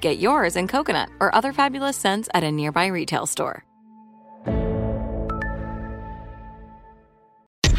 Get 0.00 0.18
yours 0.18 0.56
in 0.56 0.68
coconut 0.68 1.08
or 1.20 1.34
other 1.34 1.52
fabulous 1.52 1.96
scents 1.96 2.28
at 2.34 2.44
a 2.44 2.52
nearby 2.52 2.86
retail 2.86 3.26
store. 3.26 3.64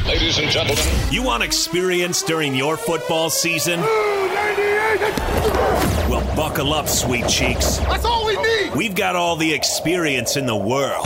Ladies 0.06 0.40
and 0.40 0.50
gentlemen, 0.50 0.84
you 1.12 1.22
want 1.24 1.44
experience 1.44 2.24
during 2.24 2.56
your 2.56 2.78
football 2.78 3.30
season? 3.30 3.80
Well, 6.10 6.36
buckle 6.36 6.74
up, 6.74 6.88
sweet 6.90 7.28
cheeks. 7.28 7.78
That's 7.78 8.06
all 8.06 8.26
we 8.26 8.36
need. 8.36 8.76
We've 8.76 8.96
got 8.96 9.16
all 9.16 9.36
the 9.36 9.54
experience 9.54 10.36
in 10.36 10.48
the 10.48 10.56
world. 10.56 11.06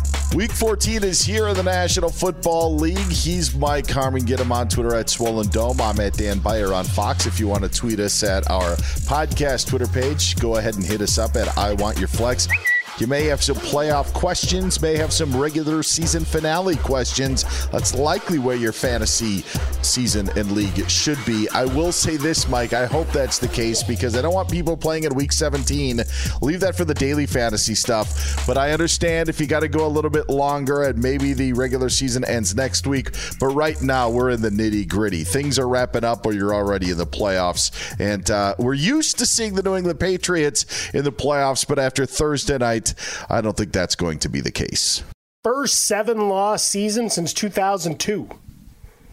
Week 0.33 0.51
14 0.51 1.03
is 1.03 1.21
here 1.21 1.49
in 1.49 1.55
the 1.57 1.63
National 1.63 2.09
Football 2.09 2.75
League. 2.75 2.97
He's 2.97 3.53
Mike 3.53 3.89
Harmon. 3.89 4.23
Get 4.23 4.39
him 4.39 4.51
on 4.51 4.69
Twitter 4.69 4.95
at 4.95 5.09
Swollen 5.09 5.49
Dome. 5.49 5.81
I'm 5.81 5.99
at 5.99 6.13
Dan 6.13 6.39
Beyer 6.39 6.73
on 6.73 6.85
Fox. 6.85 7.25
If 7.25 7.37
you 7.39 7.47
want 7.49 7.63
to 7.63 7.69
tweet 7.69 7.99
us 7.99 8.23
at 8.23 8.49
our 8.49 8.75
podcast 9.07 9.67
Twitter 9.67 9.87
page, 9.87 10.37
go 10.37 10.55
ahead 10.55 10.75
and 10.75 10.85
hit 10.85 11.01
us 11.01 11.17
up 11.17 11.35
at 11.35 11.57
I 11.57 11.73
Want 11.73 11.99
Your 11.99 12.07
Flex. 12.07 12.47
You 13.01 13.07
may 13.07 13.23
have 13.23 13.41
some 13.41 13.55
playoff 13.55 14.13
questions, 14.13 14.79
may 14.79 14.95
have 14.95 15.11
some 15.11 15.35
regular 15.35 15.81
season 15.81 16.23
finale 16.23 16.75
questions. 16.75 17.67
That's 17.69 17.95
likely 17.95 18.37
where 18.37 18.55
your 18.55 18.73
fantasy 18.73 19.41
season 19.81 20.29
and 20.37 20.51
league 20.51 20.87
should 20.87 21.17
be. 21.25 21.49
I 21.49 21.65
will 21.65 21.91
say 21.91 22.15
this, 22.15 22.47
Mike. 22.47 22.73
I 22.73 22.85
hope 22.85 23.07
that's 23.07 23.39
the 23.39 23.47
case 23.47 23.81
because 23.81 24.15
I 24.15 24.21
don't 24.21 24.35
want 24.35 24.51
people 24.51 24.77
playing 24.77 25.05
in 25.05 25.15
week 25.15 25.31
17. 25.31 26.03
Leave 26.43 26.59
that 26.59 26.75
for 26.75 26.85
the 26.85 26.93
daily 26.93 27.25
fantasy 27.25 27.73
stuff. 27.73 28.45
But 28.45 28.59
I 28.59 28.71
understand 28.71 29.29
if 29.29 29.41
you 29.41 29.47
got 29.47 29.61
to 29.61 29.67
go 29.67 29.83
a 29.83 29.89
little 29.89 30.11
bit 30.11 30.29
longer 30.29 30.83
and 30.83 31.01
maybe 31.01 31.33
the 31.33 31.53
regular 31.53 31.89
season 31.89 32.23
ends 32.23 32.55
next 32.55 32.85
week. 32.85 33.15
But 33.39 33.47
right 33.47 33.81
now, 33.81 34.11
we're 34.11 34.29
in 34.29 34.43
the 34.43 34.51
nitty 34.51 34.87
gritty. 34.87 35.23
Things 35.23 35.57
are 35.57 35.67
wrapping 35.67 36.03
up 36.03 36.23
or 36.27 36.33
you're 36.33 36.53
already 36.53 36.91
in 36.91 36.99
the 36.99 37.07
playoffs. 37.07 37.71
And 37.99 38.29
uh, 38.29 38.53
we're 38.59 38.75
used 38.75 39.17
to 39.17 39.25
seeing 39.25 39.55
the 39.55 39.63
New 39.63 39.75
England 39.75 39.99
Patriots 39.99 40.91
in 40.93 41.03
the 41.03 41.11
playoffs, 41.11 41.67
but 41.67 41.79
after 41.79 42.05
Thursday 42.05 42.59
night, 42.59 42.90
I 43.29 43.41
don't 43.41 43.55
think 43.55 43.71
that's 43.71 43.95
going 43.95 44.19
to 44.19 44.29
be 44.29 44.41
the 44.41 44.51
case. 44.51 45.03
First 45.43 45.85
seven 45.85 46.29
loss 46.29 46.63
season 46.63 47.09
since 47.09 47.33
2002. 47.33 48.29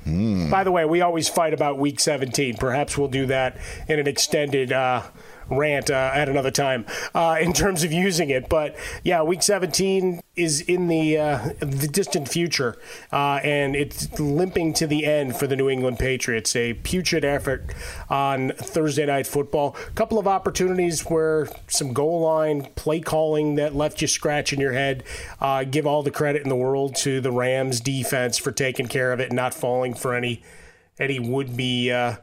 Mm. 0.07 0.51
By 0.51 0.65
the 0.65 0.73
way, 0.73 0.85
we 0.85 1.01
always 1.01 1.29
fight 1.29 1.53
about 1.53 1.79
week 1.79 2.01
17. 2.01 2.57
Perhaps 2.57 2.97
we'll 2.97 3.09
do 3.09 3.27
that 3.27 3.57
in 3.89 3.99
an 3.99 4.07
extended 4.07 4.73
uh, 4.73 5.03
rant 5.51 5.91
uh, 5.91 6.11
at 6.15 6.29
another 6.29 6.51
time 6.51 6.87
uh, 7.15 7.37
in 7.41 7.53
terms 7.53 7.85
of 7.85 7.93
using 7.93 8.31
it. 8.31 8.49
But 8.49 8.77
yeah, 9.03 9.23
week 9.23 9.43
17 9.43 10.21
is 10.37 10.61
in 10.61 10.89
the 10.89 11.19
uh, 11.19 11.51
the 11.61 11.89
distant 11.89 12.29
future, 12.29 12.77
uh, 13.13 13.41
and 13.43 13.75
it's 13.75 14.19
limping 14.19 14.73
to 14.75 14.87
the 14.87 15.05
end 15.05 15.37
for 15.37 15.47
the 15.47 15.57
New 15.57 15.69
England 15.69 15.99
Patriots. 15.99 16.55
A 16.57 16.75
putrid 16.75 17.25
effort 17.25 17.75
on 18.09 18.53
Thursday 18.57 19.07
night 19.07 19.27
football. 19.27 19.77
A 19.87 19.91
couple 19.93 20.19
of 20.19 20.27
opportunities 20.27 21.03
where 21.03 21.49
some 21.67 21.93
goal 21.93 22.21
line 22.21 22.69
play 22.77 23.01
calling 23.01 23.57
that 23.57 23.75
left 23.75 24.01
you 24.01 24.09
scratching 24.09 24.61
your 24.61 24.73
head. 24.73 25.05
Uh, 25.41 25.65
give 25.65 25.87
all 25.87 26.03
the 26.03 26.11
credit 26.11 26.43
in 26.43 26.49
the 26.49 26.57
world 26.57 26.95
to 26.97 27.21
the 27.21 27.33
Rams 27.33 27.81
defense 27.81 28.39
for 28.39 28.53
taking 28.53 28.87
care 28.87 29.13
of 29.13 29.21
it 29.21 29.29
and 29.29 29.37
not 29.37 29.55
falling 29.55 29.95
for 29.95 30.15
any 30.15 30.43
any 30.99 31.19
would 31.19 31.57
be 31.57 31.93
uh, 31.93 32.17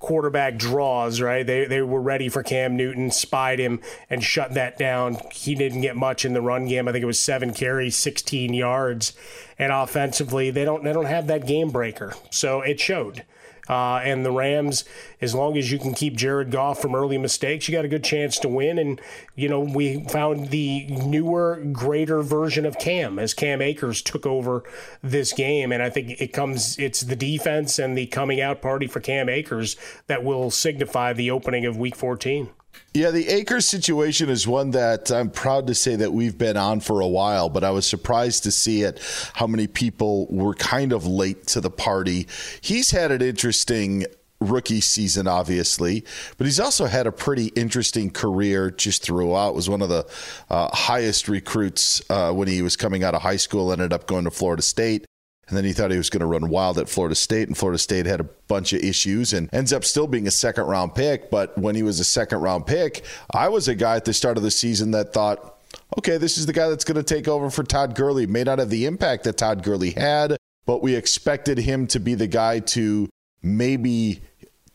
quarterback 0.00 0.56
draws, 0.56 1.20
right? 1.20 1.46
They 1.46 1.66
they 1.66 1.82
were 1.82 2.00
ready 2.00 2.28
for 2.28 2.42
Cam 2.42 2.76
Newton, 2.76 3.12
spied 3.12 3.60
him 3.60 3.80
and 4.08 4.24
shut 4.24 4.54
that 4.54 4.76
down. 4.76 5.18
He 5.30 5.54
didn't 5.54 5.82
get 5.82 5.94
much 5.94 6.24
in 6.24 6.32
the 6.32 6.42
run 6.42 6.66
game. 6.66 6.88
I 6.88 6.92
think 6.92 7.04
it 7.04 7.06
was 7.06 7.20
7 7.20 7.54
carries, 7.54 7.96
16 7.96 8.52
yards. 8.52 9.12
And 9.58 9.70
offensively, 9.70 10.50
they 10.50 10.64
don't 10.64 10.82
they 10.82 10.92
don't 10.92 11.04
have 11.04 11.28
that 11.28 11.46
game 11.46 11.70
breaker. 11.70 12.14
So 12.30 12.62
it 12.62 12.80
showed. 12.80 13.24
Uh, 13.70 14.00
and 14.02 14.26
the 14.26 14.32
Rams, 14.32 14.84
as 15.20 15.32
long 15.32 15.56
as 15.56 15.70
you 15.70 15.78
can 15.78 15.94
keep 15.94 16.16
Jared 16.16 16.50
Goff 16.50 16.82
from 16.82 16.92
early 16.92 17.18
mistakes, 17.18 17.68
you 17.68 17.72
got 17.72 17.84
a 17.84 17.88
good 17.88 18.02
chance 18.02 18.36
to 18.40 18.48
win. 18.48 18.80
And, 18.80 19.00
you 19.36 19.48
know, 19.48 19.60
we 19.60 20.02
found 20.08 20.48
the 20.48 20.86
newer, 20.86 21.62
greater 21.70 22.20
version 22.20 22.66
of 22.66 22.80
Cam 22.80 23.20
as 23.20 23.32
Cam 23.32 23.62
Akers 23.62 24.02
took 24.02 24.26
over 24.26 24.64
this 25.04 25.32
game. 25.32 25.70
And 25.70 25.84
I 25.84 25.88
think 25.88 26.20
it 26.20 26.32
comes, 26.32 26.80
it's 26.80 27.02
the 27.02 27.14
defense 27.14 27.78
and 27.78 27.96
the 27.96 28.06
coming 28.06 28.40
out 28.40 28.60
party 28.60 28.88
for 28.88 28.98
Cam 28.98 29.28
Akers 29.28 29.76
that 30.08 30.24
will 30.24 30.50
signify 30.50 31.12
the 31.12 31.30
opening 31.30 31.64
of 31.64 31.76
week 31.76 31.94
14. 31.94 32.48
Yeah, 32.92 33.12
the 33.12 33.28
Akers 33.28 33.68
situation 33.68 34.28
is 34.28 34.48
one 34.48 34.72
that 34.72 35.12
I'm 35.12 35.30
proud 35.30 35.68
to 35.68 35.76
say 35.76 35.94
that 35.94 36.12
we've 36.12 36.36
been 36.36 36.56
on 36.56 36.80
for 36.80 37.00
a 37.00 37.06
while, 37.06 37.48
but 37.48 37.62
I 37.62 37.70
was 37.70 37.86
surprised 37.86 38.42
to 38.44 38.50
see 38.50 38.82
it 38.82 39.00
how 39.34 39.46
many 39.46 39.68
people 39.68 40.26
were 40.28 40.54
kind 40.54 40.92
of 40.92 41.06
late 41.06 41.46
to 41.48 41.60
the 41.60 41.70
party. 41.70 42.26
He's 42.60 42.90
had 42.90 43.12
an 43.12 43.22
interesting 43.22 44.06
rookie 44.40 44.80
season, 44.80 45.28
obviously, 45.28 46.04
but 46.36 46.46
he's 46.46 46.58
also 46.58 46.86
had 46.86 47.06
a 47.06 47.12
pretty 47.12 47.46
interesting 47.48 48.10
career 48.10 48.72
just 48.72 49.04
throughout. 49.04 49.54
Was 49.54 49.70
one 49.70 49.82
of 49.82 49.88
the 49.88 50.04
uh, 50.48 50.74
highest 50.74 51.28
recruits 51.28 52.02
uh, 52.10 52.32
when 52.32 52.48
he 52.48 52.60
was 52.60 52.76
coming 52.76 53.04
out 53.04 53.14
of 53.14 53.22
high 53.22 53.36
school. 53.36 53.70
Ended 53.70 53.92
up 53.92 54.08
going 54.08 54.24
to 54.24 54.32
Florida 54.32 54.62
State. 54.62 55.06
And 55.50 55.56
then 55.56 55.64
he 55.64 55.72
thought 55.72 55.90
he 55.90 55.96
was 55.96 56.10
going 56.10 56.20
to 56.20 56.26
run 56.26 56.48
wild 56.48 56.78
at 56.78 56.88
Florida 56.88 57.16
State, 57.16 57.48
and 57.48 57.58
Florida 57.58 57.76
State 57.76 58.06
had 58.06 58.20
a 58.20 58.24
bunch 58.24 58.72
of 58.72 58.84
issues 58.84 59.32
and 59.32 59.52
ends 59.52 59.72
up 59.72 59.84
still 59.84 60.06
being 60.06 60.28
a 60.28 60.30
second 60.30 60.66
round 60.66 60.94
pick. 60.94 61.28
But 61.28 61.58
when 61.58 61.74
he 61.74 61.82
was 61.82 61.98
a 61.98 62.04
second 62.04 62.38
round 62.38 62.66
pick, 62.66 63.04
I 63.34 63.48
was 63.48 63.66
a 63.66 63.74
guy 63.74 63.96
at 63.96 64.04
the 64.04 64.14
start 64.14 64.36
of 64.36 64.44
the 64.44 64.50
season 64.52 64.92
that 64.92 65.12
thought, 65.12 65.58
okay, 65.98 66.18
this 66.18 66.38
is 66.38 66.46
the 66.46 66.52
guy 66.52 66.68
that's 66.68 66.84
going 66.84 67.02
to 67.02 67.02
take 67.02 67.26
over 67.26 67.50
for 67.50 67.64
Todd 67.64 67.96
Gurley. 67.96 68.26
May 68.26 68.44
not 68.44 68.60
have 68.60 68.70
the 68.70 68.86
impact 68.86 69.24
that 69.24 69.38
Todd 69.38 69.64
Gurley 69.64 69.90
had, 69.90 70.36
but 70.66 70.82
we 70.82 70.94
expected 70.94 71.58
him 71.58 71.88
to 71.88 71.98
be 71.98 72.14
the 72.14 72.28
guy 72.28 72.60
to 72.60 73.08
maybe 73.42 74.22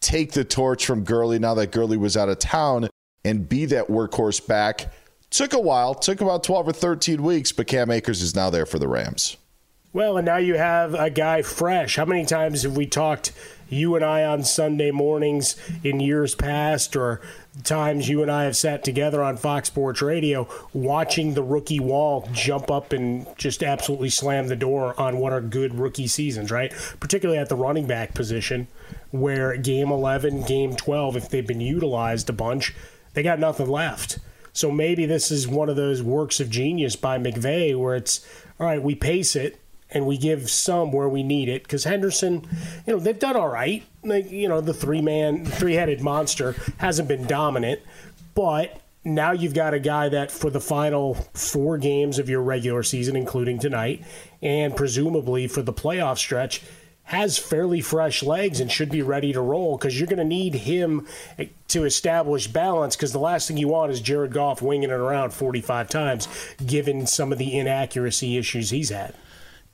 take 0.02 0.34
the 0.34 0.44
torch 0.44 0.86
from 0.86 1.06
Gurley 1.06 1.40
now 1.40 1.54
that 1.54 1.72
Gurley 1.72 1.96
was 1.96 2.18
out 2.18 2.28
of 2.28 2.40
town 2.40 2.90
and 3.24 3.48
be 3.48 3.66
that 3.68 3.88
workhorse 3.88 4.46
back. 4.46 4.92
Took 5.30 5.54
a 5.54 5.60
while, 5.60 5.96
took 5.96 6.20
about 6.20 6.44
12 6.44 6.68
or 6.68 6.74
13 6.74 7.24
weeks, 7.24 7.54
but 7.54 7.68
Cam 7.68 7.92
Akers 7.92 8.22
is 8.22 8.36
now 8.36 8.50
there 8.50 8.66
for 8.66 8.78
the 8.78 8.88
Rams. 8.90 9.38
Well, 9.96 10.18
and 10.18 10.26
now 10.26 10.36
you 10.36 10.56
have 10.56 10.94
a 10.94 11.10
guy 11.10 11.42
fresh. 11.42 11.96
How 11.96 12.04
many 12.04 12.26
times 12.26 12.64
have 12.64 12.76
we 12.76 12.86
talked, 12.86 13.32
you 13.70 13.96
and 13.96 14.04
I, 14.04 14.26
on 14.26 14.44
Sunday 14.44 14.92
mornings 14.92 15.56
in 15.86 16.02
years 16.02 16.36
past, 16.36 16.98
or 16.98 17.22
times 17.64 18.10
you 18.10 18.22
and 18.22 18.30
I 18.30 18.44
have 18.44 18.58
sat 18.58 18.84
together 18.84 19.24
on 19.24 19.38
Fox 19.38 19.70
Sports 19.70 20.02
Radio 20.02 20.50
watching 20.74 21.34
the 21.34 21.44
rookie 21.44 21.80
wall 21.80 22.28
jump 22.34 22.70
up 22.70 22.92
and 22.92 23.26
just 23.38 23.64
absolutely 23.64 24.10
slam 24.10 24.50
the 24.50 24.58
door 24.58 25.00
on 25.00 25.20
what 25.20 25.32
are 25.32 25.40
good 25.40 25.76
rookie 25.76 26.08
seasons, 26.08 26.52
right? 26.52 26.74
Particularly 27.00 27.40
at 27.40 27.48
the 27.48 27.56
running 27.56 27.88
back 27.88 28.14
position, 28.14 28.68
where 29.12 29.56
game 29.56 29.94
11, 29.94 30.44
game 30.44 30.76
12, 30.76 31.16
if 31.16 31.30
they've 31.30 31.48
been 31.48 31.62
utilized 31.62 32.30
a 32.30 32.34
bunch, 32.34 32.76
they 33.14 33.24
got 33.24 33.40
nothing 33.40 33.70
left. 33.70 34.20
So 34.52 34.72
maybe 34.72 35.06
this 35.06 35.32
is 35.32 35.48
one 35.48 35.70
of 35.70 35.78
those 35.78 36.04
works 36.04 36.42
of 36.42 36.50
genius 36.50 36.98
by 36.98 37.18
McVay 37.18 37.80
where 37.80 37.96
it's, 37.96 38.28
all 38.60 38.68
right, 38.68 38.84
we 38.84 38.94
pace 38.94 39.38
it 39.38 39.58
and 39.92 40.06
we 40.06 40.18
give 40.18 40.50
some 40.50 40.92
where 40.92 41.10
we 41.10 41.24
need 41.24 41.50
it 41.50 41.64
because 41.64 41.84
Henderson, 41.84 42.48
you 42.86 42.94
know, 42.94 43.00
they've 43.00 43.20
done 43.20 43.36
all 43.36 43.48
right. 43.48 43.84
Like 44.04 44.32
you 44.32 44.50
know, 44.50 44.62
the 44.62 44.74
three 44.74 45.02
man, 45.02 45.46
three 45.46 45.76
headed 45.76 46.02
monster 46.02 46.56
hasn't 46.78 47.08
been 47.08 47.26
dominant, 47.28 47.82
but 48.34 48.82
now 49.04 49.32
you've 49.32 49.54
got 49.54 49.74
a 49.74 49.80
guy 49.80 50.10
that 50.10 50.32
for 50.32 50.50
the 50.50 50.60
final 50.60 51.14
four 51.34 51.78
games 51.78 52.18
of 52.18 52.28
your 52.28 52.42
regular 52.42 52.82
season, 52.82 53.16
including 53.16 53.60
tonight, 53.60 54.04
and 54.42 54.76
presumably 54.76 55.48
for 55.48 55.62
the 55.62 55.74
playoff 55.74 56.18
stretch, 56.18 56.64
has 57.04 57.38
fairly 57.38 57.82
fresh 57.82 58.24
legs 58.24 58.60
and 58.60 58.72
should 58.72 58.90
be 58.90 59.04
ready 59.04 59.32
to 59.32 59.40
roll 59.40 59.78
because 59.78 60.00
you're 60.00 60.08
going 60.08 60.18
to 60.18 60.26
need 60.26 60.56
him 60.56 61.06
to 61.68 61.84
establish 61.84 62.48
balance 62.48 62.96
because 62.96 63.14
the 63.14 63.20
last 63.20 63.48
thing 63.48 63.58
you 63.58 63.68
want 63.68 63.92
is 63.92 64.02
Jared 64.02 64.34
Goff 64.34 64.60
winging 64.60 64.90
it 64.90 64.94
around 64.94 65.32
45 65.32 65.88
times, 65.88 66.28
given 66.66 67.06
some 67.06 67.32
of 67.32 67.38
the 67.38 67.58
inaccuracy 67.58 68.38
issues 68.38 68.72
he's 68.72 68.90
had 68.90 69.14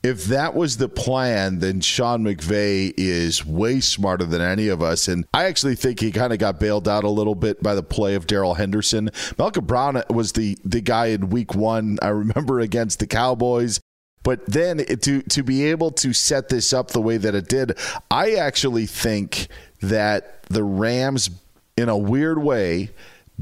if 0.02 0.24
that 0.24 0.54
was 0.54 0.78
the 0.78 0.88
plan, 0.88 1.60
then 1.60 1.80
Sean 1.80 2.24
McVay 2.24 2.92
is 2.96 3.46
way 3.46 3.80
smarter 3.80 4.24
than 4.24 4.42
any 4.42 4.68
of 4.68 4.82
us. 4.82 5.06
And 5.06 5.26
I 5.32 5.44
actually 5.44 5.76
think 5.76 6.00
he 6.00 6.10
kind 6.10 6.32
of 6.32 6.38
got 6.38 6.58
bailed 6.58 6.88
out 6.88 7.04
a 7.04 7.08
little 7.08 7.36
bit 7.36 7.62
by 7.62 7.74
the 7.74 7.82
play 7.82 8.14
of 8.14 8.26
Darrell 8.26 8.54
Henderson. 8.54 9.10
Malcolm 9.38 9.64
Brown 9.64 10.02
was 10.10 10.32
the 10.32 10.58
the 10.64 10.80
guy 10.80 11.06
in 11.06 11.30
week 11.30 11.54
one, 11.54 11.98
I 12.02 12.08
remember 12.08 12.60
against 12.60 12.98
the 12.98 13.06
Cowboys. 13.06 13.80
But 14.24 14.46
then 14.46 14.78
to 14.78 15.22
to 15.22 15.42
be 15.42 15.64
able 15.66 15.90
to 15.92 16.12
set 16.12 16.48
this 16.48 16.72
up 16.72 16.88
the 16.88 17.00
way 17.00 17.16
that 17.16 17.34
it 17.34 17.48
did, 17.48 17.78
I 18.10 18.32
actually 18.34 18.86
think 18.86 19.48
that 19.80 20.42
the 20.44 20.64
Rams, 20.64 21.30
in 21.76 21.88
a 21.88 21.96
weird 21.96 22.42
way, 22.42 22.90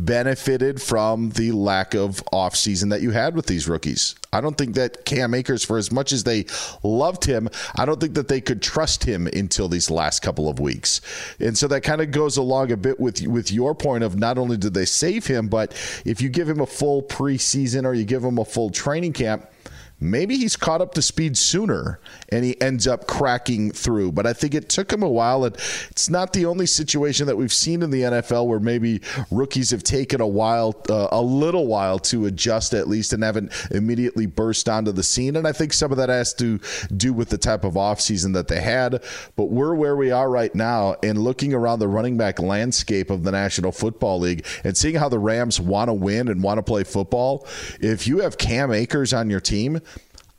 benefited 0.05 0.81
from 0.81 1.31
the 1.31 1.53
lack 1.53 1.95
of 1.95 2.23
offseason 2.33 2.91
that 2.91 3.03
you 3.03 3.11
had 3.11 3.35
with 3.35 3.47
these 3.47 3.69
rookies. 3.69 4.15
I 4.33 4.41
don't 4.41 4.57
think 4.57 4.75
that 4.75 5.05
Cam 5.05 5.35
Akers, 5.35 5.65
for 5.65 5.77
as 5.77 5.91
much 5.91 6.13
as 6.13 6.25
they 6.25 6.47
loved 6.83 7.25
him, 7.25 7.49
I 7.77 7.85
don't 7.85 8.01
think 8.01 8.15
that 8.15 8.29
they 8.29 8.41
could 8.41 8.63
trust 8.63 9.05
him 9.05 9.27
until 9.27 9.69
these 9.69 9.91
last 9.91 10.21
couple 10.21 10.49
of 10.49 10.61
weeks. 10.61 11.01
And 11.41 11.57
so 11.57 11.67
that 11.69 11.83
kind 11.83 12.01
of 12.01 12.11
goes 12.11 12.37
along 12.37 12.73
a 12.73 12.77
bit 12.77 13.01
with 13.01 13.27
with 13.27 13.51
your 13.51 13.75
point 13.75 14.05
of 14.05 14.17
not 14.17 14.39
only 14.39 14.57
did 14.57 14.75
they 14.75 14.85
save 14.85 15.27
him, 15.27 15.49
but 15.49 15.73
if 16.05 16.21
you 16.21 16.29
give 16.29 16.49
him 16.49 16.61
a 16.61 16.67
full 16.67 17.03
preseason 17.03 17.85
or 17.85 17.95
you 17.95 18.05
give 18.05 18.25
him 18.25 18.39
a 18.39 18.45
full 18.45 18.71
training 18.71 19.13
camp, 19.13 19.47
maybe 20.01 20.37
he's 20.37 20.57
caught 20.57 20.81
up 20.81 20.95
to 20.95 21.03
speed 21.03 21.37
sooner 21.37 22.01
and 22.31 22.45
he 22.45 22.61
ends 22.61 22.87
up 22.87 23.07
cracking 23.07 23.71
through. 23.71 24.13
But 24.13 24.27
I 24.27 24.33
think 24.33 24.55
it 24.55 24.69
took 24.69 24.93
him 24.93 25.03
a 25.03 25.09
while. 25.09 25.45
And 25.45 25.55
it's 25.91 26.09
not 26.09 26.33
the 26.33 26.47
only 26.47 26.67
situation 26.67 27.27
that 27.27 27.37
we've 27.37 27.53
seen 27.53 27.83
in 27.83 27.91
the 27.91 28.03
NFL 28.03 28.47
where 28.47 28.61
maybe 28.61 29.01
rookies 29.31 29.71
have 29.71 29.83
taken 29.83 30.21
a 30.21 30.27
while, 30.27 30.83
uh, 30.89 31.09
a 31.13 31.21
little 31.21 31.67
while 31.67 31.99
to 31.99 32.27
adjust 32.27 32.73
at 32.73 32.89
least 32.89 33.13
and 33.13 33.23
haven't 33.23 33.53
immediately 33.71 34.27
burst 34.27 34.69
onto 34.69 34.93
the 34.93 35.03
scene. 35.03 35.37
And 35.37 35.47
I 35.47 35.53
think 35.53 35.73
some 35.73 35.91
of 35.91 35.99
that 35.99 36.09
has 36.09 36.33
to 36.35 36.59
do 36.97 37.13
with 37.13 37.29
the 37.29 37.39
type 37.39 37.65
of 37.65 37.75
offseason 37.75 38.33
that 38.35 38.49
they 38.49 38.61
had. 38.61 39.05
But 39.37 39.51
we're 39.51 39.75
where 39.75 39.97
we 39.97 40.11
are 40.11 40.31
right 40.31 40.55
now 40.55 40.97
and 41.03 41.19
looking 41.19 41.53
around 41.53 41.79
the 41.79 41.89
running 41.89 42.17
back 42.17 42.39
landscape 42.39 43.11
of 43.11 43.23
the 43.23 43.33
National 43.33 43.73
Football 43.73 44.21
League 44.21 44.47
and 44.65 44.77
seeing 44.77 44.95
how 44.95 45.09
the 45.09 45.19
Rams 45.19 45.61
want 45.61 45.89
to 45.89 45.95
win 45.95 46.29
and 46.29 46.43
want 46.43 46.59
to 46.59 46.63
play 46.63 46.85
football. 46.85 47.47
If 47.81 48.07
you 48.07 48.21
have 48.21 48.39
Cam 48.39 48.73
Akers 48.73 49.13
on 49.13 49.29
your 49.29 49.41
team, 49.41 49.81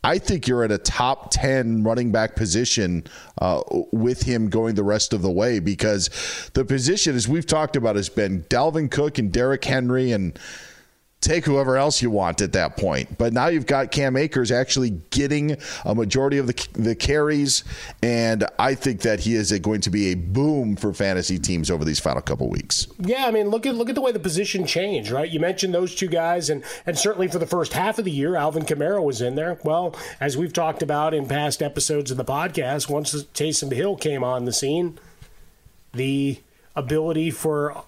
I 0.04 0.18
think 0.18 0.48
you're 0.48 0.64
at 0.64 0.72
a 0.72 0.80
top 0.80 1.30
10 1.30 1.84
running 1.84 2.12
back 2.12 2.36
position 2.36 3.04
uh, 3.40 3.62
with 3.92 4.24
him 4.24 4.50
going 4.50 4.74
the 4.74 4.84
rest 4.84 5.14
of 5.14 5.22
the 5.22 5.30
way 5.30 5.60
because 5.60 6.10
the 6.54 6.66
position, 6.66 7.16
as 7.16 7.28
we've 7.28 7.46
talked 7.46 7.76
about, 7.76 7.96
has 7.96 8.10
been 8.10 8.44
Dalvin 8.50 8.90
Cook 8.90 9.20
and 9.20 9.32
Derrick 9.32 9.64
Henry 9.64 10.12
and 10.12 10.40
take 11.22 11.46
whoever 11.46 11.78
else 11.78 12.02
you 12.02 12.10
want 12.10 12.42
at 12.42 12.52
that 12.54 12.76
point. 12.78 13.18
But 13.18 13.32
now 13.32 13.48
you've 13.48 13.68
got 13.68 13.92
Cam 13.92 14.18
Akers 14.18 14.52
actually 14.52 14.90
getting 15.12 15.56
a 15.86 15.94
majority 15.94 16.40
of 16.40 16.48
the, 16.48 16.68
the 16.74 16.96
carries, 16.96 17.64
and 18.02 18.46
I 18.58 18.76
think 18.76 19.02
that 19.02 19.22
he 19.22 19.36
is 19.36 19.52
a, 19.52 19.60
going 19.60 19.82
to 19.82 19.90
be 19.90 20.08
a 20.08 20.16
boom 20.16 20.76
for 20.76 20.94
fantasy 20.94 21.38
teams 21.38 21.70
over 21.70 21.86
these 21.86 22.00
final 22.00 22.22
couple 22.22 22.50
weeks. 22.50 22.88
Yeah, 23.00 23.26
I 23.26 23.32
mean, 23.32 23.50
look 23.50 23.66
at 23.66 23.76
look 23.76 23.90
at 23.90 23.96
the 23.96 24.02
way 24.02 24.12
the 24.12 24.20
position 24.20 24.66
changed, 24.66 25.12
right? 25.12 25.30
You 25.30 25.40
mentioned 25.40 25.74
those 25.74 25.96
two 25.96 26.08
guys, 26.08 26.50
and 26.50 26.64
and 26.86 26.98
certainly 26.98 27.28
for 27.28 27.40
the 27.40 27.48
first 27.48 27.74
half 27.74 28.00
of 28.00 28.06
the 28.06 28.12
year, 28.12 28.36
Alvin 28.36 28.64
Kamara 28.64 29.04
was 29.04 29.22
in 29.22 29.36
there. 29.36 29.60
Well, 29.64 29.96
as 30.20 30.36
we've 30.36 30.54
talked 30.54 30.82
about 30.82 31.14
in 31.14 31.28
past 31.28 31.62
episodes 31.62 32.10
of 32.10 32.18
the 32.18 32.26
podcast, 32.26 32.90
once 32.90 33.14
Taysom 33.14 33.72
Hill 33.72 33.96
came 33.96 34.24
on 34.24 34.46
the 34.46 34.54
scene, 34.54 34.98
the 35.94 36.40
ability 36.76 37.30
for 37.30 37.84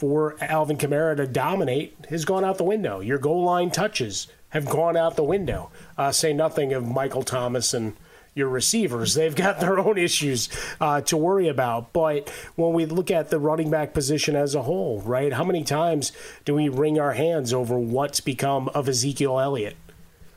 for 0.00 0.34
Alvin 0.40 0.78
Kamara 0.78 1.14
to 1.16 1.26
dominate 1.26 2.06
has 2.08 2.24
gone 2.24 2.42
out 2.42 2.56
the 2.56 2.64
window. 2.64 3.00
Your 3.00 3.18
goal 3.18 3.44
line 3.44 3.70
touches 3.70 4.28
have 4.48 4.64
gone 4.64 4.96
out 4.96 5.14
the 5.14 5.22
window. 5.22 5.70
Uh, 5.98 6.10
say 6.10 6.32
nothing 6.32 6.72
of 6.72 6.88
Michael 6.88 7.22
Thomas 7.22 7.74
and 7.74 7.94
your 8.34 8.48
receivers. 8.48 9.12
They've 9.12 9.36
got 9.36 9.60
their 9.60 9.78
own 9.78 9.98
issues 9.98 10.48
uh, 10.80 11.02
to 11.02 11.18
worry 11.18 11.48
about. 11.48 11.92
But 11.92 12.30
when 12.56 12.72
we 12.72 12.86
look 12.86 13.10
at 13.10 13.28
the 13.28 13.38
running 13.38 13.68
back 13.68 13.92
position 13.92 14.34
as 14.34 14.54
a 14.54 14.62
whole, 14.62 15.02
right, 15.02 15.34
how 15.34 15.44
many 15.44 15.64
times 15.64 16.12
do 16.46 16.54
we 16.54 16.70
wring 16.70 16.98
our 16.98 17.12
hands 17.12 17.52
over 17.52 17.78
what's 17.78 18.20
become 18.20 18.68
of 18.70 18.88
Ezekiel 18.88 19.38
Elliott 19.38 19.76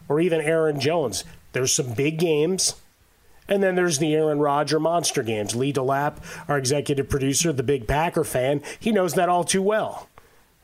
or 0.09 0.19
even 0.19 0.41
Aaron 0.41 0.81
Jones? 0.81 1.23
There's 1.53 1.71
some 1.71 1.93
big 1.93 2.19
games 2.19 2.75
and 3.47 3.61
then 3.61 3.75
there's 3.75 3.99
the 3.99 4.13
Aaron 4.15 4.39
Rodger 4.39 4.79
monster 4.79 5.23
games. 5.23 5.55
Lee 5.55 5.73
DeLapp, 5.73 6.17
our 6.47 6.57
executive 6.57 7.09
producer, 7.09 7.51
the 7.53 7.63
big 7.63 7.87
Packer 7.87 8.23
fan, 8.23 8.61
he 8.79 8.91
knows 8.91 9.13
that 9.13 9.29
all 9.29 9.43
too 9.43 9.61
well. 9.61 10.09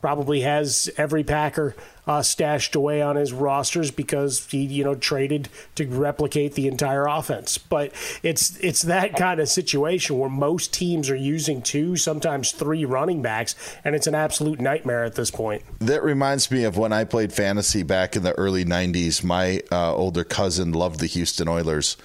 Probably 0.01 0.41
has 0.41 0.89
every 0.95 1.25
Packer 1.25 1.75
uh, 2.09 2.23
stashed 2.23 2.73
away 2.73 3.03
on 3.03 3.17
his 3.17 3.31
rosters 3.31 3.91
because 3.91 4.47
he, 4.47 4.63
you 4.63 4.83
know, 4.83 4.95
traded 4.95 5.47
to 5.75 5.85
replicate 5.85 6.55
the 6.55 6.67
entire 6.67 7.05
offense. 7.05 7.59
But 7.59 7.93
it's 8.23 8.57
it's 8.59 8.81
that 8.83 9.15
kind 9.15 9.39
of 9.39 9.47
situation 9.47 10.17
where 10.17 10.29
most 10.29 10.73
teams 10.73 11.09
are 11.11 11.15
using 11.15 11.61
two, 11.61 11.97
sometimes 11.97 12.51
three 12.51 12.83
running 12.83 13.21
backs, 13.21 13.55
and 13.83 13.93
it's 13.93 14.07
an 14.07 14.15
absolute 14.15 14.59
nightmare 14.59 15.03
at 15.03 15.13
this 15.13 15.29
point. 15.29 15.61
That 15.79 16.03
reminds 16.03 16.49
me 16.49 16.63
of 16.63 16.77
when 16.77 16.91
I 16.91 17.03
played 17.03 17.31
fantasy 17.31 17.83
back 17.83 18.15
in 18.15 18.23
the 18.23 18.33
early 18.33 18.65
'90s. 18.65 19.23
My 19.23 19.61
uh, 19.71 19.93
older 19.93 20.23
cousin 20.23 20.71
loved 20.71 21.01
the 21.01 21.07
Houston 21.07 21.47
Oilers, 21.47 21.95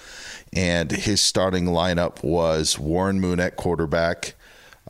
and 0.53 0.91
his 0.91 1.21
starting 1.21 1.65
lineup 1.65 2.23
was 2.23 2.79
Warren 2.79 3.19
Moon 3.19 3.39
at 3.39 3.55
quarterback. 3.55 4.35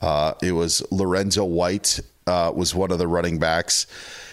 Uh, 0.01 0.33
it 0.41 0.51
was 0.51 0.83
Lorenzo 0.91 1.45
White 1.45 1.99
uh, 2.27 2.51
was 2.55 2.75
one 2.75 2.91
of 2.91 2.99
the 2.99 3.07
running 3.07 3.39
backs. 3.39 3.87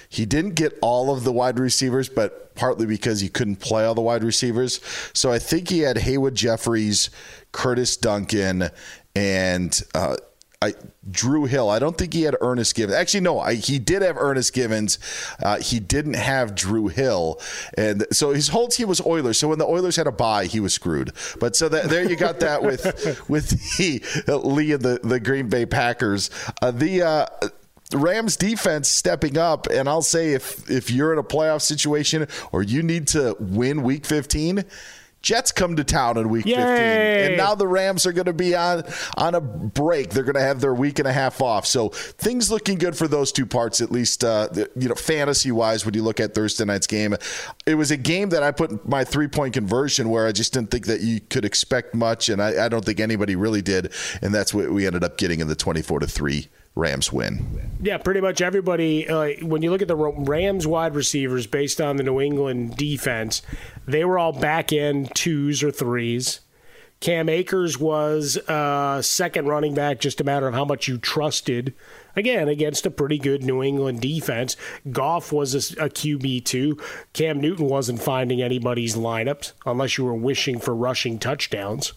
He 0.09 0.27
didn't 0.27 0.55
get 0.55 0.79
all 0.83 1.11
of 1.11 1.25
the 1.25 1.33
wide 1.33 1.59
receivers, 1.59 2.09
but 2.09 2.55
partly 2.55 2.85
because 2.85 3.21
he 3.21 3.29
couldn't 3.29 3.57
play 3.57 3.85
all 3.85 3.95
the 3.95 4.03
wide 4.03 4.23
receivers. 4.23 4.81
So 5.15 5.33
I 5.33 5.39
think 5.39 5.71
he 5.71 5.81
had 5.81 5.97
Haywood 5.97 6.35
Jeffires, 6.35 7.09
Curtis 7.53 7.97
Duncan, 7.97 8.69
and 9.17 9.83
uh, 9.95 10.17
I, 10.61 10.75
Drew 11.11 11.45
Hill. 11.45 11.69
I 11.69 11.79
don't 11.79 11.99
think 11.99 12.13
he 12.13 12.23
had 12.23 12.37
Ernest 12.41 12.75
Givens. 12.75 12.97
Actually, 12.97 13.21
no, 13.21 13.41
I, 13.41 13.55
he 13.55 13.79
did 13.79 14.03
have 14.03 14.17
Ernest 14.17 14.53
Givens. 14.53 14.99
Uh, 15.43 15.59
he 15.59 15.81
didn't 15.81 16.15
have 16.15 16.55
Drew 16.55 16.89
Hill, 16.89 17.41
and 17.77 18.07
so 18.13 18.33
his 18.33 18.49
whole 18.49 18.69
team 18.69 18.89
was 18.89 19.01
Oilers. 19.05 19.39
So 19.39 19.49
when 19.49 19.59
the 19.59 19.67
Oilers 19.67 19.97
had 19.97 20.07
a 20.07 20.13
bye, 20.13 20.47
he 20.47 20.61
was 20.61 20.73
screwed. 20.73 21.13
But 21.41 21.57
so 21.57 21.69
that, 21.69 21.91
there 21.91 22.09
you 22.09 22.17
got 22.17 22.41
that 22.41 22.63
with 22.63 22.85
with 23.29 23.51
the 23.77 24.39
Lee 24.45 24.73
and 24.73 24.83
the 24.83 25.01
the 25.03 25.19
Green 25.19 25.49
Bay 25.49 25.67
Packers. 25.67 26.31
Uh, 26.61 26.71
the 26.71 27.03
uh, 27.03 27.27
Rams 27.95 28.37
defense 28.37 28.89
stepping 28.89 29.37
up, 29.37 29.67
and 29.71 29.89
I'll 29.89 30.03
say 30.03 30.35
if 30.35 30.71
if 30.71 30.91
you're 30.91 31.13
in 31.13 31.19
a 31.19 31.25
playoff 31.25 31.63
situation 31.63 32.29
or 32.53 32.63
you 32.63 32.83
need 32.83 33.09
to 33.09 33.37
win 33.39 33.83
Week 33.83 34.07
15. 34.07 34.65
Jets 35.23 35.53
come 35.53 35.77
to 35.77 35.85
town 35.85 36.19
in 36.19 36.29
week 36.29 36.45
Yay. 36.45 36.57
15 36.57 36.69
and 36.69 37.37
now 37.37 37.55
the 37.55 37.67
Rams 37.67 38.07
are 38.07 38.13
going 38.13 38.27
to 38.27 38.33
be 38.33 38.55
on 38.55 38.85
on 39.17 39.35
a 39.35 39.41
break. 39.41 40.11
They're 40.11 40.25
going 40.25 40.35
to 40.35 40.41
have 40.41 40.61
their 40.61 40.75
week 40.75 40.99
and 40.99 41.09
a 41.09 41.13
half 41.13 41.41
off. 41.41 41.67
So 41.67 41.89
things 41.91 42.51
looking 42.51 42.79
good 42.79 42.97
for 42.97 43.09
those 43.09 43.33
two 43.33 43.47
parts 43.47 43.81
at 43.81 43.91
least 43.91 44.25
uh, 44.25 44.49
you 44.77 44.89
know 44.89 44.95
fantasy-wise 44.95 45.85
when 45.85 45.95
you 45.95 46.03
look 46.03 46.21
at 46.21 46.35
Thursday 46.35 46.65
night's 46.65 46.87
game. 46.87 47.15
It 47.67 47.77
was 47.77 47.91
a 47.91 47.97
game 47.97 48.31
that 48.31 48.43
I 48.43 48.51
put 48.51 48.87
my 48.87 49.05
three-point 49.05 49.55
conversion 49.55 50.09
where 50.09 50.27
I 50.27 50.33
just 50.33 50.53
didn't 50.53 50.71
think 50.71 50.87
that 50.87 51.01
you 51.01 51.21
could 51.21 51.45
expect 51.45 51.95
much 51.95 52.29
and 52.29 52.43
I, 52.43 52.67
I 52.67 52.69
don't 52.69 52.85
think 52.85 53.01
anybody 53.01 53.37
really 53.37 53.63
did 53.63 53.93
and 54.21 54.35
that's 54.35 54.53
what 54.53 54.71
we 54.71 54.87
ended 54.87 55.05
up 55.05 55.19
getting 55.19 55.41
in 55.41 55.49
the 55.49 55.57
24 55.57 56.01
to 56.01 56.07
3 56.07 56.49
Rams 56.75 57.13
win. 57.13 57.61
Yeah, 57.83 57.99
pretty 57.99 58.21
much 58.21 58.41
everybody. 58.41 59.09
Uh, 59.09 59.33
when 59.45 59.63
you 59.63 59.71
look 59.71 59.83
at 59.83 59.89
the 59.89 59.97
Rams 59.97 60.67
wide 60.67 60.95
receivers 60.95 61.47
based 61.47 61.81
on 61.81 61.97
the 61.97 62.03
New 62.03 62.21
England 62.21 62.77
defense, 62.77 63.43
they 63.87 64.05
were 64.05 64.19
all 64.19 64.33
back 64.33 64.73
end 64.73 65.15
twos 65.15 65.63
or 65.63 65.71
threes. 65.71 66.41
Cam 67.01 67.29
Akers 67.29 67.81
was 67.81 68.39
uh, 68.49 69.03
second 69.03 69.49
running 69.49 69.75
back, 69.75 69.99
just 69.99 70.21
a 70.21 70.25
matter 70.25 70.47
of 70.47 70.55
how 70.55 70.65
much 70.65 70.87
you 70.87 70.99
trusted. 70.99 71.75
Again, 72.15 72.49
against 72.49 72.87
a 72.87 72.91
pretty 72.91 73.19
good 73.19 73.43
New 73.43 73.61
England 73.61 74.01
defense. 74.01 74.57
Goff 74.91 75.33
was 75.33 75.55
a, 75.55 75.87
a 75.87 75.89
QB2. 75.89 76.81
Cam 77.13 77.41
Newton 77.41 77.67
wasn't 77.67 78.01
finding 78.01 78.41
anybody's 78.41 78.95
lineups 78.95 79.53
unless 79.67 79.99
you 79.99 80.05
were 80.05 80.15
wishing 80.15 80.61
for 80.61 80.77
rushing 80.77 81.19
touchdowns 81.19 81.93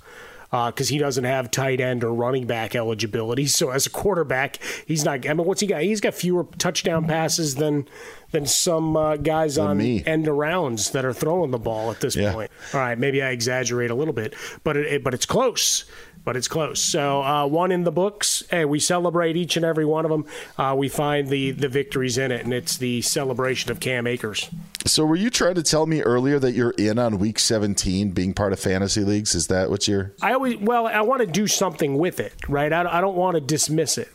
because 0.52 0.90
uh, 0.90 0.94
he 0.94 0.98
doesn't 0.98 1.24
have 1.24 1.52
tight 1.52 1.80
end 1.80 2.04
or 2.04 2.14
running 2.14 2.46
back 2.46 2.76
eligibility. 2.76 3.46
So 3.48 3.72
as 3.72 3.86
a 3.86 3.90
quarterback, 3.90 4.60
he's 4.86 5.04
not. 5.04 5.28
I 5.28 5.34
mean, 5.34 5.46
what's 5.46 5.62
he 5.62 5.68
got? 5.68 5.82
He's 5.82 6.02
got 6.02 6.14
fewer 6.14 6.46
touchdown 6.58 7.06
passes 7.06 7.56
than 7.56 7.88
than 8.32 8.46
some 8.46 8.96
uh, 8.98 9.18
guys 9.18 9.56
than 9.56 9.68
on 9.68 9.78
me. 9.78 10.04
end 10.06 10.26
arounds 10.26 10.92
that 10.92 11.06
are 11.06 11.14
throwing 11.14 11.52
the 11.52 11.60
ball 11.60 11.92
at 11.92 12.02
this 12.02 12.16
yeah. 12.16 12.34
point. 12.34 12.52
All 12.74 12.80
right, 12.80 12.98
maybe 12.98 13.22
I 13.22 13.30
exaggerate 13.30 13.92
a 13.92 13.96
little 13.96 14.14
bit, 14.14 14.36
but 14.64 14.78
it, 14.78 14.86
it, 14.88 15.04
but 15.04 15.14
it's 15.14 15.26
close 15.26 15.86
but 16.26 16.36
it's 16.36 16.48
close. 16.48 16.82
So 16.82 17.22
uh, 17.22 17.46
one 17.46 17.72
in 17.72 17.84
the 17.84 17.92
books. 17.92 18.44
Hey, 18.50 18.66
we 18.66 18.80
celebrate 18.80 19.38
each 19.38 19.56
and 19.56 19.66
every 19.66 19.86
one 19.86 20.04
of 20.04 20.12
them. 20.12 20.26
Uh, 20.58 20.76
we 20.78 20.90
find 20.90 21.30
the 21.30 21.52
the 21.52 21.70
victories 21.70 22.18
in 22.18 22.32
it, 22.32 22.44
and 22.44 22.54
it's 22.54 22.78
the 22.78 23.02
celebration 23.04 23.72
of 23.72 23.80
Cam 23.80 24.08
Akers. 24.08 24.50
So 24.86 25.06
were 25.06 25.16
you 25.16 25.30
trying 25.30 25.56
to 25.56 25.64
tell 25.64 25.86
me 25.86 26.02
earlier 26.02 26.40
that 26.40 26.54
you're 26.54 26.72
in 26.72 27.00
on 27.00 27.20
Week 27.20 27.40
17, 27.40 28.12
being 28.12 28.34
part 28.34 28.52
of 28.52 28.60
fantasy 28.60 29.04
leagues? 29.04 29.36
Is 29.36 29.48
that 29.48 29.70
what 29.70 29.88
you're? 29.88 30.14
I 30.22 30.34
always 30.34 30.58
well, 30.58 30.88
I 30.88 31.02
want 31.02 31.22
to 31.22 31.28
do 31.28 31.48
something 31.48 31.98
with 31.98 32.20
it, 32.20 32.34
right? 32.50 32.74
I, 32.74 32.98
I 32.98 33.02
don't 33.02 33.16
want 33.16 33.36
to 33.36 33.42
dismiss 33.42 33.98
it. 33.98 34.10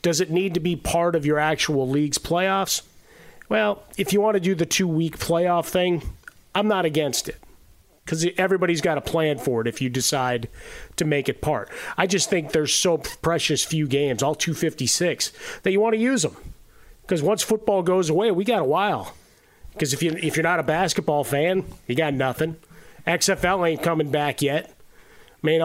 Does 0.00 0.20
it 0.20 0.30
need 0.30 0.54
to 0.54 0.60
be 0.60 0.76
part 0.76 1.16
of 1.16 1.26
your 1.26 1.38
actual 1.38 1.88
league's 1.88 2.18
playoffs? 2.18 2.82
Well, 3.48 3.82
if 3.98 4.12
you 4.12 4.20
want 4.20 4.34
to 4.34 4.40
do 4.40 4.54
the 4.54 4.66
two 4.66 4.86
week 4.86 5.18
playoff 5.18 5.66
thing, 5.66 6.02
I'm 6.54 6.68
not 6.68 6.84
against 6.84 7.28
it 7.28 7.36
because 8.04 8.26
everybody's 8.36 8.80
got 8.80 8.98
a 8.98 9.00
plan 9.00 9.38
for 9.38 9.60
it 9.60 9.66
if 9.66 9.80
you 9.80 9.88
decide 9.88 10.48
to 10.96 11.04
make 11.04 11.28
it 11.28 11.40
part. 11.40 11.70
I 11.96 12.06
just 12.06 12.28
think 12.28 12.52
there's 12.52 12.74
so 12.74 12.98
precious 12.98 13.64
few 13.64 13.86
games, 13.86 14.22
all 14.22 14.34
256, 14.34 15.32
that 15.62 15.72
you 15.72 15.80
want 15.80 15.94
to 15.94 16.00
use 16.00 16.22
them. 16.22 16.36
Because 17.02 17.22
once 17.22 17.42
football 17.42 17.82
goes 17.82 18.10
away, 18.10 18.30
we 18.30 18.44
got 18.44 18.60
a 18.60 18.64
while. 18.64 19.14
Because 19.72 19.92
if 19.92 20.02
you 20.02 20.12
if 20.12 20.36
you're 20.36 20.44
not 20.44 20.60
a 20.60 20.64
basketball 20.64 21.24
fan, 21.24 21.64
you 21.86 21.94
got 21.94 22.14
nothing. 22.14 22.56
XFL 23.06 23.68
ain't 23.68 23.82
coming 23.82 24.10
back 24.10 24.40
yet. 24.40 24.73
Mean, 25.44 25.60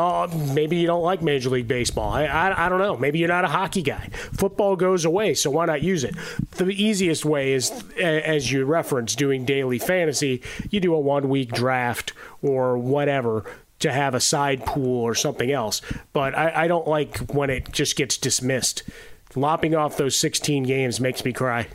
maybe 0.53 0.75
you 0.75 0.87
don't 0.87 1.03
like 1.03 1.21
Major 1.21 1.49
League 1.49 1.69
Baseball. 1.69 2.11
I, 2.11 2.25
I, 2.25 2.65
I, 2.65 2.69
don't 2.69 2.79
know. 2.79 2.97
Maybe 2.97 3.19
you're 3.19 3.29
not 3.29 3.45
a 3.45 3.47
hockey 3.47 3.81
guy. 3.81 4.09
Football 4.33 4.75
goes 4.75 5.05
away, 5.05 5.33
so 5.35 5.49
why 5.49 5.67
not 5.67 5.81
use 5.81 6.03
it? 6.03 6.15
The 6.57 6.65
easiest 6.65 7.23
way 7.23 7.53
is, 7.53 7.71
as 7.97 8.51
you 8.51 8.65
reference, 8.65 9.15
doing 9.15 9.45
daily 9.45 9.79
fantasy. 9.79 10.41
You 10.69 10.81
do 10.81 10.93
a 10.93 10.99
one 10.99 11.29
week 11.29 11.53
draft 11.53 12.11
or 12.41 12.77
whatever 12.77 13.45
to 13.79 13.93
have 13.93 14.13
a 14.13 14.19
side 14.19 14.65
pool 14.65 15.01
or 15.01 15.15
something 15.15 15.49
else. 15.49 15.81
But 16.11 16.37
I, 16.37 16.65
I 16.65 16.67
don't 16.67 16.85
like 16.85 17.17
when 17.33 17.49
it 17.49 17.71
just 17.71 17.95
gets 17.95 18.17
dismissed. 18.17 18.83
Lopping 19.33 19.75
off 19.75 19.95
those 19.95 20.17
16 20.17 20.63
games 20.63 20.99
makes 20.99 21.23
me 21.23 21.31
cry. 21.31 21.67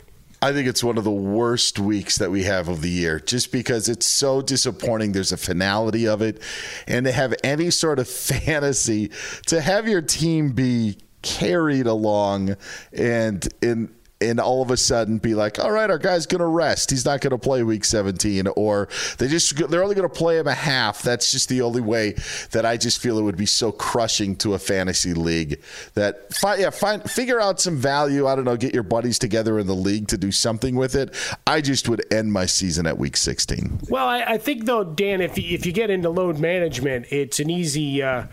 I 0.45 0.53
think 0.53 0.67
it's 0.67 0.83
one 0.83 0.99
of 0.99 1.03
the 1.03 1.09
worst 1.09 1.79
weeks 1.79 2.19
that 2.19 2.29
we 2.29 2.43
have 2.43 2.67
of 2.67 2.81
the 2.81 2.89
year 2.89 3.19
just 3.19 3.51
because 3.51 3.89
it's 3.89 4.05
so 4.05 4.43
disappointing. 4.43 5.11
There's 5.11 5.31
a 5.31 5.37
finality 5.37 6.07
of 6.07 6.21
it. 6.21 6.39
And 6.85 7.07
to 7.07 7.11
have 7.11 7.33
any 7.43 7.71
sort 7.71 7.97
of 7.97 8.07
fantasy, 8.07 9.09
to 9.47 9.59
have 9.59 9.87
your 9.87 10.03
team 10.03 10.51
be 10.51 10.99
carried 11.23 11.87
along 11.87 12.57
and 12.93 13.47
in 13.63 13.91
and 14.21 14.39
all 14.39 14.61
of 14.61 14.71
a 14.71 14.77
sudden 14.77 15.17
be 15.17 15.35
like, 15.35 15.59
all 15.59 15.71
right, 15.71 15.89
our 15.89 15.97
guy's 15.97 16.25
going 16.25 16.39
to 16.39 16.47
rest. 16.47 16.89
He's 16.89 17.05
not 17.05 17.21
going 17.21 17.31
to 17.31 17.37
play 17.37 17.63
week 17.63 17.83
17 17.83 18.47
or 18.55 18.87
they 19.17 19.27
just 19.27 19.55
they're 19.69 19.83
only 19.83 19.95
going 19.95 20.07
to 20.07 20.13
play 20.13 20.39
him 20.39 20.47
a 20.47 20.53
half. 20.53 21.01
That's 21.01 21.31
just 21.31 21.49
the 21.49 21.61
only 21.61 21.81
way 21.81 22.15
that 22.51 22.65
I 22.65 22.77
just 22.77 22.99
feel 22.99 23.17
it 23.19 23.23
would 23.23 23.37
be 23.37 23.45
so 23.45 23.71
crushing 23.71 24.35
to 24.37 24.53
a 24.53 24.59
fantasy 24.59 25.13
league 25.13 25.61
that 25.95 26.33
fi- 26.33 26.55
yeah, 26.55 26.69
find 26.69 27.09
figure 27.09 27.41
out 27.41 27.59
some 27.59 27.75
value, 27.75 28.27
I 28.27 28.35
don't 28.35 28.45
know, 28.45 28.57
get 28.57 28.73
your 28.73 28.83
buddies 28.83 29.19
together 29.19 29.59
in 29.59 29.67
the 29.67 29.75
league 29.75 30.07
to 30.09 30.17
do 30.17 30.31
something 30.31 30.75
with 30.75 30.95
it. 30.95 31.13
I 31.45 31.61
just 31.61 31.89
would 31.89 32.11
end 32.13 32.31
my 32.31 32.45
season 32.45 32.87
at 32.87 32.97
week 32.97 33.17
16. 33.17 33.81
Well, 33.89 34.07
I, 34.07 34.21
I 34.21 34.37
think 34.37 34.65
though, 34.65 34.83
Dan, 34.83 35.21
if 35.21 35.37
you, 35.37 35.53
if 35.53 35.65
you 35.65 35.71
get 35.71 35.89
into 35.89 36.09
load 36.09 36.39
management, 36.39 37.07
it's 37.11 37.39
an 37.39 37.49
easy 37.49 38.01
uh, 38.01 38.27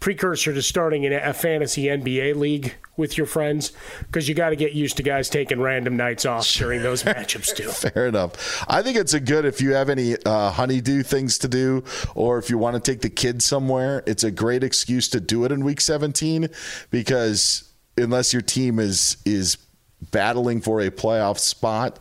precursor 0.00 0.54
to 0.54 0.62
starting 0.62 1.04
in 1.04 1.12
a 1.12 1.34
fantasy 1.34 1.84
NBA 1.84 2.36
league 2.36 2.74
with 2.96 3.16
your 3.16 3.26
friends 3.26 3.72
because 4.00 4.28
you 4.28 4.34
got 4.34 4.50
to 4.50 4.56
get 4.56 4.72
used 4.72 4.96
to 4.96 5.02
guys 5.02 5.28
taking 5.28 5.60
random 5.60 5.96
nights 5.96 6.26
off 6.26 6.48
during 6.52 6.82
those 6.82 7.02
matchups 7.04 7.54
too. 7.54 7.68
Fair 7.68 8.06
enough. 8.06 8.64
I 8.68 8.82
think 8.82 8.96
it's 8.96 9.14
a 9.14 9.20
good 9.20 9.44
if 9.44 9.60
you 9.60 9.72
have 9.74 9.88
any 9.88 10.16
uh, 10.24 10.50
honeydew 10.50 11.02
things 11.02 11.38
to 11.38 11.48
do 11.48 11.84
or 12.14 12.38
if 12.38 12.50
you 12.50 12.58
want 12.58 12.74
to 12.74 12.92
take 12.92 13.00
the 13.00 13.10
kids 13.10 13.44
somewhere. 13.44 14.02
It's 14.06 14.24
a 14.24 14.30
great 14.30 14.62
excuse 14.64 15.08
to 15.10 15.20
do 15.20 15.44
it 15.44 15.52
in 15.52 15.64
week 15.64 15.80
17 15.80 16.48
because 16.90 17.64
unless 17.96 18.32
your 18.32 18.42
team 18.42 18.78
is 18.78 19.16
is 19.24 19.56
battling 20.10 20.60
for 20.60 20.80
a 20.80 20.90
playoff 20.90 21.38
spot 21.38 21.98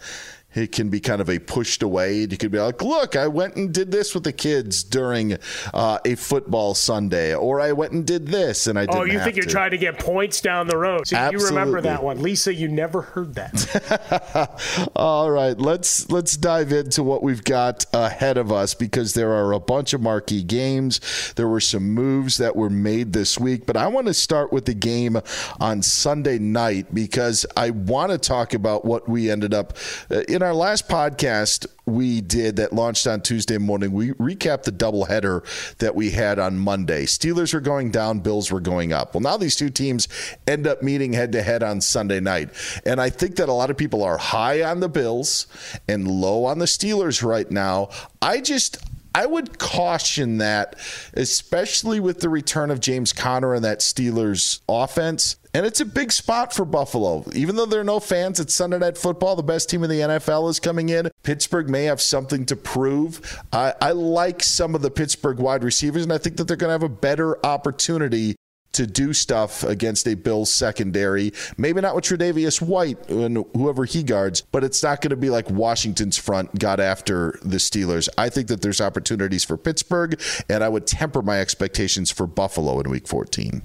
it 0.53 0.71
can 0.71 0.89
be 0.89 0.99
kind 0.99 1.21
of 1.21 1.29
a 1.29 1.39
pushed 1.39 1.83
away. 1.83 2.15
You 2.21 2.37
could 2.37 2.51
be 2.51 2.59
like, 2.59 2.81
look, 2.81 3.15
I 3.15 3.27
went 3.27 3.55
and 3.55 3.73
did 3.73 3.91
this 3.91 4.13
with 4.13 4.23
the 4.23 4.33
kids 4.33 4.83
during 4.83 5.37
uh, 5.73 5.99
a 6.03 6.15
football 6.15 6.73
Sunday, 6.73 7.35
or 7.35 7.61
I 7.61 7.73
went 7.73 7.93
and 7.93 8.05
did 8.05 8.27
this, 8.27 8.67
and 8.67 8.79
I 8.79 8.85
didn't. 8.85 8.97
Oh, 8.97 9.03
you 9.03 9.19
think 9.19 9.35
you're 9.35 9.45
to. 9.45 9.51
trying 9.51 9.71
to 9.71 9.77
get 9.77 9.99
points 9.99 10.41
down 10.41 10.67
the 10.67 10.77
road? 10.77 11.07
So 11.07 11.29
you 11.29 11.39
remember 11.39 11.81
that 11.81 12.03
one, 12.03 12.21
Lisa? 12.21 12.53
You 12.53 12.67
never 12.67 13.01
heard 13.01 13.35
that. 13.35 14.89
All 14.95 15.29
right, 15.29 15.57
let's 15.57 16.09
let's 16.09 16.35
dive 16.37 16.71
into 16.71 17.03
what 17.03 17.21
we've 17.21 17.43
got 17.43 17.85
ahead 17.93 18.37
of 18.37 18.51
us 18.51 18.73
because 18.73 19.13
there 19.13 19.31
are 19.31 19.51
a 19.51 19.59
bunch 19.59 19.93
of 19.93 20.01
marquee 20.01 20.43
games. 20.43 21.33
There 21.35 21.47
were 21.47 21.61
some 21.61 21.91
moves 21.91 22.37
that 22.37 22.55
were 22.55 22.69
made 22.69 23.13
this 23.13 23.39
week, 23.39 23.65
but 23.65 23.77
I 23.77 23.87
want 23.87 24.07
to 24.07 24.13
start 24.13 24.51
with 24.51 24.65
the 24.65 24.73
game 24.73 25.17
on 25.59 25.81
Sunday 25.81 26.39
night 26.39 26.93
because 26.93 27.45
I 27.55 27.69
want 27.69 28.11
to 28.11 28.17
talk 28.17 28.53
about 28.53 28.85
what 28.85 29.07
we 29.07 29.29
ended 29.29 29.53
up 29.53 29.77
uh, 30.09 30.21
in 30.21 30.41
our 30.47 30.53
last 30.53 30.87
podcast 30.87 31.65
we 31.85 32.21
did 32.21 32.55
that 32.55 32.71
launched 32.71 33.05
on 33.05 33.19
Tuesday 33.19 33.57
morning, 33.57 33.91
we 33.91 34.11
recapped 34.11 34.63
the 34.63 34.71
doubleheader 34.71 35.43
that 35.79 35.93
we 35.93 36.11
had 36.11 36.39
on 36.39 36.57
Monday. 36.57 37.05
Steelers 37.05 37.53
were 37.53 37.59
going 37.59 37.91
down, 37.91 38.19
Bills 38.19 38.49
were 38.49 38.61
going 38.61 38.93
up. 38.93 39.13
Well, 39.13 39.19
now 39.19 39.35
these 39.35 39.57
two 39.57 39.69
teams 39.69 40.07
end 40.47 40.65
up 40.65 40.81
meeting 40.81 41.11
head 41.11 41.33
to 41.33 41.43
head 41.43 41.63
on 41.63 41.81
Sunday 41.81 42.21
night. 42.21 42.51
And 42.85 43.01
I 43.01 43.09
think 43.09 43.35
that 43.35 43.49
a 43.49 43.53
lot 43.53 43.69
of 43.69 43.75
people 43.75 44.03
are 44.03 44.17
high 44.17 44.63
on 44.63 44.79
the 44.79 44.87
Bills 44.87 45.47
and 45.89 46.07
low 46.07 46.45
on 46.45 46.59
the 46.59 46.65
Steelers 46.65 47.21
right 47.21 47.51
now. 47.51 47.89
I 48.21 48.39
just 48.39 48.77
I 49.13 49.25
would 49.25 49.59
caution 49.59 50.37
that, 50.37 50.77
especially 51.13 51.99
with 51.99 52.21
the 52.21 52.29
return 52.29 52.71
of 52.71 52.79
James 52.79 53.11
Conner 53.11 53.53
and 53.53 53.65
that 53.65 53.79
Steelers 53.79 54.61
offense. 54.69 55.35
And 55.57 55.65
it's 55.65 55.79
a 55.79 55.85
big 55.85 56.11
spot 56.11 56.53
for 56.53 56.65
Buffalo. 56.65 57.25
Even 57.33 57.55
though 57.55 57.65
there 57.65 57.81
are 57.81 57.83
no 57.83 57.99
fans, 57.99 58.39
it's 58.39 58.53
Sunday 58.53 58.77
Night 58.77 58.95
Football. 58.95 59.35
The 59.35 59.41
best 59.41 59.71
team 59.71 59.83
in 59.83 59.89
the 59.89 60.01
NFL 60.01 60.51
is 60.51 60.59
coming 60.59 60.89
in. 60.89 61.09
Pittsburgh 61.23 61.67
may 61.67 61.85
have 61.85 61.99
something 61.99 62.45
to 62.45 62.55
prove. 62.55 63.41
I, 63.51 63.73
I 63.81 63.91
like 63.93 64.43
some 64.43 64.75
of 64.75 64.83
the 64.83 64.91
Pittsburgh 64.91 65.39
wide 65.39 65.63
receivers, 65.63 66.03
and 66.03 66.13
I 66.13 66.19
think 66.19 66.37
that 66.37 66.47
they're 66.47 66.57
going 66.57 66.67
to 66.67 66.73
have 66.73 66.83
a 66.83 66.89
better 66.89 67.43
opportunity 67.43 68.35
to 68.73 68.85
do 68.85 69.13
stuff 69.13 69.63
against 69.63 70.07
a 70.07 70.13
Bills 70.13 70.51
secondary. 70.51 71.33
Maybe 71.57 71.81
not 71.81 71.95
with 71.95 72.03
Tre'Davious 72.03 72.61
White 72.61 73.09
and 73.09 73.43
whoever 73.55 73.85
he 73.85 74.03
guards, 74.03 74.43
but 74.51 74.63
it's 74.63 74.83
not 74.83 75.01
going 75.01 75.09
to 75.09 75.15
be 75.15 75.31
like 75.31 75.49
Washington's 75.49 76.19
front 76.19 76.59
got 76.59 76.79
after 76.79 77.39
the 77.41 77.57
Steelers. 77.57 78.09
I 78.15 78.29
think 78.29 78.47
that 78.49 78.61
there's 78.61 78.79
opportunities 78.79 79.43
for 79.43 79.57
Pittsburgh, 79.57 80.21
and 80.47 80.63
I 80.63 80.69
would 80.69 80.85
temper 80.85 81.23
my 81.23 81.39
expectations 81.39 82.11
for 82.11 82.27
Buffalo 82.27 82.79
in 82.79 82.91
Week 82.91 83.07
14. 83.07 83.63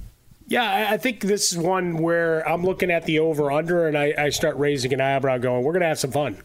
Yeah, 0.53 0.89
I 0.91 0.99
think 0.99 1.23
this 1.23 1.51
is 1.51 1.57
one 1.57 1.97
where 1.97 2.47
I'm 2.47 2.63
looking 2.63 2.91
at 2.91 3.07
the 3.07 3.21
over 3.21 3.51
under 3.51 3.89
and 3.89 3.97
I, 3.97 4.13
I 4.19 4.29
start 4.29 4.55
raising 4.59 4.93
an 4.93 5.01
eyebrow 5.01 5.39
going, 5.39 5.65
we're 5.65 5.73
going 5.73 5.81
to 5.81 5.89
have 5.89 5.99
some 5.99 6.13
fun. 6.13 6.43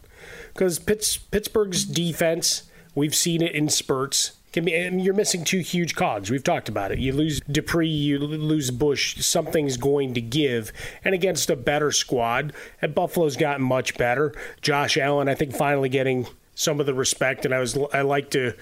Because 0.53 0.79
Pittsburgh's 0.79 1.83
defense, 1.83 2.63
we've 2.95 3.13
seen 3.13 3.41
it 3.41 3.51
in 3.51 3.67
spurts 3.67 4.37
can 4.53 4.63
be, 4.63 4.73
and 4.73 5.03
you're 5.03 5.13
missing 5.13 5.43
two 5.43 5.59
huge 5.59 5.93
cogs. 5.93 6.31
We've 6.31 6.41
talked 6.41 6.69
about 6.69 6.93
it. 6.93 6.99
You 6.99 7.11
lose 7.11 7.41
Dupree, 7.51 7.89
you 7.89 8.17
lose 8.17 8.71
Bush. 8.71 9.17
Something's 9.25 9.75
going 9.75 10.13
to 10.13 10.21
give. 10.21 10.71
And 11.03 11.13
against 11.13 11.49
a 11.49 11.57
better 11.57 11.91
squad, 11.91 12.53
and 12.81 12.95
Buffalo's 12.95 13.35
gotten 13.35 13.65
much 13.65 13.97
better. 13.97 14.33
Josh 14.61 14.95
Allen, 14.97 15.27
I 15.27 15.35
think, 15.35 15.53
finally 15.53 15.89
getting 15.89 16.27
some 16.55 16.79
of 16.79 16.85
the 16.85 16.93
respect. 16.93 17.43
And 17.43 17.53
I 17.53 17.59
was 17.59 17.77
I 17.93 18.03
like 18.03 18.29
to 18.31 18.53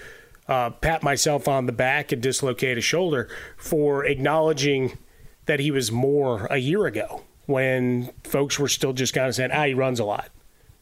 uh, 0.48 0.70
pat 0.70 1.04
myself 1.04 1.46
on 1.46 1.66
the 1.66 1.72
back 1.72 2.10
and 2.10 2.20
dislocate 2.20 2.78
a 2.78 2.80
shoulder 2.80 3.28
for 3.56 4.04
acknowledging 4.04 4.98
that 5.46 5.60
he 5.60 5.70
was 5.70 5.90
more 5.90 6.46
a 6.50 6.58
year 6.58 6.86
ago 6.86 7.22
when 7.46 8.10
folks 8.24 8.58
were 8.58 8.68
still 8.68 8.92
just 8.92 9.14
kind 9.14 9.28
of 9.28 9.34
saying, 9.34 9.50
ah, 9.52 9.64
he 9.66 9.74
runs 9.74 10.00
a 10.00 10.04
lot. 10.04 10.30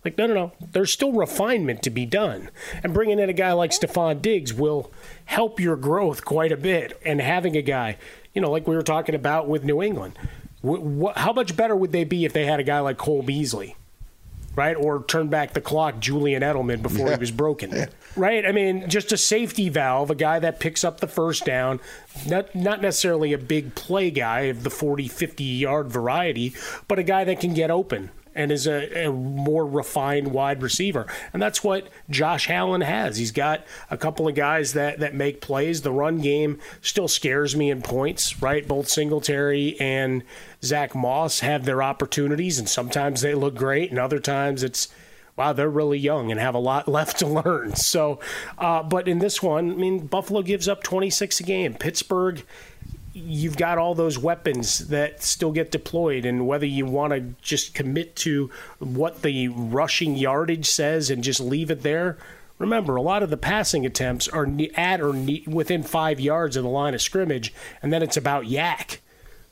Like, 0.05 0.19
no, 0.19 0.27
no, 0.27 0.35
no. 0.35 0.53
There's 0.73 0.93
still 0.93 1.13
refinement 1.13 1.83
to 1.83 1.91
be 1.91 2.05
done. 2.05 2.51
And 2.83 2.93
bringing 2.93 3.19
in 3.19 3.31
a 3.31 3.35
guy 3.35 3.53
like 3.53 3.71
Stefon 3.71 4.21
Diggs 4.21 4.53
will 4.53 4.93
help 5.25 5.59
your 5.59 5.77
growth 5.77 6.25
quite 6.27 6.53
a 6.53 6.57
bit. 6.59 7.01
And 7.07 7.21
having 7.23 7.57
a 7.57 7.63
guy, 7.63 7.97
you 8.35 8.43
know, 8.43 8.51
like 8.51 8.67
we 8.67 8.77
were 8.77 8.83
talking 8.83 9.15
about 9.15 9.49
with 9.49 9.65
New 9.65 9.83
England, 9.83 10.19
wh- 10.63 11.03
wh- 11.03 11.19
how 11.19 11.33
much 11.33 11.57
better 11.57 11.75
would 11.75 11.93
they 11.93 12.05
be 12.05 12.27
if 12.27 12.35
they 12.35 12.45
had 12.45 12.61
a 12.61 12.65
guy 12.65 12.81
like 12.81 12.99
Cole 12.99 13.23
Beasley? 13.23 13.77
Right? 14.57 14.77
Or 14.77 15.03
turn 15.05 15.29
back 15.29 15.53
the 15.53 15.61
clock, 15.61 15.99
Julian 16.01 16.43
Edelman, 16.43 16.83
before 16.83 17.09
yeah. 17.09 17.15
he 17.15 17.21
was 17.21 17.31
broken. 17.31 17.73
Yeah. 17.73 17.87
Right? 18.17 18.47
I 18.47 18.53
mean, 18.53 18.89
just 18.89 19.13
a 19.13 19.17
safety 19.17 19.69
valve, 19.69 20.11
a 20.11 20.15
guy 20.15 20.39
that 20.39 20.61
picks 20.61 20.85
up 20.85 21.01
the 21.01 21.09
first 21.09 21.45
down, 21.45 21.81
not, 22.27 22.55
not 22.55 22.81
necessarily 22.81 23.33
a 23.33 23.39
big 23.39 23.75
play 23.75 24.11
guy 24.11 24.43
of 24.43 24.63
the 24.63 24.71
40, 24.71 25.09
50 25.09 25.45
yard 25.45 25.89
variety, 25.89 26.55
but 26.87 26.99
a 26.99 27.03
guy 27.03 27.25
that 27.25 27.41
can 27.41 27.55
get 27.55 27.71
open 27.71 28.11
and 28.35 28.51
is 28.51 28.67
a, 28.67 29.07
a, 29.07 29.13
more 29.13 29.67
refined 29.67 30.29
wide 30.29 30.63
receiver. 30.63 31.07
And 31.33 31.41
that's 31.41 31.63
what 31.63 31.89
Josh 32.11 32.51
Allen 32.51 32.81
has. 32.81 33.17
He's 33.17 33.33
got 33.33 33.65
a 33.91 33.97
couple 33.97 34.29
of 34.29 34.35
guys 34.35 34.73
that, 34.73 35.01
that 35.01 35.15
make 35.15 35.41
plays. 35.41 35.83
The 35.83 35.93
run 35.93 36.19
game 36.19 36.59
still 36.81 37.09
scares 37.09 37.55
me 37.57 37.71
in 37.71 37.83
points, 37.83 38.43
right? 38.43 38.67
Both 38.67 38.89
Singletary 38.89 39.79
and 39.81 40.23
Zach 40.63 40.95
Moss 40.95 41.41
have 41.41 41.65
their 41.65 41.83
opportunities, 41.83 42.59
and 42.59 42.69
sometimes 42.69 43.21
they 43.21 43.35
look 43.35 43.55
great, 43.55 43.91
and 43.91 43.99
other 43.99 44.21
times 44.21 44.63
it's 44.63 44.89
wow, 45.37 45.53
they're 45.53 45.69
really 45.69 45.99
young 45.99 46.31
and 46.31 46.41
have 46.41 46.55
a 46.55 46.59
lot 46.59 46.89
left 46.89 47.19
to 47.19 47.27
learn. 47.27 47.75
So, 47.77 48.21
uh, 48.59 48.83
but 48.83 49.09
in 49.09 49.19
this 49.19 49.43
one, 49.43 49.73
I 49.73 49.75
mean, 49.75 50.07
Buffalo 50.07 50.43
gives 50.43 50.69
up 50.69 50.83
26 50.83 51.41
a 51.41 51.43
game. 51.43 51.75
Pittsburgh 51.75 52.45
you've 53.15 53.57
got 53.57 53.79
all 53.79 53.95
those 53.95 54.19
weapons 54.19 54.89
that 54.89 55.23
still 55.23 55.53
get 55.53 55.71
deployed, 55.71 56.27
and 56.27 56.47
whether 56.47 56.67
you 56.67 56.85
want 56.85 57.13
to 57.13 57.21
just 57.41 57.73
commit 57.73 58.17
to 58.17 58.51
what 58.81 59.23
the 59.23 59.49
rushing 59.49 60.17
yardage 60.17 60.67
says 60.69 61.11
and 61.11 61.23
just 61.23 61.41
leave 61.41 61.71
it 61.71 61.83
there. 61.83 62.19
Remember, 62.59 62.97
a 62.97 63.03
lot 63.03 63.23
of 63.23 63.31
the 63.31 63.37
passing 63.37 63.87
attempts 63.87 64.29
are 64.29 64.49
at 64.75 65.01
or 65.01 65.13
within 65.47 65.83
five 65.83 66.21
yards 66.21 66.57
of 66.57 66.65
the 66.65 66.69
line 66.69 66.95
of 66.95 67.03
scrimmage, 67.03 67.55
and 67.83 67.93
then 67.93 68.03
it's 68.03 68.17
about 68.17 68.45
YAC 68.45 68.99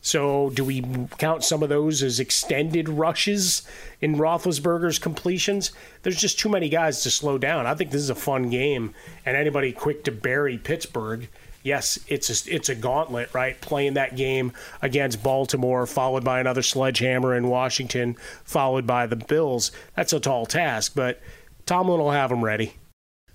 So, 0.01 0.51
do 0.51 0.65
we 0.65 0.83
count 1.19 1.45
some 1.45 1.63
of 1.63 1.69
those 1.69 2.03
as 2.03 2.19
extended 2.19 2.89
rushes 2.89 3.63
in 4.01 4.17
Roethlisberger's 4.17 4.99
completions? 4.99 5.71
There's 6.03 6.21
just 6.21 6.41
too 6.41 6.49
many 6.49 6.69
guys 6.69 7.03
to 7.05 7.11
slow 7.11 7.39
down. 7.39 7.67
I 7.67 7.75
think 7.77 7.93
this 7.93 8.03
is 8.03 8.11
a 8.11 8.17
fun 8.17 8.51
game, 8.51 8.95
and 9.25 9.37
anybody 9.37 9.71
quick 9.71 10.03
to 10.05 10.11
bury 10.13 10.59
Pittsburgh 10.59 11.29
yes, 11.63 11.99
it's 12.09 12.47
a, 12.47 12.55
it's 12.55 12.69
a 12.69 12.75
gauntlet, 12.75 13.33
right? 13.35 13.61
Playing 13.61 13.95
that 13.95 14.17
game 14.17 14.53
against 14.81 15.23
Baltimore, 15.23 15.87
followed 15.87 16.25
by 16.25 16.41
another 16.41 16.63
sledgehammer 16.63 17.35
in 17.35 17.49
Washington, 17.49 18.17
followed 18.45 18.87
by 18.87 19.07
the 19.07 19.17
Bills. 19.17 19.73
That's 19.97 20.13
a 20.13 20.21
tall 20.21 20.47
task, 20.47 20.93
but 20.95 21.21
Tomlin 21.67 22.01
will 22.01 22.11
have 22.11 22.31
them 22.31 22.45
ready. 22.45 22.75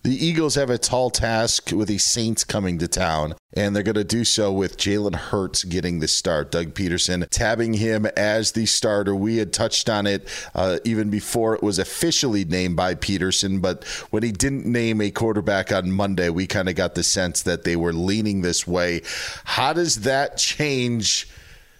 The 0.07 0.25
Eagles 0.25 0.55
have 0.55 0.69
a 0.69 0.77
tall 0.77 1.09
task 1.09 1.73
with 1.73 1.89
the 1.89 1.97
Saints 1.97 2.45
coming 2.45 2.77
to 2.77 2.87
town, 2.87 3.35
and 3.53 3.75
they're 3.75 3.83
going 3.83 3.95
to 3.95 4.05
do 4.05 4.23
so 4.23 4.53
with 4.53 4.77
Jalen 4.77 5.15
Hurts 5.15 5.65
getting 5.65 5.99
the 5.99 6.07
start. 6.07 6.49
Doug 6.49 6.73
Pederson 6.75 7.27
tabbing 7.29 7.73
him 7.73 8.05
as 8.15 8.53
the 8.53 8.67
starter. 8.67 9.13
We 9.13 9.35
had 9.35 9.51
touched 9.51 9.89
on 9.89 10.07
it 10.07 10.25
uh, 10.55 10.79
even 10.85 11.09
before 11.09 11.55
it 11.55 11.61
was 11.61 11.77
officially 11.77 12.45
named 12.45 12.77
by 12.77 12.95
Pederson, 12.95 13.61
but 13.61 13.83
when 14.09 14.23
he 14.23 14.31
didn't 14.31 14.65
name 14.65 15.01
a 15.01 15.11
quarterback 15.11 15.73
on 15.73 15.91
Monday, 15.91 16.29
we 16.29 16.47
kind 16.47 16.69
of 16.69 16.75
got 16.75 16.95
the 16.95 17.03
sense 17.03 17.41
that 17.41 17.65
they 17.65 17.75
were 17.75 17.91
leaning 17.91 18.43
this 18.43 18.65
way. 18.65 19.01
How 19.43 19.73
does 19.73 20.03
that 20.03 20.37
change? 20.37 21.27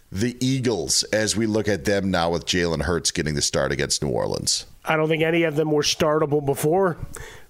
the 0.09 0.37
Eagles 0.39 1.03
as 1.11 1.35
we 1.35 1.45
look 1.45 1.67
at 1.67 1.83
them 1.83 2.09
now 2.09 2.29
with 2.29 2.45
Jalen 2.45 2.83
Hurts 2.83 3.11
getting 3.11 3.35
the 3.35 3.41
start 3.41 3.73
against 3.73 4.01
New 4.01 4.09
Orleans? 4.09 4.65
I 4.85 4.95
don't 4.95 5.09
think 5.09 5.21
any 5.21 5.43
of 5.43 5.57
them 5.57 5.69
were 5.69 5.81
startable 5.81 6.45
before. 6.45 6.97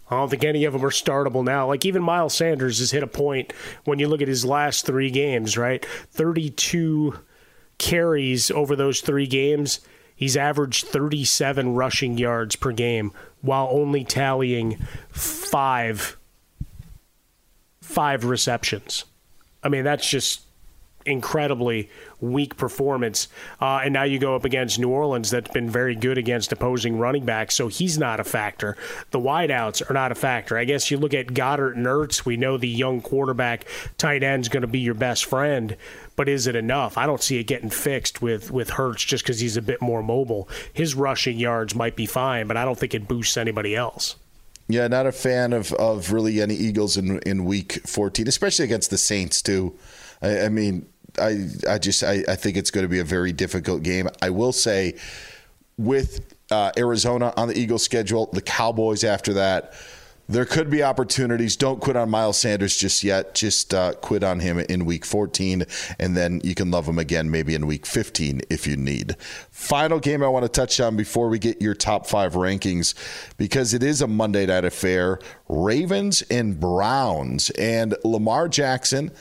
I 0.10 0.16
don't 0.16 0.30
think 0.30 0.44
any 0.44 0.64
of 0.64 0.74
them 0.74 0.86
are 0.86 0.90
startable 0.90 1.44
now. 1.44 1.68
Like 1.68 1.86
even 1.86 2.02
Miles 2.02 2.34
Sanders 2.34 2.80
has 2.80 2.92
hit 2.92 3.04
a 3.04 3.08
point 3.08 3.52
when 3.84 4.00
you 4.00 4.08
look 4.08 4.22
at 4.22 4.28
his 4.28 4.46
last 4.46 4.86
three 4.86 5.12
games, 5.12 5.58
right? 5.58 5.86
32 5.86 7.20
carries 7.78 8.50
over 8.52 8.76
those 8.76 9.02
three 9.02 9.28
games. 9.28 9.82
He's 10.16 10.38
averaged 10.38 10.88
37 10.88 11.76
rushing 11.76 12.18
yards 12.18 12.56
per 12.56 12.72
game 12.72 13.12
while 13.42 13.68
only 13.72 14.04
tallying 14.04 14.78
five 15.10 16.18
five 17.82 18.26
receptions. 18.26 19.06
I 19.64 19.70
mean, 19.70 19.84
that's 19.84 20.10
just 20.10 20.42
incredibly 21.08 21.90
weak 22.20 22.58
performance. 22.58 23.28
Uh, 23.62 23.82
and 23.84 23.94
now 23.94 24.04
you 24.04 24.20
go 24.20 24.36
up 24.36 24.46
against 24.46 24.80
New 24.80 24.90
Orleans 24.90 25.30
that's 25.30 25.52
been 25.52 25.70
very 25.70 25.96
good 25.96 26.18
against 26.18 26.52
opposing 26.52 26.98
running 26.98 27.26
backs, 27.26 27.56
so 27.56 27.68
he's 27.68 27.98
not 27.98 28.20
a 28.20 28.24
factor. 28.24 28.76
The 29.12 29.20
wideouts 29.20 29.90
are 29.90 29.94
not 29.94 30.12
a 30.12 30.16
factor. 30.16 30.58
I 30.58 30.66
guess 30.66 30.92
you 30.92 30.98
look 30.98 31.14
at 31.14 31.28
Goedert 31.28 31.76
and 31.76 31.86
Ertz, 31.86 32.26
we 32.26 32.38
know 32.38 32.58
the 32.58 32.68
young 32.68 33.02
quarterback 33.02 33.66
tight 33.98 34.24
end's 34.24 34.50
going 34.50 34.62
to 34.62 34.68
be 34.68 34.80
your 34.80 34.94
best 34.94 35.26
friend, 35.26 35.76
but 36.16 36.28
is 36.28 36.48
it 36.48 36.56
enough? 36.56 36.98
I 36.98 37.06
don't 37.06 37.22
see 37.22 37.40
it 37.40 37.44
getting 37.44 37.70
fixed 37.70 38.22
with, 38.22 38.52
with 38.52 38.72
Hurts 38.72 39.04
just 39.04 39.24
because 39.24 39.40
he's 39.40 39.58
a 39.58 39.62
bit 39.62 39.82
more 39.82 40.02
mobile. 40.04 40.50
His 40.74 40.96
rushing 40.96 41.38
yards 41.38 41.76
might 41.76 41.96
be 41.96 42.06
fine, 42.06 42.48
but 42.48 42.58
I 42.58 42.66
don't 42.66 42.78
think 42.78 42.94
it 42.94 43.08
boosts 43.08 43.38
anybody 43.38 43.76
else. 43.76 44.16
Yeah, 44.70 44.88
not 44.88 45.06
a 45.06 45.12
fan 45.12 45.54
of, 45.54 45.72
of 45.74 46.12
really 46.12 46.42
any 46.42 46.56
Eagles 46.56 46.98
in, 46.98 47.20
in 47.20 47.46
week 47.46 47.82
14, 47.86 48.28
especially 48.28 48.66
against 48.66 48.90
the 48.90 48.98
Saints, 48.98 49.42
too. 49.42 49.78
I, 50.22 50.42
I 50.42 50.50
mean, 50.50 50.88
I 51.20 51.48
I 51.68 51.78
just 51.78 52.04
I, 52.04 52.24
I 52.28 52.36
think 52.36 52.58
it's 52.58 52.72
going 52.72 52.84
to 52.86 52.90
be 52.90 53.00
a 53.00 53.04
very 53.06 53.32
difficult 53.32 53.84
game. 53.84 54.08
I 54.22 54.30
will 54.30 54.54
say 54.54 54.96
with 55.78 56.36
uh, 56.52 56.72
Arizona 56.78 57.34
on 57.38 57.48
the 57.48 57.58
Eagles 57.58 57.84
schedule, 57.84 58.28
the 58.34 58.42
Cowboys 58.42 59.04
after 59.04 59.34
that. 59.34 59.74
There 60.30 60.44
could 60.44 60.70
be 60.70 60.84
opportunities. 60.84 61.56
Don't 61.56 61.80
quit 61.80 61.96
on 61.96 62.10
Miles 62.10 62.38
Sanders 62.38 62.76
just 62.76 63.02
yet. 63.02 63.34
Just 63.34 63.74
uh, 63.74 63.94
quit 63.94 64.26
on 64.26 64.42
him 64.42 64.60
in 64.60 64.84
week 64.84 65.06
14, 65.06 65.64
and 66.00 66.18
then 66.18 66.42
you 66.44 66.54
can 66.54 66.70
love 66.70 66.86
him 66.86 67.00
again 67.00 67.32
maybe 67.32 67.56
in 67.56 67.66
week 67.66 67.86
15 67.86 68.42
if 68.50 68.68
you 68.68 68.76
need. 68.76 69.16
Final 69.52 70.02
game 70.02 70.22
I 70.22 70.28
want 70.28 70.44
to 70.44 70.50
touch 70.50 70.82
on 70.82 70.98
before 70.98 71.30
we 71.30 71.40
get 71.40 71.62
your 71.62 71.74
top 71.74 72.06
five 72.06 72.34
rankings, 72.34 72.94
because 73.38 73.74
it 73.74 73.82
is 73.84 74.02
a 74.02 74.08
Monday 74.08 74.46
night 74.46 74.66
affair 74.66 75.20
Ravens 75.48 76.24
and 76.24 76.60
Browns. 76.60 77.50
And 77.52 77.96
Lamar 78.04 78.50
Jackson 78.50 79.12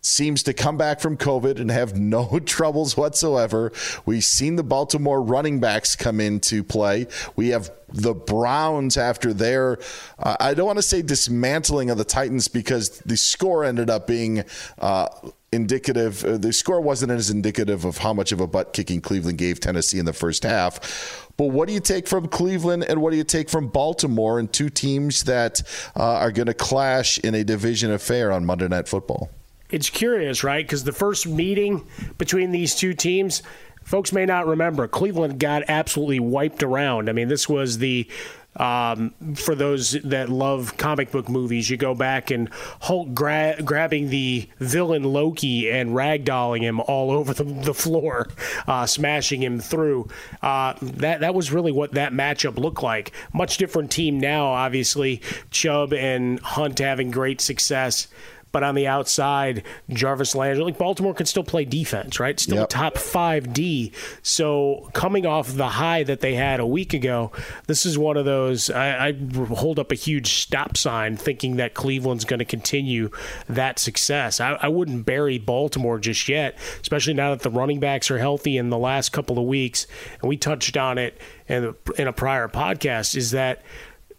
seems 0.00 0.42
to 0.44 0.52
come 0.52 0.76
back 0.76 1.00
from 1.00 1.16
COVID 1.16 1.60
and 1.60 1.70
have 1.70 1.96
no 1.98 2.38
troubles 2.40 2.96
whatsoever. 2.96 3.72
We've 4.06 4.24
seen 4.24 4.56
the 4.56 4.62
Baltimore 4.62 5.22
running 5.22 5.60
backs 5.60 5.96
come 5.96 6.20
into 6.20 6.64
play. 6.64 7.06
We 7.36 7.48
have 7.48 7.70
the 7.88 8.14
Browns 8.14 8.96
after 8.96 9.32
their, 9.32 9.78
uh, 10.18 10.36
I 10.38 10.54
don't 10.54 10.66
want 10.66 10.78
to 10.78 10.82
say 10.82 11.02
dismantling 11.02 11.90
of 11.90 11.98
the 11.98 12.04
Titans 12.04 12.48
because 12.48 13.00
the 13.00 13.16
score 13.16 13.64
ended 13.64 13.90
up 13.90 14.06
being. 14.06 14.44
Uh, 14.78 15.08
indicative. 15.52 16.24
Uh, 16.24 16.38
the 16.38 16.52
score 16.52 16.80
wasn't 16.80 17.10
as 17.10 17.28
indicative 17.28 17.84
of 17.84 17.98
how 17.98 18.14
much 18.14 18.30
of 18.30 18.40
a 18.40 18.46
butt 18.46 18.72
kicking 18.72 19.00
Cleveland 19.00 19.36
gave 19.36 19.58
Tennessee 19.58 19.98
in 19.98 20.04
the 20.04 20.12
first 20.12 20.44
half. 20.44 21.28
But 21.36 21.46
what 21.46 21.66
do 21.66 21.74
you 21.74 21.80
take 21.80 22.06
from 22.06 22.28
Cleveland 22.28 22.84
and 22.84 23.02
what 23.02 23.10
do 23.10 23.16
you 23.16 23.24
take 23.24 23.48
from 23.50 23.66
Baltimore 23.66 24.38
and 24.38 24.52
two 24.52 24.68
teams 24.68 25.24
that 25.24 25.62
uh, 25.96 26.02
are 26.02 26.30
going 26.30 26.46
to 26.46 26.54
clash 26.54 27.18
in 27.18 27.34
a 27.34 27.42
division 27.42 27.90
affair 27.90 28.30
on 28.30 28.44
Monday 28.44 28.68
Night 28.68 28.86
Football? 28.86 29.28
It's 29.70 29.90
curious, 29.90 30.42
right? 30.42 30.64
Because 30.64 30.84
the 30.84 30.92
first 30.92 31.26
meeting 31.26 31.86
between 32.18 32.50
these 32.50 32.74
two 32.74 32.94
teams, 32.94 33.42
folks 33.84 34.12
may 34.12 34.26
not 34.26 34.46
remember, 34.46 34.88
Cleveland 34.88 35.38
got 35.38 35.62
absolutely 35.68 36.20
wiped 36.20 36.62
around. 36.62 37.08
I 37.08 37.12
mean, 37.12 37.28
this 37.28 37.48
was 37.48 37.78
the 37.78 38.08
um, 38.56 39.14
for 39.36 39.54
those 39.54 39.92
that 39.92 40.28
love 40.28 40.76
comic 40.76 41.12
book 41.12 41.28
movies, 41.28 41.70
you 41.70 41.76
go 41.76 41.94
back 41.94 42.30
and 42.30 42.48
Hulk 42.80 43.14
gra- 43.14 43.56
grabbing 43.64 44.10
the 44.10 44.48
villain 44.58 45.04
Loki 45.04 45.70
and 45.70 45.90
ragdolling 45.90 46.62
him 46.62 46.80
all 46.80 47.12
over 47.12 47.32
the, 47.32 47.44
the 47.44 47.74
floor, 47.74 48.28
uh, 48.66 48.86
smashing 48.86 49.42
him 49.42 49.60
through. 49.60 50.08
Uh, 50.42 50.74
that 50.82 51.20
that 51.20 51.34
was 51.34 51.52
really 51.52 51.72
what 51.72 51.92
that 51.92 52.12
matchup 52.12 52.58
looked 52.58 52.82
like. 52.82 53.12
Much 53.32 53.56
different 53.56 53.90
team 53.90 54.18
now, 54.18 54.46
obviously. 54.46 55.22
Chubb 55.50 55.92
and 55.92 56.40
Hunt 56.40 56.80
having 56.80 57.12
great 57.12 57.40
success. 57.40 58.08
But 58.52 58.64
on 58.64 58.74
the 58.74 58.86
outside, 58.86 59.62
Jarvis 59.88 60.34
Landry, 60.34 60.64
like 60.64 60.78
Baltimore 60.78 61.14
can 61.14 61.26
still 61.26 61.44
play 61.44 61.64
defense, 61.64 62.18
right? 62.18 62.38
Still 62.38 62.58
yep. 62.58 62.68
top 62.68 62.98
five 62.98 63.52
D. 63.52 63.92
So 64.22 64.90
coming 64.92 65.24
off 65.24 65.52
the 65.52 65.68
high 65.68 66.02
that 66.02 66.20
they 66.20 66.34
had 66.34 66.58
a 66.58 66.66
week 66.66 66.92
ago, 66.92 67.30
this 67.66 67.86
is 67.86 67.96
one 67.96 68.16
of 68.16 68.24
those. 68.24 68.68
I, 68.70 69.08
I 69.08 69.12
hold 69.54 69.78
up 69.78 69.92
a 69.92 69.94
huge 69.94 70.34
stop 70.34 70.76
sign, 70.76 71.16
thinking 71.16 71.56
that 71.56 71.74
Cleveland's 71.74 72.24
going 72.24 72.40
to 72.40 72.44
continue 72.44 73.10
that 73.48 73.78
success. 73.78 74.40
I, 74.40 74.58
I 74.60 74.68
wouldn't 74.68 75.06
bury 75.06 75.38
Baltimore 75.38 75.98
just 75.98 76.28
yet, 76.28 76.58
especially 76.80 77.14
now 77.14 77.30
that 77.30 77.42
the 77.42 77.50
running 77.50 77.80
backs 77.80 78.10
are 78.10 78.18
healthy 78.18 78.56
in 78.56 78.70
the 78.70 78.78
last 78.78 79.12
couple 79.12 79.38
of 79.38 79.44
weeks. 79.44 79.86
And 80.20 80.28
we 80.28 80.36
touched 80.36 80.76
on 80.76 80.98
it 80.98 81.20
in, 81.48 81.74
in 81.96 82.08
a 82.08 82.12
prior 82.12 82.48
podcast. 82.48 83.16
Is 83.16 83.30
that 83.30 83.62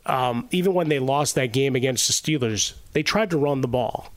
um, 0.06 0.48
even 0.52 0.74
when 0.74 0.90
they 0.90 1.00
lost 1.00 1.36
that 1.36 1.48
game 1.48 1.76
against 1.76 2.08
the 2.08 2.14
Steelers, 2.14 2.74
they 2.94 3.04
tried 3.04 3.30
to 3.32 3.38
run 3.38 3.62
the 3.62 3.68
ball 3.68 4.12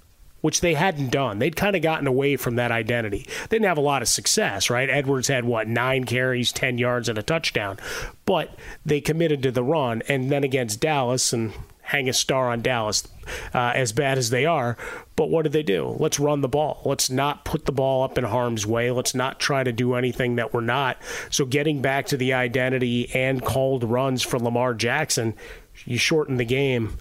which 0.44 0.60
they 0.60 0.74
hadn't 0.74 1.08
done. 1.08 1.38
They'd 1.38 1.56
kind 1.56 1.74
of 1.74 1.80
gotten 1.80 2.06
away 2.06 2.36
from 2.36 2.56
that 2.56 2.70
identity. 2.70 3.26
They 3.48 3.56
didn't 3.56 3.64
have 3.64 3.78
a 3.78 3.80
lot 3.80 4.02
of 4.02 4.08
success, 4.08 4.68
right? 4.68 4.90
Edwards 4.90 5.28
had 5.28 5.46
what 5.46 5.68
nine 5.68 6.04
carries, 6.04 6.52
ten 6.52 6.76
yards, 6.76 7.08
and 7.08 7.16
a 7.16 7.22
touchdown, 7.22 7.78
but 8.26 8.54
they 8.84 9.00
committed 9.00 9.42
to 9.42 9.50
the 9.50 9.64
run. 9.64 10.02
And 10.06 10.30
then 10.30 10.44
against 10.44 10.80
Dallas, 10.80 11.32
and 11.32 11.54
hang 11.80 12.10
a 12.10 12.12
star 12.12 12.50
on 12.50 12.60
Dallas, 12.60 13.08
uh, 13.54 13.72
as 13.74 13.94
bad 13.94 14.18
as 14.18 14.28
they 14.28 14.44
are. 14.44 14.76
But 15.16 15.30
what 15.30 15.44
did 15.44 15.52
they 15.52 15.62
do? 15.62 15.96
Let's 15.98 16.20
run 16.20 16.42
the 16.42 16.48
ball. 16.48 16.82
Let's 16.84 17.08
not 17.08 17.46
put 17.46 17.64
the 17.64 17.72
ball 17.72 18.02
up 18.02 18.18
in 18.18 18.24
harm's 18.24 18.66
way. 18.66 18.90
Let's 18.90 19.14
not 19.14 19.40
try 19.40 19.64
to 19.64 19.72
do 19.72 19.94
anything 19.94 20.36
that 20.36 20.52
we're 20.52 20.60
not. 20.60 20.98
So 21.30 21.46
getting 21.46 21.80
back 21.80 22.04
to 22.08 22.18
the 22.18 22.34
identity 22.34 23.10
and 23.14 23.42
called 23.42 23.82
runs 23.82 24.20
for 24.20 24.38
Lamar 24.38 24.74
Jackson, 24.74 25.32
you 25.86 25.96
shorten 25.96 26.36
the 26.36 26.44
game 26.44 26.98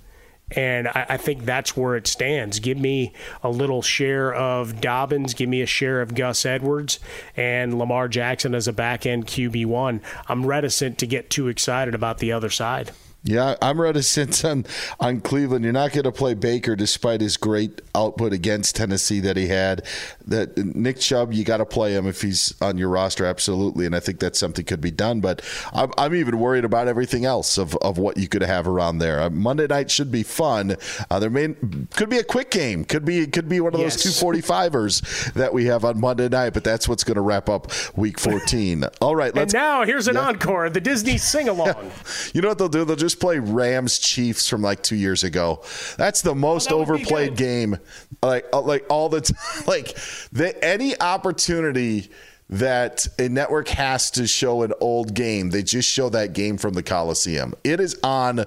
and 0.51 0.88
I, 0.88 1.06
I, 1.10 1.17
think 1.17 1.45
that's 1.45 1.75
where 1.75 1.95
it 1.95 2.06
stands. 2.08 2.60
Give 2.60 2.77
me 2.77 3.13
a 3.41 3.49
little 3.49 3.82
share 3.82 4.34
of 4.34 4.82
Dobbins, 4.82 5.34
give 5.34 5.49
me 5.49 5.62
a 5.62 5.65
share 5.65 6.01
of 6.01 6.15
Gus 6.15 6.45
Edwards, 6.45 6.99
and 7.36 7.77
Lamar 7.77 8.08
Jackson 8.08 8.53
as 8.53 8.67
a 8.67 8.73
back 8.73 9.06
end 9.06 9.27
QB1. 9.27 10.01
I'm 10.27 10.45
reticent 10.45 10.97
to 10.99 11.08
get 11.08 11.29
too 11.29 11.47
excited 11.47 11.95
about 11.95 12.19
the 12.19 12.32
other 12.32 12.49
side. 12.49 12.91
Yeah, 13.25 13.55
I'm 13.62 13.79
reticent 13.79 14.43
on, 14.43 14.65
on 14.99 15.21
Cleveland. 15.21 15.63
You're 15.63 15.71
not 15.71 15.93
going 15.93 16.03
to 16.03 16.12
play 16.12 16.33
Baker 16.33 16.75
despite 16.75 17.21
his 17.21 17.38
great 17.38 17.81
output 17.95 18.33
against 18.33 18.75
Tennessee 18.75 19.21
that 19.21 19.38
he 19.38 19.47
had. 19.47 19.86
That 20.27 20.57
Nick 20.57 20.99
Chubb, 20.99 21.31
you 21.31 21.45
got 21.45 21.57
to 21.57 21.65
play 21.65 21.93
him 21.93 22.05
if 22.05 22.21
he's 22.21 22.53
on 22.62 22.77
your 22.77 22.89
roster, 22.89 23.25
absolutely. 23.25 23.86
And 23.86 23.95
I 23.95 24.01
think 24.01 24.19
that 24.19 24.36
something 24.36 24.65
could 24.65 24.81
be 24.81 24.91
done. 24.91 25.21
But 25.21 25.41
I'm, 25.73 25.91
I'm 25.97 26.13
even 26.13 26.38
worried 26.38 26.65
about 26.65 26.89
everything 26.89 27.23
else 27.23 27.57
of, 27.57 27.77
of 27.77 27.97
what 27.97 28.17
you 28.17 28.27
could 28.27 28.41
have 28.41 28.67
around 28.67 28.97
there. 28.97 29.21
Uh, 29.21 29.29
Monday 29.29 29.67
night 29.67 29.89
should 29.89 30.12
be 30.12 30.23
fun. 30.23 30.75
Uh, 31.09 31.19
there 31.19 31.29
may 31.29 31.55
could 31.91 32.09
be 32.09 32.17
a 32.17 32.25
quick 32.25 32.51
game. 32.51 32.83
Could 32.83 33.05
be 33.05 33.25
could 33.27 33.47
be 33.47 33.62
one 33.62 33.73
of 33.73 33.79
yes. 33.79 34.03
those 34.03 34.19
two 34.19 34.25
45ers 34.25 35.33
that 35.33 35.53
we 35.53 35.65
have 35.65 35.86
on 35.86 35.97
Monday 35.97 36.27
night. 36.27 36.53
But 36.53 36.65
that's 36.65 36.89
what's 36.89 37.05
going 37.05 37.15
to 37.15 37.21
wrap 37.21 37.47
up 37.47 37.71
Week 37.95 38.19
14. 38.19 38.83
All 39.01 39.15
right, 39.15 39.33
let's. 39.33 39.53
And 39.53 39.62
now 39.62 39.86
here's 39.86 40.09
an 40.09 40.15
yeah. 40.15 40.27
encore, 40.27 40.69
the 40.69 40.81
Disney 40.81 41.17
sing 41.17 41.47
along. 41.47 41.67
Yeah. 41.67 41.89
You 42.33 42.41
know 42.41 42.47
what 42.49 42.57
they'll 42.57 42.69
do? 42.69 42.83
They'll 42.83 42.95
just 42.95 43.12
just 43.13 43.21
play 43.21 43.38
Rams 43.38 43.99
Chiefs 43.99 44.49
from 44.49 44.62
like 44.63 44.82
two 44.82 44.95
years 44.95 45.23
ago. 45.23 45.62
That's 45.97 46.21
the 46.21 46.34
most 46.34 46.71
oh, 46.71 46.78
that 46.78 46.82
overplayed 46.82 47.36
game. 47.36 47.78
Like 48.23 48.45
uh, 48.52 48.62
like 48.62 48.86
all 48.89 49.10
the 49.10 49.21
time. 49.21 49.34
Like 49.67 49.95
the, 50.32 50.54
any 50.63 50.99
opportunity 50.99 52.10
that 52.49 53.08
a 53.17 53.30
network 53.30 53.67
has 53.69 54.12
to 54.12 54.28
show 54.28 54.63
an 54.63 54.73
old 54.82 55.13
game, 55.13 55.49
they 55.52 55.63
just 55.63 55.89
show 55.89 56.10
that 56.10 56.34
game 56.34 56.58
from 56.58 56.73
the 56.73 56.84
Coliseum. 56.84 57.54
It 57.63 57.80
is 57.80 57.97
on 58.04 58.45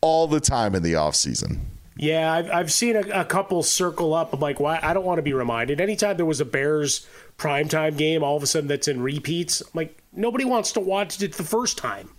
all 0.00 0.26
the 0.26 0.40
time 0.40 0.74
in 0.74 0.82
the 0.82 0.96
off 0.96 1.16
season. 1.16 1.60
Yeah, 1.96 2.32
I've, 2.32 2.50
I've 2.50 2.72
seen 2.72 2.96
a, 2.96 3.00
a, 3.20 3.24
couple 3.24 3.62
circle 3.62 4.14
up. 4.14 4.32
I'm 4.32 4.40
like, 4.40 4.60
why? 4.60 4.78
I 4.82 4.94
don't 4.94 5.04
want 5.04 5.18
to 5.18 5.22
be 5.22 5.32
reminded. 5.32 5.80
Anytime 5.80 6.16
there 6.16 6.26
was 6.26 6.40
a 6.40 6.44
Bears 6.44 7.06
primetime 7.38 7.96
game, 7.96 8.22
all 8.22 8.36
of 8.36 8.42
a 8.42 8.46
sudden 8.46 8.68
that's 8.68 8.88
in 8.88 9.00
repeats. 9.00 9.62
I'm 9.62 9.70
like, 9.74 10.00
nobody 10.12 10.44
wants 10.44 10.72
to 10.72 10.80
watch 10.80 11.20
it 11.22 11.32
the 11.32 11.42
first 11.42 11.78
time. 11.78 12.10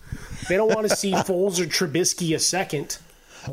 They 0.47 0.55
don't 0.55 0.73
want 0.73 0.89
to 0.89 0.95
see 0.95 1.11
Foles 1.11 1.59
or 1.59 1.65
Trubisky 1.65 2.35
a 2.35 2.39
second. 2.39 2.97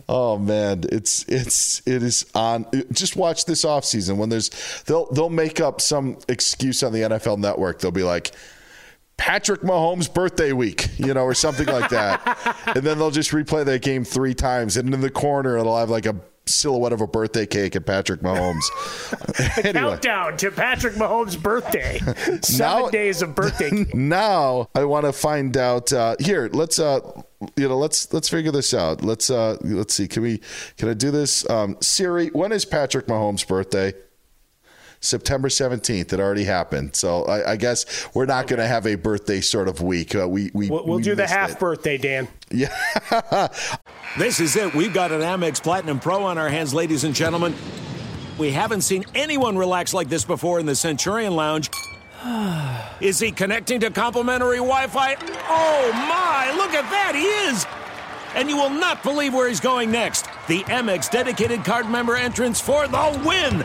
Oh 0.08 0.38
man, 0.38 0.82
it's 0.90 1.24
it's 1.28 1.80
it 1.86 2.02
is 2.02 2.26
on. 2.34 2.66
Just 2.92 3.16
watch 3.16 3.44
this 3.44 3.64
offseason 3.64 4.16
when 4.16 4.28
there's 4.28 4.50
they'll 4.86 5.06
they'll 5.12 5.30
make 5.30 5.60
up 5.60 5.80
some 5.80 6.18
excuse 6.28 6.82
on 6.82 6.92
the 6.92 7.00
NFL 7.00 7.38
Network. 7.38 7.80
They'll 7.80 7.90
be 7.90 8.02
like. 8.02 8.32
Patrick 9.18 9.62
Mahomes' 9.62 10.12
birthday 10.12 10.52
week, 10.52 10.90
you 10.98 11.14
know, 11.14 11.22
or 11.22 11.32
something 11.32 11.66
like 11.66 11.88
that. 11.88 12.66
and 12.76 12.84
then 12.84 12.98
they'll 12.98 13.10
just 13.10 13.30
replay 13.30 13.64
that 13.64 13.80
game 13.80 14.04
three 14.04 14.34
times. 14.34 14.76
And 14.76 14.92
in 14.92 15.00
the 15.00 15.08
corner, 15.08 15.56
it'll 15.56 15.78
have 15.78 15.88
like 15.88 16.04
a 16.04 16.16
silhouette 16.48 16.92
of 16.92 17.00
a 17.00 17.06
birthday 17.06 17.46
cake 17.46 17.76
at 17.76 17.86
Patrick 17.86 18.20
Mahomes. 18.20 18.64
anyway. 19.64 19.72
countdown 19.72 20.36
to 20.38 20.50
Patrick 20.50 20.94
Mahomes' 20.94 21.40
birthday. 21.40 21.98
Seven 22.42 22.82
now, 22.82 22.88
days 22.90 23.22
of 23.22 23.34
birthday. 23.34 23.70
Now 23.94 24.68
I 24.74 24.84
want 24.84 25.06
to 25.06 25.12
find 25.12 25.56
out. 25.56 25.92
Uh, 25.92 26.16
here, 26.18 26.48
let's. 26.52 26.78
Uh, 26.78 27.00
you 27.56 27.68
know, 27.68 27.76
let's 27.76 28.12
let's 28.12 28.28
figure 28.28 28.50
this 28.50 28.72
out. 28.72 29.02
Let's 29.02 29.30
uh, 29.30 29.56
let's 29.62 29.94
see. 29.94 30.08
Can 30.08 30.22
we? 30.22 30.40
Can 30.76 30.88
I 30.88 30.94
do 30.94 31.10
this? 31.10 31.48
Um, 31.48 31.76
Siri, 31.80 32.28
when 32.28 32.52
is 32.52 32.64
Patrick 32.64 33.06
Mahomes' 33.06 33.46
birthday? 33.46 33.92
September 35.06 35.48
17th. 35.48 36.12
It 36.12 36.20
already 36.20 36.44
happened. 36.44 36.96
So 36.96 37.24
I, 37.24 37.52
I 37.52 37.56
guess 37.56 38.08
we're 38.14 38.26
not 38.26 38.44
okay. 38.44 38.56
going 38.56 38.60
to 38.60 38.68
have 38.68 38.86
a 38.86 38.96
birthday 38.96 39.40
sort 39.40 39.68
of 39.68 39.80
week. 39.80 40.14
Uh, 40.14 40.28
we, 40.28 40.50
we, 40.52 40.68
we'll, 40.68 40.86
we'll 40.86 40.96
we 40.96 41.02
do 41.02 41.14
the 41.14 41.26
half 41.26 41.52
it. 41.52 41.58
birthday, 41.58 41.98
Dan. 41.98 42.28
Yeah. 42.50 42.74
this 44.18 44.40
is 44.40 44.56
it. 44.56 44.74
We've 44.74 44.92
got 44.92 45.12
an 45.12 45.20
Amex 45.20 45.62
Platinum 45.62 46.00
Pro 46.00 46.24
on 46.24 46.38
our 46.38 46.48
hands, 46.48 46.74
ladies 46.74 47.04
and 47.04 47.14
gentlemen. 47.14 47.54
We 48.38 48.50
haven't 48.52 48.82
seen 48.82 49.04
anyone 49.14 49.56
relax 49.56 49.94
like 49.94 50.08
this 50.08 50.24
before 50.24 50.60
in 50.60 50.66
the 50.66 50.76
Centurion 50.76 51.34
Lounge. 51.34 51.70
is 53.00 53.18
he 53.18 53.32
connecting 53.32 53.80
to 53.80 53.90
complimentary 53.90 54.58
Wi 54.58 54.86
Fi? 54.88 55.14
Oh, 55.48 55.92
my. 55.92 56.52
Look 56.56 56.74
at 56.74 56.88
that. 56.90 57.14
He 57.14 57.22
is 57.22 57.66
and 58.36 58.50
you 58.50 58.56
will 58.56 58.70
not 58.70 59.02
believe 59.02 59.34
where 59.34 59.48
he's 59.48 59.60
going 59.60 59.90
next. 59.90 60.26
The 60.46 60.62
Amex 60.64 61.10
dedicated 61.10 61.64
card 61.64 61.88
member 61.88 62.14
entrance 62.14 62.60
for 62.60 62.86
the 62.86 63.22
win. 63.24 63.64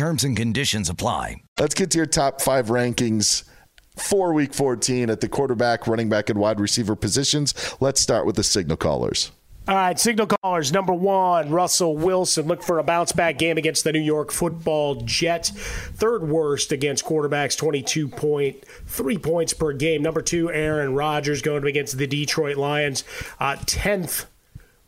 Terms 0.00 0.24
and 0.24 0.34
conditions 0.34 0.88
apply. 0.88 1.42
Let's 1.58 1.74
get 1.74 1.90
to 1.90 1.98
your 1.98 2.06
top 2.06 2.40
five 2.40 2.68
rankings 2.68 3.44
for 3.98 4.32
week 4.32 4.54
14 4.54 5.10
at 5.10 5.20
the 5.20 5.28
quarterback, 5.28 5.86
running 5.86 6.08
back, 6.08 6.30
and 6.30 6.40
wide 6.40 6.58
receiver 6.58 6.96
positions. 6.96 7.52
Let's 7.80 8.00
start 8.00 8.24
with 8.24 8.36
the 8.36 8.42
signal 8.42 8.78
callers. 8.78 9.30
All 9.68 9.74
right, 9.74 10.00
signal 10.00 10.26
callers. 10.26 10.72
Number 10.72 10.94
one, 10.94 11.50
Russell 11.50 11.98
Wilson. 11.98 12.46
Look 12.46 12.62
for 12.62 12.78
a 12.78 12.82
bounce 12.82 13.12
back 13.12 13.36
game 13.36 13.58
against 13.58 13.84
the 13.84 13.92
New 13.92 14.00
York 14.00 14.32
football 14.32 15.02
Jets. 15.02 15.50
Third 15.50 16.26
worst 16.26 16.72
against 16.72 17.04
quarterbacks, 17.04 17.54
22.3 17.58 19.22
points 19.22 19.52
per 19.52 19.74
game. 19.74 20.00
Number 20.00 20.22
two, 20.22 20.50
Aaron 20.50 20.94
Rodgers 20.94 21.42
going 21.42 21.66
against 21.66 21.98
the 21.98 22.06
Detroit 22.06 22.56
Lions. 22.56 23.04
Uh, 23.38 23.56
10th 23.56 24.24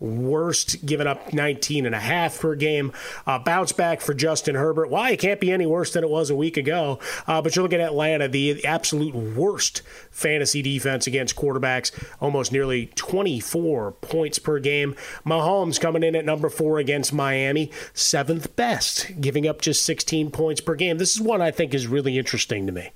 worst, 0.03 0.85
giving 0.85 1.07
up 1.07 1.33
19 1.33 1.87
and 1.87 1.95
a 1.95 2.01
half 2.01 2.41
per 2.41 2.55
game. 2.55 2.93
Uh, 3.27 3.39
bounce 3.39 3.73
back 3.73 4.01
for 4.01 4.13
Justin 4.13 4.55
Herbert. 4.55 4.91
Why? 4.91 5.11
It 5.11 5.21
can't 5.21 5.41
be 5.41 5.53
any 5.53 5.67
worse 5.67 5.93
than 5.93 6.05
it 6.05 6.11
was 6.11 6.29
a 6.29 6.37
week 6.37 6.57
ago. 6.57 6.99
Uh, 7.27 7.41
but 7.41 7.55
you're 7.55 7.63
looking 7.63 7.81
at 7.81 7.89
Atlanta, 7.89 8.29
the 8.29 8.65
absolute 8.67 9.15
worst 9.15 9.83
fantasy 10.11 10.63
defense 10.63 11.07
against 11.07 11.37
quarterbacks, 11.37 11.93
almost 12.21 12.53
nearly 12.53 12.87
24 12.95 13.93
points 13.93 14.39
per 14.39 14.59
game. 14.59 14.95
Mahomes 15.25 15.81
coming 15.81 16.03
in 16.03 16.17
at 16.17 16.25
number 16.25 16.51
four 16.51 16.79
against 16.79 17.13
Miami, 17.13 17.71
seventh 17.95 18.55
best, 18.57 19.21
giving 19.21 19.47
up 19.47 19.61
just 19.61 19.85
16 19.85 20.31
points 20.31 20.61
per 20.61 20.75
game. 20.75 20.99
This 20.99 21.15
is 21.15 21.21
one 21.21 21.41
I 21.41 21.51
think 21.51 21.75
is 21.75 21.87
really 21.87 22.19
interesting 22.19 22.67
to 22.67 22.73
me 22.73 22.91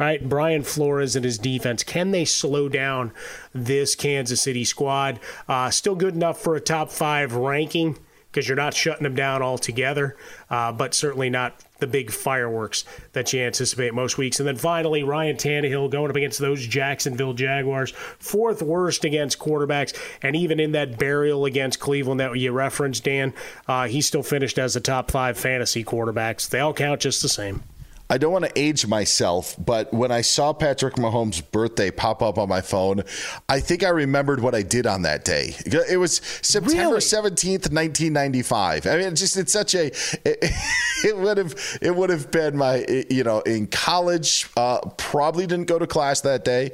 right? 0.00 0.26
Brian 0.26 0.62
Flores 0.62 1.14
and 1.14 1.24
his 1.24 1.38
defense. 1.38 1.84
Can 1.84 2.10
they 2.10 2.24
slow 2.24 2.68
down 2.70 3.12
this 3.54 3.94
Kansas 3.94 4.40
City 4.40 4.64
squad? 4.64 5.20
Uh, 5.46 5.70
still 5.70 5.94
good 5.94 6.14
enough 6.14 6.40
for 6.40 6.56
a 6.56 6.60
top 6.60 6.90
five 6.90 7.34
ranking 7.34 7.98
because 8.32 8.48
you're 8.48 8.56
not 8.56 8.72
shutting 8.72 9.02
them 9.02 9.14
down 9.14 9.42
altogether, 9.42 10.16
uh, 10.48 10.72
but 10.72 10.94
certainly 10.94 11.28
not 11.28 11.62
the 11.80 11.86
big 11.86 12.10
fireworks 12.10 12.84
that 13.12 13.32
you 13.32 13.40
anticipate 13.40 13.92
most 13.92 14.16
weeks. 14.16 14.38
And 14.38 14.46
then 14.46 14.56
finally, 14.56 15.02
Ryan 15.02 15.36
Tannehill 15.36 15.90
going 15.90 16.10
up 16.10 16.16
against 16.16 16.38
those 16.38 16.64
Jacksonville 16.64 17.34
Jaguars, 17.34 17.90
fourth 17.90 18.62
worst 18.62 19.04
against 19.04 19.38
quarterbacks, 19.38 19.94
and 20.22 20.34
even 20.36 20.60
in 20.60 20.72
that 20.72 20.98
burial 20.98 21.44
against 21.44 21.80
Cleveland 21.80 22.20
that 22.20 22.38
you 22.38 22.52
referenced, 22.52 23.04
Dan, 23.04 23.34
uh, 23.66 23.88
he 23.88 24.00
still 24.00 24.22
finished 24.22 24.58
as 24.58 24.74
the 24.74 24.80
top 24.80 25.10
five 25.10 25.36
fantasy 25.36 25.84
quarterbacks. 25.84 26.48
They 26.48 26.60
all 26.60 26.72
count 26.72 27.00
just 27.00 27.22
the 27.22 27.28
same. 27.28 27.64
I 28.10 28.18
don't 28.18 28.32
want 28.32 28.44
to 28.44 28.58
age 28.58 28.88
myself, 28.88 29.54
but 29.56 29.94
when 29.94 30.10
I 30.10 30.20
saw 30.22 30.52
Patrick 30.52 30.94
Mahomes' 30.96 31.42
birthday 31.52 31.92
pop 31.92 32.22
up 32.22 32.38
on 32.38 32.48
my 32.48 32.60
phone, 32.60 33.04
I 33.48 33.60
think 33.60 33.84
I 33.84 33.90
remembered 33.90 34.40
what 34.40 34.52
I 34.52 34.62
did 34.62 34.84
on 34.84 35.02
that 35.02 35.24
day. 35.24 35.54
It 35.64 35.96
was 35.96 36.20
September 36.42 37.00
seventeenth, 37.00 37.70
nineteen 37.70 38.12
ninety 38.12 38.42
five. 38.42 38.84
I 38.86 38.96
mean, 38.96 39.14
just 39.14 39.36
it's 39.36 39.52
such 39.52 39.76
a 39.76 39.86
it, 39.86 39.94
it, 41.04 41.16
would 41.16 41.38
have 41.38 41.54
it 41.80 41.94
would 41.94 42.10
have 42.10 42.32
been 42.32 42.56
my 42.56 42.84
you 43.08 43.22
know 43.22 43.40
in 43.42 43.68
college. 43.68 44.48
Uh, 44.56 44.80
probably 44.96 45.46
didn't 45.46 45.66
go 45.66 45.78
to 45.78 45.86
class 45.86 46.22
that 46.22 46.44
day, 46.44 46.72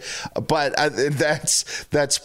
but 0.49 0.79
I, 0.79 0.88
that's 0.88 1.85
that's 1.90 2.20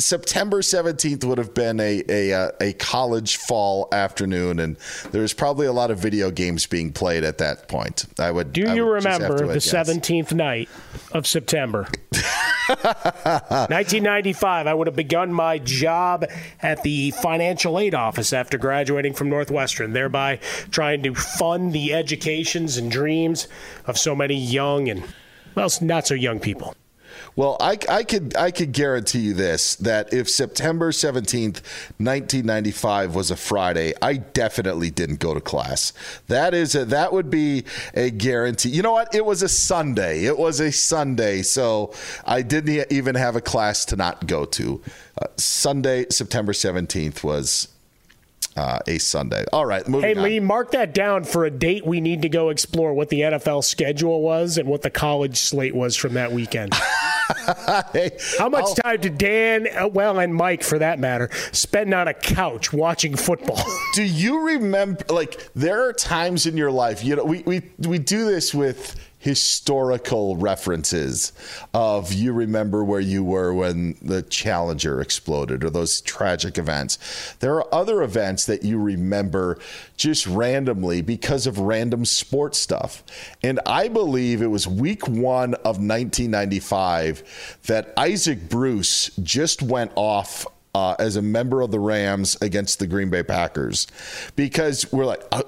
September 0.00 0.60
17th 0.60 1.24
would 1.24 1.38
have 1.38 1.54
been 1.54 1.78
a, 1.80 2.02
a, 2.08 2.32
uh, 2.32 2.50
a 2.60 2.72
college 2.74 3.36
fall 3.36 3.88
afternoon, 3.92 4.58
and 4.58 4.76
there 5.12 5.22
was 5.22 5.32
probably 5.32 5.66
a 5.66 5.72
lot 5.72 5.90
of 5.90 5.98
video 5.98 6.30
games 6.30 6.66
being 6.66 6.92
played 6.92 7.24
at 7.24 7.38
that 7.38 7.68
point. 7.68 8.06
I 8.18 8.30
would. 8.30 8.52
Do 8.52 8.68
I 8.68 8.74
you 8.74 8.84
would 8.86 9.04
remember 9.04 9.46
the 9.46 9.58
17th 9.58 10.32
night 10.32 10.68
of 11.12 11.26
September? 11.26 11.88
1995. 12.70 14.66
I 14.66 14.74
would 14.74 14.86
have 14.86 14.96
begun 14.96 15.32
my 15.32 15.58
job 15.58 16.24
at 16.62 16.82
the 16.82 17.10
financial 17.10 17.78
aid 17.78 17.94
office 17.94 18.32
after 18.32 18.58
graduating 18.58 19.14
from 19.14 19.28
Northwestern, 19.28 19.92
thereby 19.92 20.38
trying 20.70 21.02
to 21.02 21.14
fund 21.14 21.72
the 21.72 21.92
educations 21.92 22.76
and 22.76 22.90
dreams 22.90 23.48
of 23.86 23.98
so 23.98 24.14
many 24.14 24.36
young 24.36 24.88
and 24.88 25.02
well, 25.54 25.68
not 25.80 26.06
so 26.06 26.14
young 26.14 26.38
people. 26.38 26.76
Well, 27.36 27.56
I, 27.60 27.78
I 27.88 28.02
could 28.02 28.36
I 28.36 28.50
could 28.50 28.72
guarantee 28.72 29.20
you 29.20 29.34
this 29.34 29.76
that 29.76 30.12
if 30.12 30.28
September 30.28 30.92
seventeenth, 30.92 31.62
nineteen 31.98 32.44
ninety 32.44 32.72
five 32.72 33.14
was 33.14 33.30
a 33.30 33.36
Friday, 33.36 33.94
I 34.02 34.14
definitely 34.14 34.90
didn't 34.90 35.20
go 35.20 35.32
to 35.32 35.40
class. 35.40 35.92
That 36.26 36.54
is 36.54 36.74
a, 36.74 36.84
that 36.86 37.12
would 37.12 37.30
be 37.30 37.64
a 37.94 38.10
guarantee. 38.10 38.70
You 38.70 38.82
know 38.82 38.92
what? 38.92 39.14
It 39.14 39.24
was 39.24 39.42
a 39.42 39.48
Sunday. 39.48 40.24
It 40.24 40.38
was 40.38 40.60
a 40.60 40.72
Sunday, 40.72 41.42
so 41.42 41.94
I 42.24 42.42
didn't 42.42 42.92
even 42.92 43.14
have 43.14 43.36
a 43.36 43.40
class 43.40 43.84
to 43.86 43.96
not 43.96 44.26
go 44.26 44.44
to. 44.44 44.82
Uh, 45.20 45.26
Sunday, 45.36 46.06
September 46.10 46.52
seventeenth 46.52 47.22
was 47.22 47.68
uh, 48.60 48.78
a 48.86 48.98
Sunday. 48.98 49.44
All 49.54 49.64
right, 49.64 49.86
Hey, 49.86 50.14
on. 50.14 50.22
Lee, 50.22 50.38
mark 50.38 50.72
that 50.72 50.92
down 50.92 51.24
for 51.24 51.46
a 51.46 51.50
date. 51.50 51.86
We 51.86 52.02
need 52.02 52.20
to 52.22 52.28
go 52.28 52.50
explore 52.50 52.92
what 52.92 53.08
the 53.08 53.20
NFL 53.20 53.64
schedule 53.64 54.20
was 54.20 54.58
and 54.58 54.68
what 54.68 54.82
the 54.82 54.90
college 54.90 55.38
slate 55.38 55.74
was 55.74 55.96
from 55.96 56.12
that 56.14 56.30
weekend. 56.30 56.74
hey, 57.94 58.18
How 58.38 58.50
much 58.50 58.64
I'll, 58.64 58.74
time 58.74 59.00
did 59.00 59.16
Dan, 59.16 59.66
uh, 59.66 59.88
well, 59.88 60.18
and 60.18 60.34
Mike, 60.34 60.62
for 60.62 60.78
that 60.78 60.98
matter, 60.98 61.30
spend 61.52 61.94
on 61.94 62.06
a 62.06 62.12
couch 62.12 62.70
watching 62.70 63.16
football? 63.16 63.64
do 63.94 64.02
you 64.02 64.46
remember? 64.46 65.04
Like, 65.08 65.48
there 65.54 65.88
are 65.88 65.94
times 65.94 66.44
in 66.44 66.58
your 66.58 66.70
life, 66.70 67.02
you 67.02 67.16
know, 67.16 67.24
we 67.24 67.42
we 67.46 67.62
we 67.78 67.98
do 67.98 68.26
this 68.26 68.54
with 68.54 68.94
historical 69.20 70.34
references 70.36 71.32
of 71.74 72.12
you 72.12 72.32
remember 72.32 72.82
where 72.82 73.00
you 73.00 73.22
were 73.22 73.52
when 73.52 73.94
the 74.00 74.22
Challenger 74.22 74.98
exploded 75.00 75.62
or 75.62 75.68
those 75.68 76.00
tragic 76.00 76.56
events. 76.56 77.36
There 77.40 77.54
are 77.54 77.72
other 77.72 78.02
events 78.02 78.46
that 78.46 78.64
you 78.64 78.80
remember 78.80 79.58
just 79.98 80.26
randomly 80.26 81.02
because 81.02 81.46
of 81.46 81.58
random 81.58 82.06
sports 82.06 82.58
stuff. 82.58 83.04
And 83.42 83.60
I 83.66 83.88
believe 83.88 84.40
it 84.40 84.46
was 84.46 84.66
week 84.66 85.06
one 85.06 85.52
of 85.54 85.76
1995 85.76 87.58
that 87.66 87.92
Isaac 87.98 88.48
Bruce 88.48 89.10
just 89.22 89.62
went 89.62 89.92
off 89.96 90.46
uh, 90.74 90.94
as 90.98 91.16
a 91.16 91.22
member 91.22 91.60
of 91.60 91.70
the 91.70 91.80
Rams 91.80 92.38
against 92.40 92.78
the 92.78 92.86
Green 92.86 93.10
Bay 93.10 93.22
Packers 93.22 93.86
because 94.34 94.90
we're 94.92 95.04
like, 95.04 95.22
uh, 95.30 95.42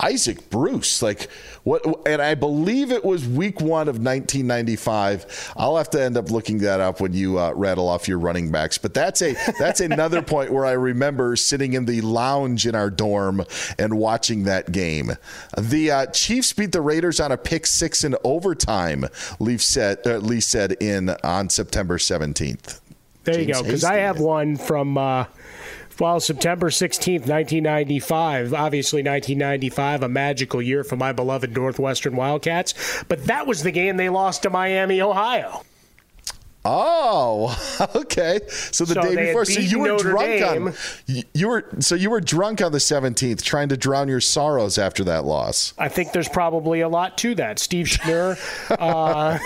Isaac 0.00 0.50
Bruce, 0.50 1.00
like 1.00 1.30
what? 1.64 1.82
And 2.06 2.20
I 2.20 2.34
believe 2.34 2.92
it 2.92 3.02
was 3.02 3.26
week 3.26 3.62
one 3.62 3.88
of 3.88 3.96
1995. 3.96 5.54
I'll 5.56 5.78
have 5.78 5.88
to 5.90 6.02
end 6.02 6.18
up 6.18 6.30
looking 6.30 6.58
that 6.58 6.80
up 6.80 7.00
when 7.00 7.14
you 7.14 7.38
uh, 7.38 7.52
rattle 7.54 7.88
off 7.88 8.06
your 8.06 8.18
running 8.18 8.50
backs. 8.50 8.76
But 8.76 8.92
that's 8.92 9.22
a 9.22 9.34
that's 9.58 9.80
another 9.80 10.20
point 10.36 10.52
where 10.52 10.66
I 10.66 10.72
remember 10.72 11.34
sitting 11.34 11.72
in 11.72 11.86
the 11.86 12.02
lounge 12.02 12.66
in 12.66 12.74
our 12.74 12.90
dorm 12.90 13.42
and 13.78 13.98
watching 13.98 14.44
that 14.44 14.70
game. 14.70 15.12
The 15.56 15.90
uh, 15.90 16.06
Chiefs 16.06 16.52
beat 16.52 16.72
the 16.72 16.82
Raiders 16.82 17.18
on 17.18 17.32
a 17.32 17.38
pick 17.38 17.64
six 17.66 18.04
in 18.04 18.16
overtime. 18.22 19.06
Leaf 19.40 19.62
said, 19.62 20.06
uh, 20.06 20.18
Lee 20.18 20.40
said 20.40 20.72
in 20.72 21.10
on 21.24 21.48
September 21.48 21.96
17th. 21.96 22.80
There 23.24 23.34
James 23.34 23.48
you 23.48 23.54
go. 23.54 23.62
Because 23.62 23.84
I 23.84 23.96
have 23.96 24.20
one 24.20 24.56
from. 24.56 24.98
Well, 25.98 26.20
September 26.20 26.68
16th, 26.68 27.26
1995. 27.26 28.52
Obviously, 28.52 29.02
1995, 29.02 30.02
a 30.02 30.08
magical 30.08 30.60
year 30.60 30.84
for 30.84 30.96
my 30.96 31.12
beloved 31.12 31.54
Northwestern 31.54 32.16
Wildcats. 32.16 33.04
But 33.08 33.24
that 33.24 33.46
was 33.46 33.62
the 33.62 33.70
game 33.70 33.96
they 33.96 34.10
lost 34.10 34.42
to 34.42 34.50
Miami, 34.50 35.00
Ohio. 35.00 35.62
Oh, 36.66 37.88
okay. 37.96 38.40
So 38.48 38.84
the 38.84 38.94
so 38.94 39.02
day 39.02 39.26
before, 39.26 39.44
so 39.44 39.60
you 39.60 39.78
were 39.78 39.88
Notre 39.88 40.10
drunk 40.10 40.26
Dame. 40.26 40.68
on 40.68 40.74
you 41.32 41.48
were 41.48 41.68
so 41.78 41.94
you 41.94 42.10
were 42.10 42.20
drunk 42.20 42.60
on 42.60 42.72
the 42.72 42.80
seventeenth, 42.80 43.42
trying 43.42 43.68
to 43.68 43.76
drown 43.76 44.08
your 44.08 44.20
sorrows 44.20 44.78
after 44.78 45.04
that 45.04 45.24
loss. 45.24 45.74
I 45.78 45.88
think 45.88 46.12
there's 46.12 46.28
probably 46.28 46.80
a 46.80 46.88
lot 46.88 47.18
to 47.18 47.34
that. 47.36 47.58
Steve 47.58 47.86
Schnur 47.86 48.36
uh, 48.78 49.38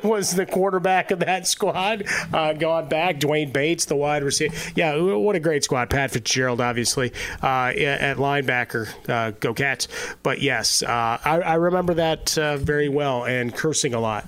was 0.08 0.34
the 0.34 0.46
quarterback 0.46 1.10
of 1.10 1.20
that 1.20 1.46
squad. 1.46 2.04
Uh, 2.32 2.52
gone 2.52 2.88
back, 2.88 3.18
D'Wayne 3.18 3.52
Bates, 3.52 3.86
the 3.86 3.96
wide 3.96 4.22
receiver. 4.22 4.54
Yeah, 4.76 4.96
what 4.96 5.36
a 5.36 5.40
great 5.40 5.64
squad. 5.64 5.90
Pat 5.90 6.10
Fitzgerald, 6.12 6.60
obviously, 6.60 7.12
uh, 7.42 7.72
at 7.76 8.18
linebacker. 8.18 8.88
Uh, 9.08 9.32
go 9.40 9.54
Cats! 9.54 9.88
But 10.22 10.42
yes, 10.42 10.82
uh, 10.82 11.18
I, 11.24 11.40
I, 11.40 11.54
remember 11.54 11.94
that 11.94 12.36
uh, 12.36 12.56
very 12.56 12.88
well, 12.88 13.24
and 13.24 13.54
cursing 13.54 13.94
a 13.94 14.00
lot 14.00 14.26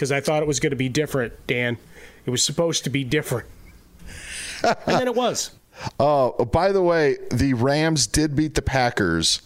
because 0.00 0.10
I 0.10 0.22
thought 0.22 0.42
it 0.42 0.46
was 0.46 0.60
going 0.60 0.70
to 0.70 0.76
be 0.76 0.88
different, 0.88 1.34
Dan. 1.46 1.76
It 2.24 2.30
was 2.30 2.42
supposed 2.42 2.84
to 2.84 2.90
be 2.90 3.04
different. 3.04 3.46
and 4.64 4.76
then 4.86 5.06
it 5.06 5.14
was. 5.14 5.50
Oh, 5.98 6.44
by 6.46 6.72
the 6.72 6.82
way, 6.82 7.16
the 7.30 7.54
Rams 7.54 8.06
did 8.06 8.36
beat 8.36 8.54
the 8.54 8.62
Packers 8.62 9.42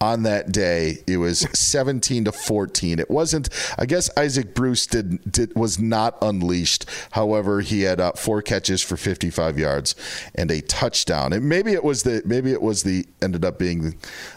on 0.00 0.24
that 0.24 0.52
day. 0.52 0.98
It 1.06 1.18
was 1.18 1.40
17 1.58 2.24
to 2.24 2.32
14. 2.32 2.98
It 2.98 3.10
wasn't 3.10 3.48
I 3.78 3.86
guess 3.86 4.10
Isaac 4.16 4.54
Bruce 4.54 4.86
did, 4.86 5.30
did 5.30 5.54
was 5.54 5.78
not 5.78 6.16
unleashed. 6.22 6.86
However, 7.12 7.60
he 7.60 7.82
had 7.82 8.00
uh, 8.00 8.12
four 8.12 8.42
catches 8.42 8.82
for 8.82 8.96
55 8.96 9.58
yards 9.58 9.94
and 10.34 10.50
a 10.50 10.60
touchdown. 10.62 11.32
And 11.32 11.48
maybe 11.48 11.72
it 11.72 11.84
was 11.84 12.02
the 12.02 12.22
maybe 12.24 12.52
it 12.52 12.62
was 12.62 12.82
the 12.82 13.06
ended 13.22 13.44
up 13.44 13.58
being 13.58 13.96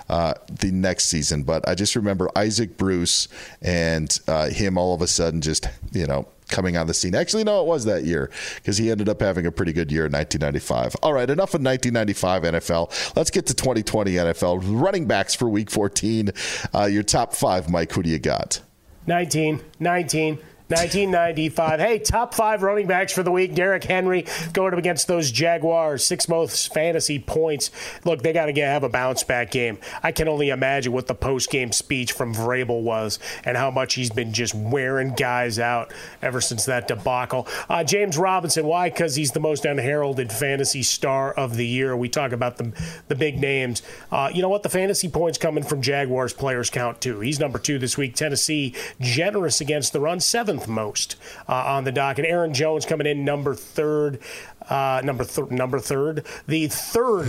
uh, 0.10 0.34
the 0.52 0.72
next 0.72 1.06
season, 1.06 1.44
but 1.44 1.68
I 1.68 1.76
just 1.76 1.96
remember 1.96 2.30
Isaac 2.36 2.78
Bruce 2.78 3.28
and 3.62 4.18
uh, 4.28 4.50
him 4.50 4.78
all 4.78 4.94
of 4.94 5.02
a 5.02 5.08
sudden 5.08 5.42
just, 5.42 5.68
you 5.92 6.08
know, 6.08 6.28
coming 6.50 6.78
on 6.78 6.88
the 6.88 6.94
scene. 6.94 7.16
Actually, 7.16 7.44
no, 7.44 7.62
it 7.62 7.68
was 7.68 7.86
that 7.86 8.04
year 8.04 8.30
because 8.56 8.78
he 8.78 8.92
ended 8.92 9.10
up 9.10 9.22
having 9.22 9.46
a 9.46 9.52
pretty 9.52 9.74
good 9.74 9.92
year 9.92 10.06
in 10.06 10.12
1995. 10.12 10.96
All 11.02 11.14
right, 11.14 11.30
enough 11.30 11.54
of 11.54 11.62
1995 11.62 12.44
NFL. 12.44 13.16
Let's 13.16 13.32
get 13.32 13.46
to 13.48 13.54
2020 13.54 14.12
NFL. 14.12 14.62
Running 14.64 15.06
backs 15.06 15.34
for 15.36 15.48
week 15.50 15.70
14. 15.70 16.32
Uh, 16.74 16.86
your 16.86 17.04
top 17.04 17.34
five, 17.34 17.70
Mike. 17.70 17.92
Who 17.94 18.04
do 18.04 18.10
you 18.10 18.20
got? 18.20 18.62
19, 19.08 19.62
19. 19.80 20.40
1995. 20.70 21.80
Hey, 21.80 21.98
top 21.98 22.36
five 22.36 22.62
running 22.62 22.86
backs 22.86 23.12
for 23.12 23.24
the 23.24 23.32
week. 23.32 23.56
Derrick 23.56 23.84
Henry 23.84 24.28
going 24.54 24.72
up 24.72 24.78
against 24.78 25.08
those 25.08 25.32
Jaguars. 25.32 26.06
Six 26.06 26.30
most 26.30 26.72
fantasy 26.72 27.18
points. 27.18 27.72
Look, 28.06 28.22
they 28.22 28.34
got 28.34 28.46
to 28.46 28.62
have 28.62 28.84
a 28.84 28.90
bounce 28.90 29.24
back 29.24 29.50
game. 29.50 29.80
I 30.04 30.12
can 30.12 30.28
only 30.28 30.50
imagine 30.50 30.94
what 30.94 31.08
the 31.08 31.16
post 31.16 31.50
game 31.50 31.72
speech 31.72 32.12
from 32.12 32.36
Vrabel 32.36 32.84
was 32.84 33.18
and 33.46 33.58
how 33.58 33.72
much 33.72 33.96
he's 33.96 34.12
been 34.12 34.32
just 34.32 34.54
wearing 34.54 35.16
guys 35.16 35.58
out 35.58 35.92
ever 36.22 36.40
since 36.40 36.66
that 36.66 36.88
debacle. 36.88 37.48
Uh, 37.68 37.84
James 37.84 38.16
Robinson, 38.16 38.68
why? 38.68 38.92
Because 38.92 39.16
he's 39.16 39.32
the 39.32 39.40
most 39.40 39.66
unheralded 39.66 40.32
fantasy 40.32 40.84
star 40.84 41.32
of 41.34 41.56
the 41.56 41.66
year. 41.66 41.98
We 41.98 42.10
talk 42.10 42.32
about 42.32 42.58
the, 42.58 42.72
the 43.08 43.16
big 43.16 43.40
names. 43.40 43.82
Uh, 44.12 44.30
you 44.32 44.44
know 44.44 44.50
what? 44.50 44.62
The 44.62 44.70
fantasy 44.70 45.10
points 45.10 45.40
coming 45.40 45.64
from 45.64 45.82
Jaguars 45.82 46.32
players 46.32 46.70
count 46.70 47.02
too. 47.02 47.22
He's 47.22 47.40
number 47.40 47.58
two 47.58 47.80
this 47.80 47.98
week. 47.98 48.14
Tennessee, 48.14 48.76
generous 49.02 49.62
against 49.62 49.94
the 49.94 50.00
run, 50.00 50.20
seventh 50.20 50.59
seventh 50.60 50.70
most 50.70 51.16
uh, 51.48 51.54
on 51.54 51.84
the 51.84 51.92
dock, 51.92 52.18
and 52.18 52.28
Aaron 52.28 52.54
Jones 52.54 52.86
coming 52.86 53.08
in 53.08 53.24
number 53.24 53.56
third, 53.56 54.20
uh, 54.70 55.02
number 55.04 55.24
th- 55.24 55.50
number 55.50 55.80
third, 55.80 56.26
the 56.48 56.68
third 56.68 57.28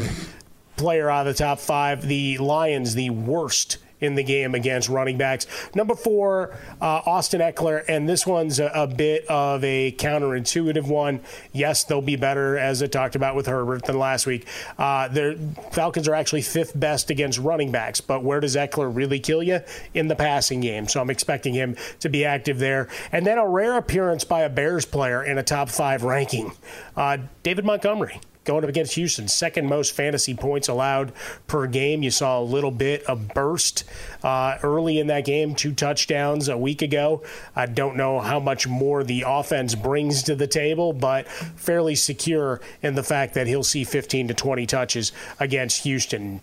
player 0.76 1.10
out 1.10 1.26
of 1.26 1.36
the 1.36 1.38
top 1.42 1.58
five. 1.60 2.06
The 2.06 2.38
Lions, 2.38 2.94
the 2.94 3.10
worst 3.10 3.78
in 4.00 4.14
the 4.14 4.22
game 4.22 4.54
against 4.54 4.88
running 4.88 5.18
backs. 5.18 5.46
Number 5.74 5.94
four, 5.94 6.56
uh, 6.80 7.02
Austin 7.06 7.40
Ekeler, 7.40 7.84
and 7.88 8.08
this 8.08 8.26
one's 8.26 8.58
a, 8.58 8.66
a, 8.74 8.86
bit 8.86 9.26
of 9.26 9.62
a 9.64 9.92
counterintuitive 9.92 10.86
one. 10.86 11.20
Yes, 11.52 11.84
they'll 11.84 12.02
be 12.02 12.16
better, 12.16 12.58
as 12.58 12.82
I 12.82 12.86
talked 12.86 13.14
about 13.14 13.36
with 13.36 13.46
Herbert, 13.46 13.84
than 13.84 13.98
last 13.98 14.26
week. 14.26 14.46
Uh, 14.78 15.08
the 15.08 15.38
Falcons 15.72 16.08
are 16.08 16.14
actually 16.14 16.42
fifth 16.42 16.78
best 16.78 17.10
against 17.10 17.38
running 17.38 17.70
backs, 17.70 18.00
but 18.00 18.22
where 18.22 18.40
does 18.40 18.56
Ekeler 18.56 18.94
really 18.94 19.20
kill 19.20 19.42
you? 19.42 19.60
In 19.94 20.08
the 20.08 20.16
passing 20.16 20.60
game. 20.60 20.88
So 20.88 21.00
I'm 21.00 21.10
expecting 21.10 21.54
him 21.54 21.76
to 22.00 22.08
be 22.08 22.24
active 22.24 22.58
there. 22.58 22.88
And 23.12 23.26
then 23.26 23.38
a 23.38 23.46
rare 23.46 23.76
appearance 23.76 24.24
by 24.24 24.40
a 24.40 24.48
Bears 24.48 24.84
player 24.84 25.22
in 25.22 25.38
a 25.38 25.42
top 25.42 25.68
five 25.68 26.02
ranking, 26.02 26.52
uh, 26.96 27.18
David 27.42 27.64
Montgomery 27.64 28.20
going 28.44 28.64
up 28.64 28.70
against 28.70 28.94
Houston, 28.94 29.28
second 29.28 29.66
most 29.66 29.92
fantasy 29.92 30.34
points 30.34 30.68
allowed 30.68 31.12
per 31.46 31.66
game. 31.66 32.02
You 32.02 32.10
saw 32.10 32.40
a 32.40 32.42
little 32.42 32.70
bit 32.70 33.04
of 33.04 33.28
burst 33.28 33.84
uh, 34.22 34.58
early 34.62 34.98
in 34.98 35.08
that 35.08 35.24
game, 35.24 35.54
two 35.54 35.72
touchdowns 35.72 36.48
a 36.48 36.56
week 36.56 36.82
ago. 36.82 37.22
I 37.54 37.66
don't 37.66 37.96
know 37.96 38.20
how 38.20 38.40
much 38.40 38.66
more 38.66 39.04
the 39.04 39.24
offense 39.26 39.74
brings 39.74 40.22
to 40.24 40.34
the 40.34 40.46
table, 40.46 40.92
but 40.92 41.28
fairly 41.28 41.94
secure 41.94 42.60
in 42.82 42.94
the 42.94 43.02
fact 43.02 43.34
that 43.34 43.46
he'll 43.46 43.62
see 43.64 43.84
15 43.84 44.28
to 44.28 44.34
20 44.34 44.66
touches 44.66 45.12
against 45.38 45.82
Houston. 45.84 46.40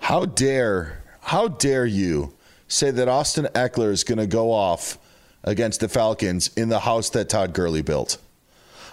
How 0.00 0.24
dare, 0.24 1.02
how 1.20 1.48
dare 1.48 1.86
you 1.86 2.34
say 2.66 2.90
that 2.90 3.08
Austin 3.08 3.46
Ekeler 3.54 3.92
is 3.92 4.02
going 4.02 4.18
to 4.18 4.26
go 4.26 4.50
off 4.50 4.98
against 5.44 5.80
the 5.80 5.88
Falcons 5.88 6.50
in 6.56 6.68
the 6.68 6.80
house 6.80 7.10
that 7.10 7.28
Todd 7.28 7.52
Gurley 7.52 7.82
built? 7.82 8.18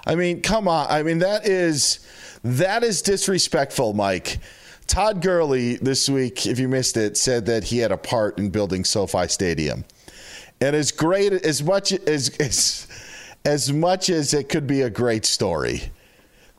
I 0.06 0.16
mean, 0.16 0.42
come 0.42 0.68
on. 0.68 0.88
I 0.90 1.04
mean, 1.04 1.20
that 1.20 1.48
is 1.48 2.00
that 2.44 2.84
is 2.84 3.02
disrespectful, 3.02 3.94
Mike. 3.94 4.40
Todd 4.88 5.22
Gurley 5.22 5.76
this 5.76 6.10
week, 6.10 6.48
if 6.48 6.58
you 6.58 6.68
missed 6.68 6.98
it, 6.98 7.16
said 7.16 7.46
that 7.46 7.66
he 7.66 7.78
had 7.78 7.92
a 7.92 7.98
part 7.98 8.40
in 8.40 8.50
building 8.50 8.84
SoFi 8.84 9.28
Stadium. 9.28 9.86
And 10.62 10.76
as 10.76 10.92
great 10.92 11.32
as 11.32 11.62
much 11.64 11.92
as 11.92 12.30
as, 12.40 12.88
as 13.46 13.72
much 13.72 14.10
as 14.10 14.34
it 14.34 14.50
could 14.50 14.68
be 14.68 14.82
a 14.82 14.90
great 14.90 15.26
story, 15.26 15.92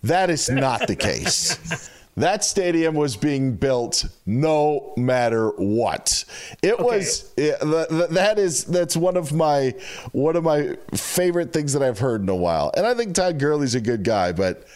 that 0.02 0.30
is 0.30 0.48
not 0.48 0.86
the 0.86 0.96
case. 0.96 1.90
That 2.20 2.44
stadium 2.44 2.94
was 2.94 3.16
being 3.16 3.56
built 3.56 4.04
no 4.26 4.92
matter 4.96 5.48
what. 5.50 6.24
It 6.62 6.74
okay. 6.74 6.82
was 6.82 7.32
it, 7.36 7.58
that 7.60 8.38
is 8.38 8.64
that's 8.64 8.96
one 8.96 9.16
of 9.16 9.32
my 9.32 9.74
one 10.12 10.36
of 10.36 10.44
my 10.44 10.76
favorite 10.94 11.52
things 11.52 11.72
that 11.72 11.82
I've 11.82 11.98
heard 11.98 12.20
in 12.20 12.28
a 12.28 12.36
while. 12.36 12.72
And 12.76 12.86
I 12.86 12.94
think 12.94 13.14
Todd 13.14 13.38
Gurley's 13.38 13.74
a 13.74 13.80
good 13.80 14.04
guy, 14.04 14.32
but 14.32 14.66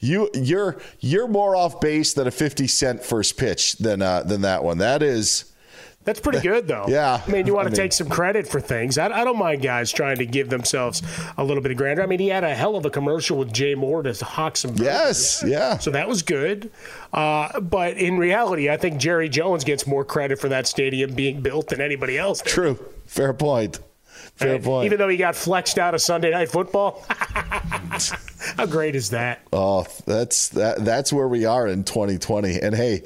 you 0.00 0.30
you're 0.32 0.80
you're 1.00 1.28
more 1.28 1.56
off 1.56 1.80
base 1.80 2.14
than 2.14 2.26
a 2.26 2.30
50 2.30 2.66
cent 2.66 3.04
first 3.04 3.36
pitch 3.36 3.76
than 3.76 4.00
uh, 4.00 4.22
than 4.22 4.40
that 4.42 4.64
one. 4.64 4.78
That 4.78 5.02
is 5.02 5.52
that's 6.08 6.20
pretty 6.20 6.40
good, 6.40 6.66
though. 6.66 6.86
yeah. 6.88 7.22
I 7.26 7.30
mean, 7.30 7.46
you 7.46 7.54
want 7.54 7.66
to 7.66 7.68
I 7.68 7.72
mean, 7.72 7.76
take 7.76 7.92
some 7.92 8.08
credit 8.08 8.48
for 8.48 8.62
things. 8.62 8.96
I, 8.96 9.08
I, 9.08 9.24
don't 9.24 9.38
mind 9.38 9.60
guys 9.60 9.92
trying 9.92 10.16
to 10.16 10.26
give 10.26 10.48
themselves 10.48 11.02
a 11.36 11.44
little 11.44 11.62
bit 11.62 11.70
of 11.70 11.76
grandeur. 11.76 12.02
I 12.02 12.06
mean, 12.06 12.18
he 12.18 12.28
had 12.28 12.44
a 12.44 12.54
hell 12.54 12.76
of 12.76 12.86
a 12.86 12.90
commercial 12.90 13.36
with 13.36 13.52
Jay 13.52 13.74
Moore 13.74 14.02
to 14.02 14.24
hawk 14.24 14.56
some. 14.56 14.70
Burgers. 14.70 14.84
Yes, 14.86 15.44
yeah. 15.46 15.76
So 15.76 15.90
that 15.90 16.08
was 16.08 16.22
good. 16.22 16.70
Uh, 17.12 17.60
but 17.60 17.98
in 17.98 18.16
reality, 18.16 18.70
I 18.70 18.78
think 18.78 18.98
Jerry 18.98 19.28
Jones 19.28 19.64
gets 19.64 19.86
more 19.86 20.04
credit 20.04 20.40
for 20.40 20.48
that 20.48 20.66
stadium 20.66 21.12
being 21.14 21.42
built 21.42 21.68
than 21.68 21.82
anybody 21.82 22.16
else. 22.16 22.40
There. 22.40 22.54
True. 22.54 22.78
Fair 23.04 23.34
point. 23.34 23.78
Fair 24.36 24.52
right? 24.52 24.62
point. 24.62 24.86
Even 24.86 24.98
though 24.98 25.08
he 25.08 25.18
got 25.18 25.36
flexed 25.36 25.78
out 25.78 25.94
of 25.94 26.00
Sunday 26.00 26.30
Night 26.30 26.48
Football. 26.48 27.04
How 28.56 28.66
great 28.66 28.94
is 28.94 29.10
that? 29.10 29.40
Oh, 29.52 29.86
that's 30.06 30.48
that. 30.50 30.84
That's 30.84 31.12
where 31.12 31.28
we 31.28 31.44
are 31.44 31.66
in 31.66 31.84
2020. 31.84 32.60
And 32.60 32.74
hey, 32.74 33.02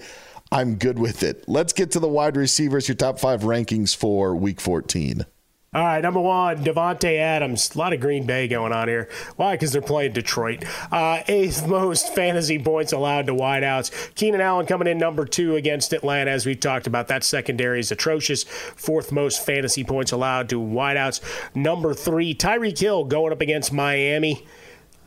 I'm 0.52 0.74
good 0.74 0.98
with 0.98 1.22
it. 1.22 1.44
Let's 1.48 1.72
get 1.72 1.92
to 1.92 1.98
the 1.98 2.06
wide 2.06 2.36
receivers, 2.36 2.86
your 2.86 2.94
top 2.94 3.18
five 3.18 3.40
rankings 3.40 3.96
for 3.96 4.36
week 4.36 4.60
14. 4.60 5.24
All 5.72 5.82
right, 5.82 6.02
number 6.02 6.20
one, 6.20 6.62
Davante 6.62 7.16
Adams. 7.16 7.74
A 7.74 7.78
lot 7.78 7.94
of 7.94 8.00
Green 8.00 8.26
Bay 8.26 8.48
going 8.48 8.70
on 8.70 8.86
here. 8.86 9.08
Why? 9.36 9.54
Because 9.54 9.72
they're 9.72 9.80
playing 9.80 10.12
Detroit. 10.12 10.66
Uh, 10.92 11.22
eighth 11.26 11.66
most 11.66 12.14
fantasy 12.14 12.58
points 12.58 12.92
allowed 12.92 13.28
to 13.28 13.32
wideouts. 13.32 14.14
Keenan 14.14 14.42
Allen 14.42 14.66
coming 14.66 14.88
in 14.88 14.98
number 14.98 15.24
two 15.24 15.56
against 15.56 15.94
Atlanta, 15.94 16.30
as 16.30 16.44
we 16.44 16.54
talked 16.54 16.86
about. 16.86 17.08
That 17.08 17.24
secondary 17.24 17.80
is 17.80 17.90
atrocious. 17.90 18.42
Fourth 18.44 19.10
most 19.10 19.46
fantasy 19.46 19.84
points 19.84 20.12
allowed 20.12 20.50
to 20.50 20.60
wideouts. 20.60 21.22
Number 21.54 21.94
three, 21.94 22.34
Tyreek 22.34 22.78
Hill 22.78 23.04
going 23.04 23.32
up 23.32 23.40
against 23.40 23.72
Miami. 23.72 24.46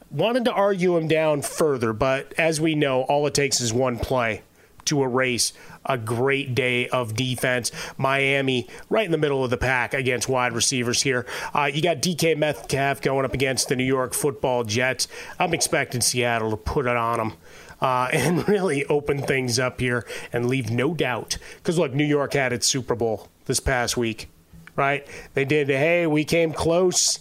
Wanted 0.10 0.46
to 0.46 0.52
argue 0.52 0.98
him 0.98 1.08
down 1.08 1.43
further, 1.43 1.93
but 1.93 2.34
as 2.39 2.60
we 2.60 2.74
know, 2.74 3.04
all 3.04 3.28
it 3.28 3.36
takes 3.36 3.62
is 3.62 3.72
one 3.72 4.00
play 4.00 4.41
to 4.86 5.04
erase 5.04 5.54
a 5.86 5.98
great 5.98 6.56
day 6.56 6.88
of 6.90 7.16
defense. 7.16 7.72
Miami 7.98 8.68
right 8.90 9.06
in 9.06 9.12
the 9.12 9.18
middle 9.18 9.44
of 9.44 9.50
the 9.50 9.58
pack 9.58 9.94
against 9.94 10.28
wide 10.28 10.54
receivers 10.54 11.02
here. 11.02 11.26
Uh, 11.54 11.70
you 11.72 11.82
got 11.82 11.98
DK 11.98 12.38
Metcalf 12.38 13.02
going 13.02 13.26
up 13.26 13.34
against 13.34 13.70
the 13.70 13.76
New 13.76 13.84
York 13.84 14.14
football 14.14 14.64
Jets. 14.64 15.08
I'm 15.40 15.54
expecting 15.54 16.02
Seattle 16.02 16.52
to 16.52 16.58
put 16.58 16.86
it 16.86 16.98
on 16.98 17.18
them. 17.18 17.34
Uh, 17.82 18.08
and 18.14 18.48
really 18.48 18.86
open 18.86 19.22
things 19.22 19.60
up 19.60 19.80
here 19.80 20.06
and 20.32 20.48
leave 20.48 20.72
no 20.72 20.94
doubt. 20.94 21.38
Because 21.58 21.78
look, 21.78 21.94
New 21.94 22.06
York 22.06 22.34
had 22.34 22.54
its 22.54 22.66
Super 22.66 22.96
Bowl 22.96 23.28
this 23.46 23.60
past 23.60 23.98
week, 23.98 24.30
right? 24.76 25.06
They 25.34 25.46
did, 25.46 25.68
hey, 25.68 26.08
we 26.08 26.24
came 26.24 26.54
close. 26.54 27.20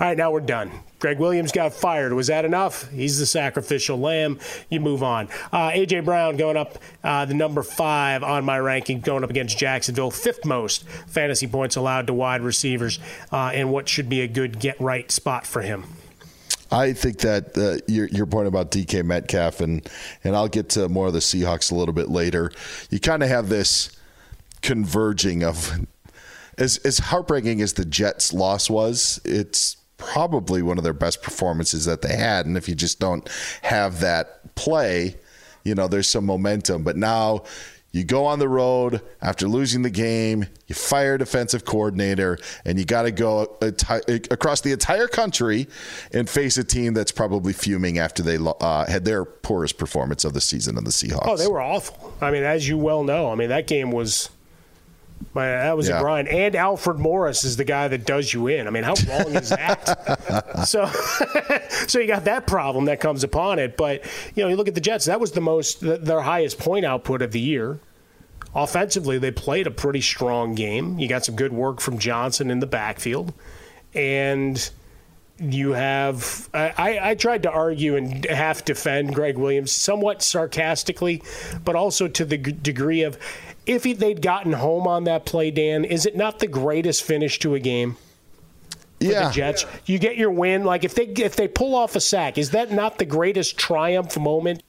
All 0.00 0.08
right, 0.08 0.16
now 0.18 0.32
we're 0.32 0.40
done. 0.40 0.70
Gregg 0.98 1.18
Williams 1.18 1.52
got 1.52 1.74
fired. 1.74 2.12
Was 2.12 2.28
that 2.28 2.44
enough? 2.44 2.90
He's 2.90 3.18
the 3.18 3.26
sacrificial 3.26 3.98
lamb. 3.98 4.38
You 4.70 4.80
move 4.80 5.02
on. 5.02 5.28
Uh, 5.52 5.70
A.J. 5.72 6.00
Brown 6.00 6.36
going 6.36 6.56
up 6.56 6.78
uh, 7.04 7.24
the 7.24 7.34
number 7.34 7.62
five 7.62 8.22
on 8.22 8.44
my 8.44 8.58
ranking, 8.58 9.00
going 9.00 9.22
up 9.22 9.30
against 9.30 9.58
Jacksonville, 9.58 10.10
fifth 10.10 10.44
most 10.44 10.88
fantasy 11.06 11.46
points 11.46 11.76
allowed 11.76 12.06
to 12.06 12.14
wide 12.14 12.42
receivers, 12.42 12.98
uh, 13.32 13.50
and 13.52 13.70
what 13.70 13.88
should 13.88 14.08
be 14.08 14.22
a 14.22 14.28
good 14.28 14.58
get 14.58 14.80
right 14.80 15.10
spot 15.10 15.46
for 15.46 15.62
him. 15.62 15.84
I 16.70 16.94
think 16.94 17.18
that 17.18 17.56
uh, 17.56 17.80
your 17.86 18.08
your 18.08 18.26
point 18.26 18.48
about 18.48 18.72
DK 18.72 19.04
Metcalf 19.04 19.60
and 19.60 19.88
and 20.24 20.34
I'll 20.34 20.48
get 20.48 20.70
to 20.70 20.88
more 20.88 21.06
of 21.06 21.12
the 21.12 21.20
Seahawks 21.20 21.70
a 21.70 21.76
little 21.76 21.94
bit 21.94 22.08
later. 22.08 22.50
You 22.90 22.98
kind 22.98 23.22
of 23.22 23.28
have 23.28 23.48
this 23.48 23.96
converging 24.62 25.44
of 25.44 25.86
as 26.58 26.78
as 26.78 26.98
heartbreaking 26.98 27.60
as 27.60 27.74
the 27.74 27.84
Jets' 27.84 28.32
loss 28.32 28.68
was. 28.68 29.20
It's 29.24 29.76
probably 29.98 30.62
one 30.62 30.78
of 30.78 30.84
their 30.84 30.92
best 30.92 31.22
performances 31.22 31.84
that 31.86 32.02
they 32.02 32.16
had. 32.16 32.46
And 32.46 32.56
if 32.56 32.68
you 32.68 32.74
just 32.74 32.98
don't 33.00 33.28
have 33.62 34.00
that 34.00 34.54
play, 34.54 35.16
you 35.64 35.74
know, 35.74 35.88
there's 35.88 36.08
some 36.08 36.26
momentum. 36.26 36.82
But 36.82 36.96
now 36.96 37.44
you 37.92 38.04
go 38.04 38.26
on 38.26 38.38
the 38.38 38.48
road 38.48 39.00
after 39.22 39.48
losing 39.48 39.80
the 39.80 39.90
game, 39.90 40.46
you 40.66 40.74
fire 40.74 41.16
defensive 41.16 41.64
coordinator, 41.64 42.38
and 42.64 42.78
you 42.78 42.84
got 42.84 43.02
to 43.02 43.10
go 43.10 43.56
across 44.30 44.60
the 44.60 44.72
entire 44.72 45.08
country 45.08 45.66
and 46.12 46.28
face 46.28 46.58
a 46.58 46.64
team 46.64 46.92
that's 46.92 47.10
probably 47.10 47.54
fuming 47.54 47.98
after 47.98 48.22
they 48.22 48.36
uh, 48.38 48.86
had 48.86 49.06
their 49.06 49.24
poorest 49.24 49.78
performance 49.78 50.24
of 50.26 50.34
the 50.34 50.42
season 50.42 50.76
in 50.76 50.84
the 50.84 50.90
Seahawks. 50.90 51.22
Oh, 51.22 51.36
they 51.38 51.48
were 51.48 51.62
awful. 51.62 52.12
I 52.20 52.30
mean, 52.30 52.42
as 52.42 52.68
you 52.68 52.76
well 52.76 53.02
know, 53.02 53.30
I 53.30 53.34
mean, 53.34 53.48
that 53.48 53.66
game 53.66 53.90
was 53.90 54.28
that 55.34 55.76
was 55.76 55.88
yeah. 55.88 55.98
a 55.98 56.00
grind. 56.00 56.28
And 56.28 56.54
Alfred 56.54 56.98
Morris 56.98 57.44
is 57.44 57.56
the 57.56 57.64
guy 57.64 57.88
that 57.88 58.04
does 58.04 58.32
you 58.32 58.46
in. 58.46 58.66
I 58.66 58.70
mean, 58.70 58.84
how 58.84 58.94
wrong 59.08 59.34
is 59.34 59.50
that? 59.50 60.64
so, 60.66 60.86
so 61.86 61.98
you 61.98 62.06
got 62.06 62.24
that 62.24 62.46
problem 62.46 62.86
that 62.86 63.00
comes 63.00 63.24
upon 63.24 63.58
it. 63.58 63.76
But 63.76 64.04
you 64.34 64.42
know, 64.42 64.48
you 64.48 64.56
look 64.56 64.68
at 64.68 64.74
the 64.74 64.80
Jets. 64.80 65.06
That 65.06 65.20
was 65.20 65.32
the 65.32 65.40
most 65.40 65.80
their 65.80 66.20
highest 66.20 66.58
point 66.58 66.84
output 66.84 67.22
of 67.22 67.32
the 67.32 67.40
year. 67.40 67.78
Offensively, 68.54 69.18
they 69.18 69.30
played 69.30 69.66
a 69.66 69.70
pretty 69.70 70.00
strong 70.00 70.54
game. 70.54 70.98
You 70.98 71.08
got 71.08 71.24
some 71.24 71.36
good 71.36 71.52
work 71.52 71.80
from 71.80 71.98
Johnson 71.98 72.50
in 72.50 72.60
the 72.60 72.66
backfield, 72.66 73.34
and 73.94 74.70
you 75.38 75.72
have 75.72 76.48
I, 76.54 76.98
I, 77.02 77.14
tried 77.14 77.42
to 77.42 77.50
argue 77.50 77.96
and 77.96 78.24
half 78.24 78.64
defend 78.64 79.14
greg 79.14 79.36
Williams 79.36 79.70
somewhat 79.70 80.22
sarcastically, 80.22 81.22
but 81.64 81.76
also 81.76 82.08
to 82.08 82.24
the 82.24 82.38
g- 82.38 82.52
degree 82.52 83.02
of 83.02 83.18
if 83.66 83.84
he, 83.84 83.92
they'd 83.92 84.22
gotten 84.22 84.54
home 84.54 84.86
on 84.86 85.04
that 85.04 85.26
play, 85.26 85.50
Dan, 85.50 85.84
is 85.84 86.06
it 86.06 86.16
not 86.16 86.38
the 86.38 86.46
greatest 86.46 87.02
finish 87.02 87.38
to 87.40 87.54
a 87.54 87.60
game? 87.60 87.96
yeah. 89.00 89.28
the 89.28 89.34
Jets. 89.34 89.66
You 89.84 89.98
get 89.98 90.16
your 90.16 90.30
win. 90.30 90.64
Like 90.64 90.84
if 90.84 90.94
they 90.94 91.04
if 91.04 91.36
they 91.36 91.48
pull 91.48 91.74
off 91.74 91.96
a 91.96 92.00
sack, 92.00 92.38
is 92.38 92.50
that 92.50 92.70
not 92.70 92.98
the 92.98 93.04
greatest 93.04 93.58
triumph 93.58 94.18
moment? 94.18 94.62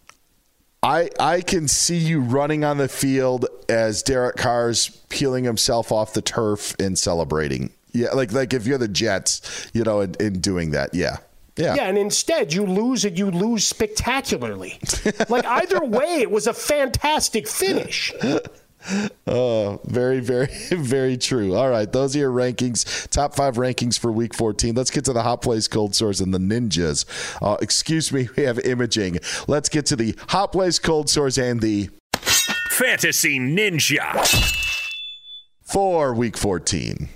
I 0.84 1.10
I 1.20 1.42
can 1.42 1.68
see 1.68 1.98
you 1.98 2.22
running 2.22 2.64
on 2.64 2.78
the 2.78 2.88
field 2.88 3.46
as 3.70 4.04
Derek 4.04 4.38
Carr's 4.38 4.90
peeling 5.10 5.44
himself 5.44 5.92
off 5.92 6.14
the 6.14 6.22
turf 6.22 6.76
and 6.80 6.98
celebrating. 6.98 7.72
Yeah, 7.92 8.10
like 8.14 8.32
like 8.32 8.54
if 8.54 8.68
you're 8.68 8.78
the 8.78 8.88
Jets, 8.88 9.70
you 9.74 9.84
know, 9.84 10.02
in, 10.02 10.16
in 10.20 10.40
doing 10.40 10.72
that. 10.72 10.94
Yeah. 10.94 11.18
Yeah. 11.56 11.74
yeah, 11.74 11.88
and 11.88 11.98
instead 11.98 12.54
you 12.54 12.68
lose 12.68 13.04
it. 13.04 13.18
You 13.18 13.32
lose 13.32 13.66
spectacularly. 13.66 14.80
like 15.30 15.44
either 15.44 15.84
way, 15.84 16.20
it 16.22 16.30
was 16.30 16.46
a 16.46 16.54
fantastic 16.54 17.48
finish. 17.48 18.14
Oh, 19.26 19.82
very, 19.86 20.20
very, 20.22 20.48
very 20.70 21.18
true. 21.18 21.56
All 21.56 21.70
right, 21.70 21.92
those 21.92 22.16
are 22.16 22.20
your 22.20 22.32
rankings. 22.32 23.10
Top 23.10 23.36
five 23.36 23.56
rankings 23.56 24.00
for 24.00 24.12
Week 24.12 24.34
14. 24.34 24.76
Let's 24.76 24.92
get 24.92 25.04
to 25.06 25.14
the 25.14 25.24
hot 25.24 25.42
plays, 25.42 25.68
cold 25.68 25.94
sores, 25.94 26.22
and 26.22 26.34
the 26.34 26.38
ninjas. 26.38 27.06
Uh, 27.42 27.58
excuse 27.62 28.14
me, 28.14 28.30
we 28.38 28.44
have 28.44 28.60
imaging. 28.60 29.20
Let's 29.48 29.68
get 29.68 29.86
to 29.88 29.96
the 29.96 30.16
hot 30.30 30.54
plays, 30.54 30.80
cold 30.80 31.10
sores, 31.10 31.38
and 31.38 31.60
the 31.60 31.90
fantasy 32.70 33.40
ninja 33.40 34.54
for 35.64 36.14
Week 36.14 36.38
14. 36.38 37.10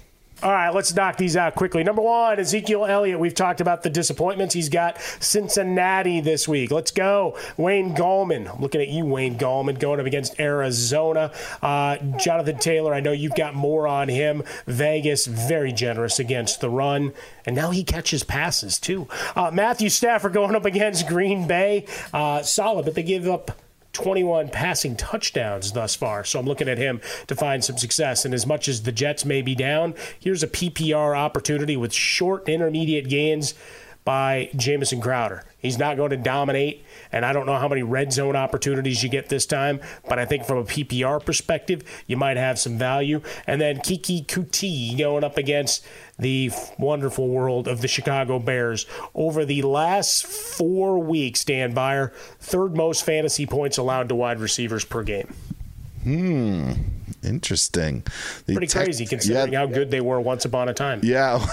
All 0.43 0.51
right, 0.51 0.73
let's 0.73 0.91
knock 0.95 1.17
these 1.17 1.37
out 1.37 1.53
quickly. 1.53 1.83
Number 1.83 2.01
one, 2.01 2.39
Ezekiel 2.39 2.87
Elliott. 2.87 3.19
We've 3.19 3.35
talked 3.35 3.61
about 3.61 3.83
the 3.83 3.91
disappointments. 3.91 4.55
He's 4.55 4.69
got 4.69 4.99
Cincinnati 5.19 6.19
this 6.19 6.47
week. 6.47 6.71
Let's 6.71 6.89
go. 6.89 7.37
Wayne 7.57 7.93
Gallman. 7.93 8.51
I'm 8.51 8.59
looking 8.59 8.81
at 8.81 8.87
you, 8.87 9.05
Wayne 9.05 9.37
Gallman, 9.37 9.79
going 9.79 9.99
up 9.99 10.07
against 10.07 10.39
Arizona. 10.39 11.31
Uh, 11.61 11.97
Jonathan 12.17 12.57
Taylor, 12.57 12.91
I 12.91 13.01
know 13.01 13.11
you've 13.11 13.35
got 13.35 13.53
more 13.53 13.87
on 13.87 14.07
him. 14.07 14.41
Vegas, 14.65 15.27
very 15.27 15.71
generous 15.71 16.17
against 16.17 16.59
the 16.59 16.71
run. 16.71 17.13
And 17.45 17.55
now 17.55 17.69
he 17.69 17.83
catches 17.83 18.23
passes, 18.23 18.79
too. 18.79 19.07
Uh, 19.35 19.51
Matthew 19.53 19.89
Stafford 19.89 20.33
going 20.33 20.55
up 20.55 20.65
against 20.65 21.07
Green 21.07 21.47
Bay. 21.47 21.85
Uh, 22.11 22.41
solid, 22.41 22.85
but 22.85 22.95
they 22.95 23.03
give 23.03 23.27
up 23.27 23.51
21 23.93 24.49
passing 24.49 24.95
touchdowns 24.95 25.71
thus 25.71 25.95
far. 25.95 26.23
So 26.23 26.39
I'm 26.39 26.45
looking 26.45 26.69
at 26.69 26.77
him 26.77 27.01
to 27.27 27.35
find 27.35 27.63
some 27.63 27.77
success. 27.77 28.25
And 28.25 28.33
as 28.33 28.45
much 28.45 28.67
as 28.67 28.83
the 28.83 28.91
Jets 28.91 29.25
may 29.25 29.41
be 29.41 29.55
down, 29.55 29.93
here's 30.19 30.43
a 30.43 30.47
PPR 30.47 31.17
opportunity 31.17 31.75
with 31.77 31.93
short 31.93 32.47
intermediate 32.47 33.09
gains 33.09 33.53
by 34.03 34.49
Jamison 34.55 34.99
Crowder. 34.99 35.43
He's 35.59 35.77
not 35.77 35.95
going 35.95 36.09
to 36.09 36.17
dominate, 36.17 36.83
and 37.11 37.23
I 37.23 37.33
don't 37.33 37.45
know 37.45 37.57
how 37.57 37.67
many 37.67 37.83
red 37.83 38.11
zone 38.11 38.35
opportunities 38.35 39.03
you 39.03 39.09
get 39.09 39.29
this 39.29 39.45
time, 39.45 39.79
but 40.09 40.17
I 40.17 40.25
think 40.25 40.45
from 40.45 40.57
a 40.57 40.63
PPR 40.63 41.23
perspective, 41.23 41.83
you 42.07 42.17
might 42.17 42.37
have 42.37 42.57
some 42.57 42.79
value. 42.79 43.21
And 43.45 43.61
then 43.61 43.77
Keke 43.77 44.25
Coutee 44.25 44.97
going 44.97 45.23
up 45.23 45.37
against 45.37 45.85
the 46.21 46.51
wonderful 46.77 47.27
world 47.27 47.67
of 47.67 47.81
the 47.81 47.87
Chicago 47.87 48.39
Bears. 48.39 48.85
Over 49.13 49.43
the 49.43 49.63
last 49.63 50.25
four 50.25 50.99
weeks, 50.99 51.43
Dan 51.43 51.73
Beyer, 51.73 52.13
third 52.39 52.75
most 52.77 53.03
fantasy 53.03 53.45
points 53.45 53.77
allowed 53.77 54.07
to 54.09 54.15
wide 54.15 54.39
receivers 54.39 54.85
per 54.85 55.03
game. 55.03 55.33
Hmm. 56.03 56.73
Interesting. 57.23 58.03
Pretty 58.45 58.67
crazy 58.67 59.05
considering 59.05 59.53
yeah, 59.53 59.59
how 59.59 59.65
good 59.67 59.91
they 59.91 60.01
were 60.01 60.19
once 60.19 60.45
upon 60.45 60.69
a 60.69 60.73
time. 60.73 61.01
Yeah. 61.03 61.45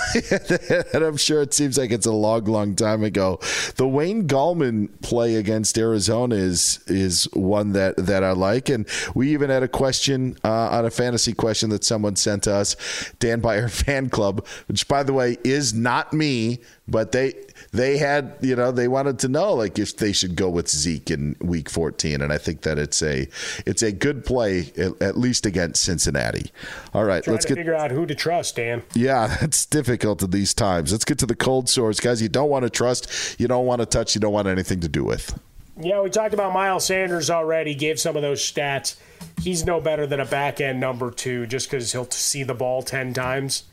and 0.94 1.04
I'm 1.04 1.18
sure 1.18 1.42
it 1.42 1.52
seems 1.52 1.76
like 1.76 1.90
it's 1.90 2.06
a 2.06 2.12
long, 2.12 2.44
long 2.44 2.74
time 2.74 3.04
ago. 3.04 3.38
The 3.76 3.86
Wayne 3.86 4.26
Gallman 4.26 4.88
play 5.02 5.36
against 5.36 5.76
Arizona 5.76 6.36
is 6.36 6.80
is 6.86 7.24
one 7.34 7.72
that, 7.72 7.96
that 7.96 8.24
I 8.24 8.32
like. 8.32 8.68
And 8.70 8.86
we 9.14 9.32
even 9.32 9.50
had 9.50 9.62
a 9.62 9.68
question 9.68 10.36
uh, 10.42 10.68
on 10.70 10.86
a 10.86 10.90
fantasy 10.90 11.34
question 11.34 11.70
that 11.70 11.84
someone 11.84 12.16
sent 12.16 12.44
to 12.44 12.54
us, 12.54 12.74
Dan 13.18 13.40
Beyer 13.40 13.68
Fan 13.68 14.08
Club, 14.08 14.46
which, 14.68 14.88
by 14.88 15.02
the 15.02 15.12
way, 15.12 15.36
is 15.44 15.74
not 15.74 16.12
me, 16.12 16.60
but 16.86 17.12
they 17.12 17.34
they 17.72 17.98
had, 17.98 18.36
you 18.40 18.56
know, 18.56 18.70
they 18.72 18.88
wanted 18.88 19.18
to 19.20 19.28
know 19.28 19.54
like 19.54 19.78
if 19.78 19.96
they 19.96 20.12
should 20.12 20.36
go 20.36 20.48
with 20.48 20.68
Zeke 20.68 21.10
in 21.10 21.36
Week 21.40 21.68
14, 21.68 22.22
and 22.22 22.32
I 22.32 22.38
think 22.38 22.62
that 22.62 22.78
it's 22.78 23.02
a 23.02 23.28
it's 23.66 23.82
a 23.82 23.92
good 23.92 24.24
play 24.24 24.72
at, 24.76 25.00
at 25.02 25.18
least 25.18 25.44
against 25.44 25.82
Cincinnati. 25.82 26.50
All 26.94 27.04
right, 27.04 27.26
let's 27.26 27.44
get 27.44 27.56
figure 27.56 27.74
out 27.74 27.90
who 27.90 28.06
to 28.06 28.14
trust, 28.14 28.56
Dan. 28.56 28.82
Yeah, 28.94 29.36
it's 29.42 29.66
difficult 29.66 30.22
at 30.22 30.30
these 30.30 30.54
times. 30.54 30.92
Let's 30.92 31.04
get 31.04 31.18
to 31.18 31.26
the 31.26 31.36
cold 31.36 31.68
sores, 31.68 32.00
guys. 32.00 32.22
You 32.22 32.28
don't 32.28 32.48
want 32.48 32.64
to 32.64 32.70
trust, 32.70 33.38
you 33.38 33.48
don't 33.48 33.66
want 33.66 33.80
to 33.80 33.86
touch, 33.86 34.14
you 34.14 34.20
don't 34.20 34.32
want 34.32 34.48
anything 34.48 34.80
to 34.80 34.88
do 34.88 35.04
with. 35.04 35.38
Yeah, 35.80 36.00
we 36.00 36.10
talked 36.10 36.34
about 36.34 36.52
Miles 36.52 36.86
Sanders 36.86 37.30
already. 37.30 37.74
Gave 37.74 38.00
some 38.00 38.16
of 38.16 38.22
those 38.22 38.40
stats. 38.40 38.96
He's 39.40 39.64
no 39.64 39.80
better 39.80 40.08
than 40.08 40.18
a 40.18 40.24
back 40.24 40.60
end 40.60 40.80
number 40.80 41.10
two, 41.10 41.46
just 41.46 41.70
because 41.70 41.92
he'll 41.92 42.10
see 42.10 42.42
the 42.42 42.54
ball 42.54 42.82
ten 42.82 43.12
times 43.12 43.64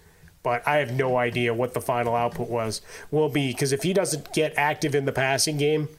but 0.46 0.66
I 0.68 0.78
have 0.78 0.94
no 0.94 1.18
idea 1.18 1.56
what 1.56 1.74
the 1.74 1.82
final 1.82 2.16
output 2.16 2.48
was 2.48 2.84
will 3.10 3.30
be 3.30 3.52
because 3.52 3.72
if 3.72 3.82
he 3.82 3.94
doesn't 3.94 4.32
get 4.32 4.54
active 4.56 4.94
in 4.94 5.06
the 5.06 5.12
passing 5.12 5.58
game, 5.58 5.90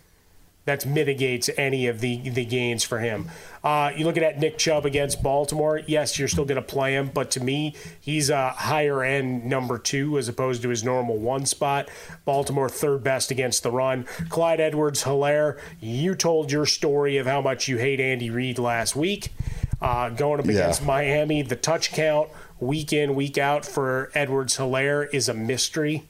that 0.67 0.87
mitigates 0.87 1.51
any 1.57 1.89
of 1.89 2.01
the, 2.01 2.31
the 2.31 2.45
gains 2.45 2.85
for 2.85 3.01
him. 3.01 3.29
Uh, 3.65 3.91
you 3.97 4.05
looking 4.05 4.23
at 4.23 4.39
Nick 4.39 4.57
Chubb 4.57 4.87
against 4.87 5.21
Baltimore. 5.21 5.81
Yes, 5.87 6.17
you're 6.17 6.29
still 6.29 6.45
going 6.45 6.57
to 6.57 6.63
play 6.63 6.95
him, 6.95 7.11
but 7.13 7.33
to 7.33 7.41
me, 7.41 7.75
he's 8.01 8.31
a 8.31 8.51
higher 8.51 9.03
end 9.03 9.45
number 9.45 9.79
two 9.79 10.17
as 10.17 10.29
opposed 10.29 10.63
to 10.63 10.69
his 10.69 10.85
normal 10.85 11.19
one 11.19 11.45
spot. 11.45 11.89
Baltimore 12.25 12.69
third 12.69 13.03
best 13.03 13.33
against 13.33 13.65
the 13.65 13.73
run. 13.73 14.07
Clyde 14.29 14.61
Edwards 14.61 15.03
Helaire, 15.03 15.59
you 15.81 16.15
told 16.15 16.53
your 16.53 16.67
story 16.67 17.17
of 17.17 17.27
how 17.27 17.41
much 17.41 17.67
you 17.67 17.79
hate 17.79 17.99
Andy 17.99 18.31
Reid 18.31 18.61
last 18.61 18.95
week. 18.95 19.33
Uh, 19.81 20.09
going 20.09 20.41
up 20.41 20.47
against 20.47 20.81
yeah. 20.81 20.87
Miami, 20.87 21.43
the 21.43 21.57
touch 21.57 21.93
count 21.93 22.31
week 22.59 22.93
in, 22.93 23.15
week 23.15 23.39
out 23.39 23.65
for 23.65 24.11
Edwards 24.15 24.57
Helaire 24.57 25.13
is 25.13 25.29
a 25.29 25.35
mystery. 25.35 26.09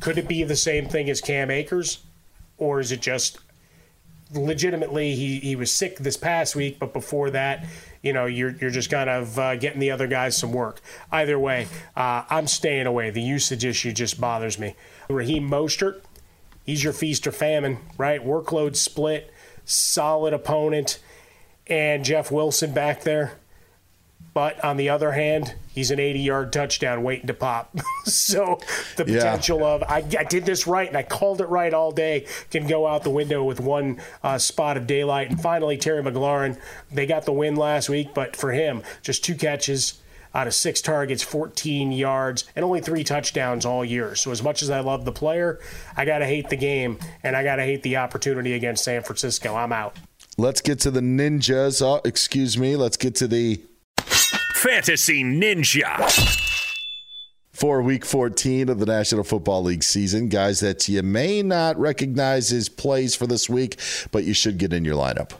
Could 0.00 0.18
it 0.18 0.28
be 0.28 0.42
the 0.44 0.56
same 0.56 0.88
thing 0.88 1.08
as 1.08 1.20
Cam 1.20 1.50
Akers? 1.50 2.00
Or 2.58 2.80
is 2.80 2.92
it 2.92 3.00
just 3.00 3.38
legitimately 4.32 5.14
he, 5.14 5.38
he 5.38 5.56
was 5.56 5.70
sick 5.70 5.98
this 5.98 6.16
past 6.16 6.56
week, 6.56 6.78
but 6.78 6.92
before 6.92 7.30
that, 7.30 7.64
you 8.02 8.12
know, 8.12 8.26
you're, 8.26 8.50
you're 8.50 8.70
just 8.70 8.90
kind 8.90 9.08
of 9.08 9.38
uh, 9.38 9.56
getting 9.56 9.80
the 9.80 9.90
other 9.90 10.06
guys 10.06 10.36
some 10.36 10.52
work. 10.52 10.80
Either 11.12 11.38
way, 11.38 11.68
uh, 11.96 12.24
I'm 12.28 12.46
staying 12.46 12.86
away. 12.86 13.10
The 13.10 13.22
usage 13.22 13.64
issue 13.64 13.92
just 13.92 14.20
bothers 14.20 14.58
me. 14.58 14.74
Raheem 15.08 15.48
Mostert, 15.48 16.00
he's 16.64 16.82
your 16.82 16.92
feast 16.92 17.26
or 17.26 17.32
famine, 17.32 17.78
right? 17.98 18.24
Workload 18.24 18.76
split, 18.76 19.32
solid 19.64 20.32
opponent, 20.32 20.98
and 21.66 22.04
Jeff 22.04 22.30
Wilson 22.30 22.72
back 22.72 23.02
there. 23.02 23.38
But 24.36 24.62
on 24.62 24.76
the 24.76 24.90
other 24.90 25.12
hand, 25.12 25.54
he's 25.70 25.90
an 25.90 25.98
80 25.98 26.18
yard 26.18 26.52
touchdown 26.52 27.02
waiting 27.02 27.26
to 27.28 27.32
pop. 27.32 27.74
so 28.04 28.60
the 28.96 29.06
potential 29.06 29.60
yeah. 29.60 29.66
of 29.66 29.82
I, 29.84 30.04
I, 30.18 30.24
did 30.24 30.44
this 30.44 30.66
right 30.66 30.86
and 30.86 30.94
I 30.94 31.04
called 31.04 31.40
it 31.40 31.46
right 31.46 31.72
all 31.72 31.90
day 31.90 32.26
can 32.50 32.66
go 32.66 32.86
out 32.86 33.02
the 33.02 33.08
window 33.08 33.42
with 33.42 33.60
one 33.60 33.98
uh, 34.22 34.36
spot 34.36 34.76
of 34.76 34.86
daylight. 34.86 35.30
And 35.30 35.40
finally, 35.40 35.78
Terry 35.78 36.02
McLaurin, 36.02 36.60
they 36.92 37.06
got 37.06 37.24
the 37.24 37.32
win 37.32 37.56
last 37.56 37.88
week, 37.88 38.12
but 38.12 38.36
for 38.36 38.52
him, 38.52 38.82
just 39.00 39.24
two 39.24 39.36
catches 39.36 40.02
out 40.34 40.46
of 40.46 40.52
six 40.52 40.82
targets, 40.82 41.22
14 41.22 41.90
yards, 41.92 42.44
and 42.54 42.62
only 42.62 42.82
three 42.82 43.04
touchdowns 43.04 43.64
all 43.64 43.86
year. 43.86 44.14
So, 44.16 44.32
as 44.32 44.42
much 44.42 44.60
as 44.62 44.68
I 44.68 44.80
love 44.80 45.06
the 45.06 45.12
player, 45.12 45.60
I 45.96 46.04
got 46.04 46.18
to 46.18 46.26
hate 46.26 46.50
the 46.50 46.56
game 46.56 46.98
and 47.22 47.34
I 47.34 47.42
got 47.42 47.56
to 47.56 47.62
hate 47.62 47.82
the 47.82 47.96
opportunity 47.96 48.52
against 48.52 48.84
San 48.84 49.02
Francisco. 49.02 49.54
I'm 49.54 49.72
out. 49.72 49.96
Let's 50.36 50.60
get 50.60 50.78
to 50.80 50.90
the 50.90 51.00
Ninjas. 51.00 51.80
Oh, 51.80 52.02
excuse 52.04 52.58
me. 52.58 52.76
Let's 52.76 52.98
get 52.98 53.14
to 53.14 53.26
the 53.26 53.62
Fantasy 54.56 55.22
Ninja. 55.22 56.10
For 57.52 57.82
week 57.82 58.06
14 58.06 58.70
of 58.70 58.78
the 58.78 58.86
National 58.86 59.22
Football 59.22 59.64
League 59.64 59.82
season, 59.82 60.30
guys 60.30 60.60
that 60.60 60.88
you 60.88 61.02
may 61.02 61.42
not 61.42 61.78
recognize 61.78 62.50
as 62.54 62.70
plays 62.70 63.14
for 63.14 63.26
this 63.26 63.50
week, 63.50 63.78
but 64.10 64.24
you 64.24 64.32
should 64.32 64.56
get 64.56 64.72
in 64.72 64.82
your 64.82 64.96
lineup. 64.96 65.32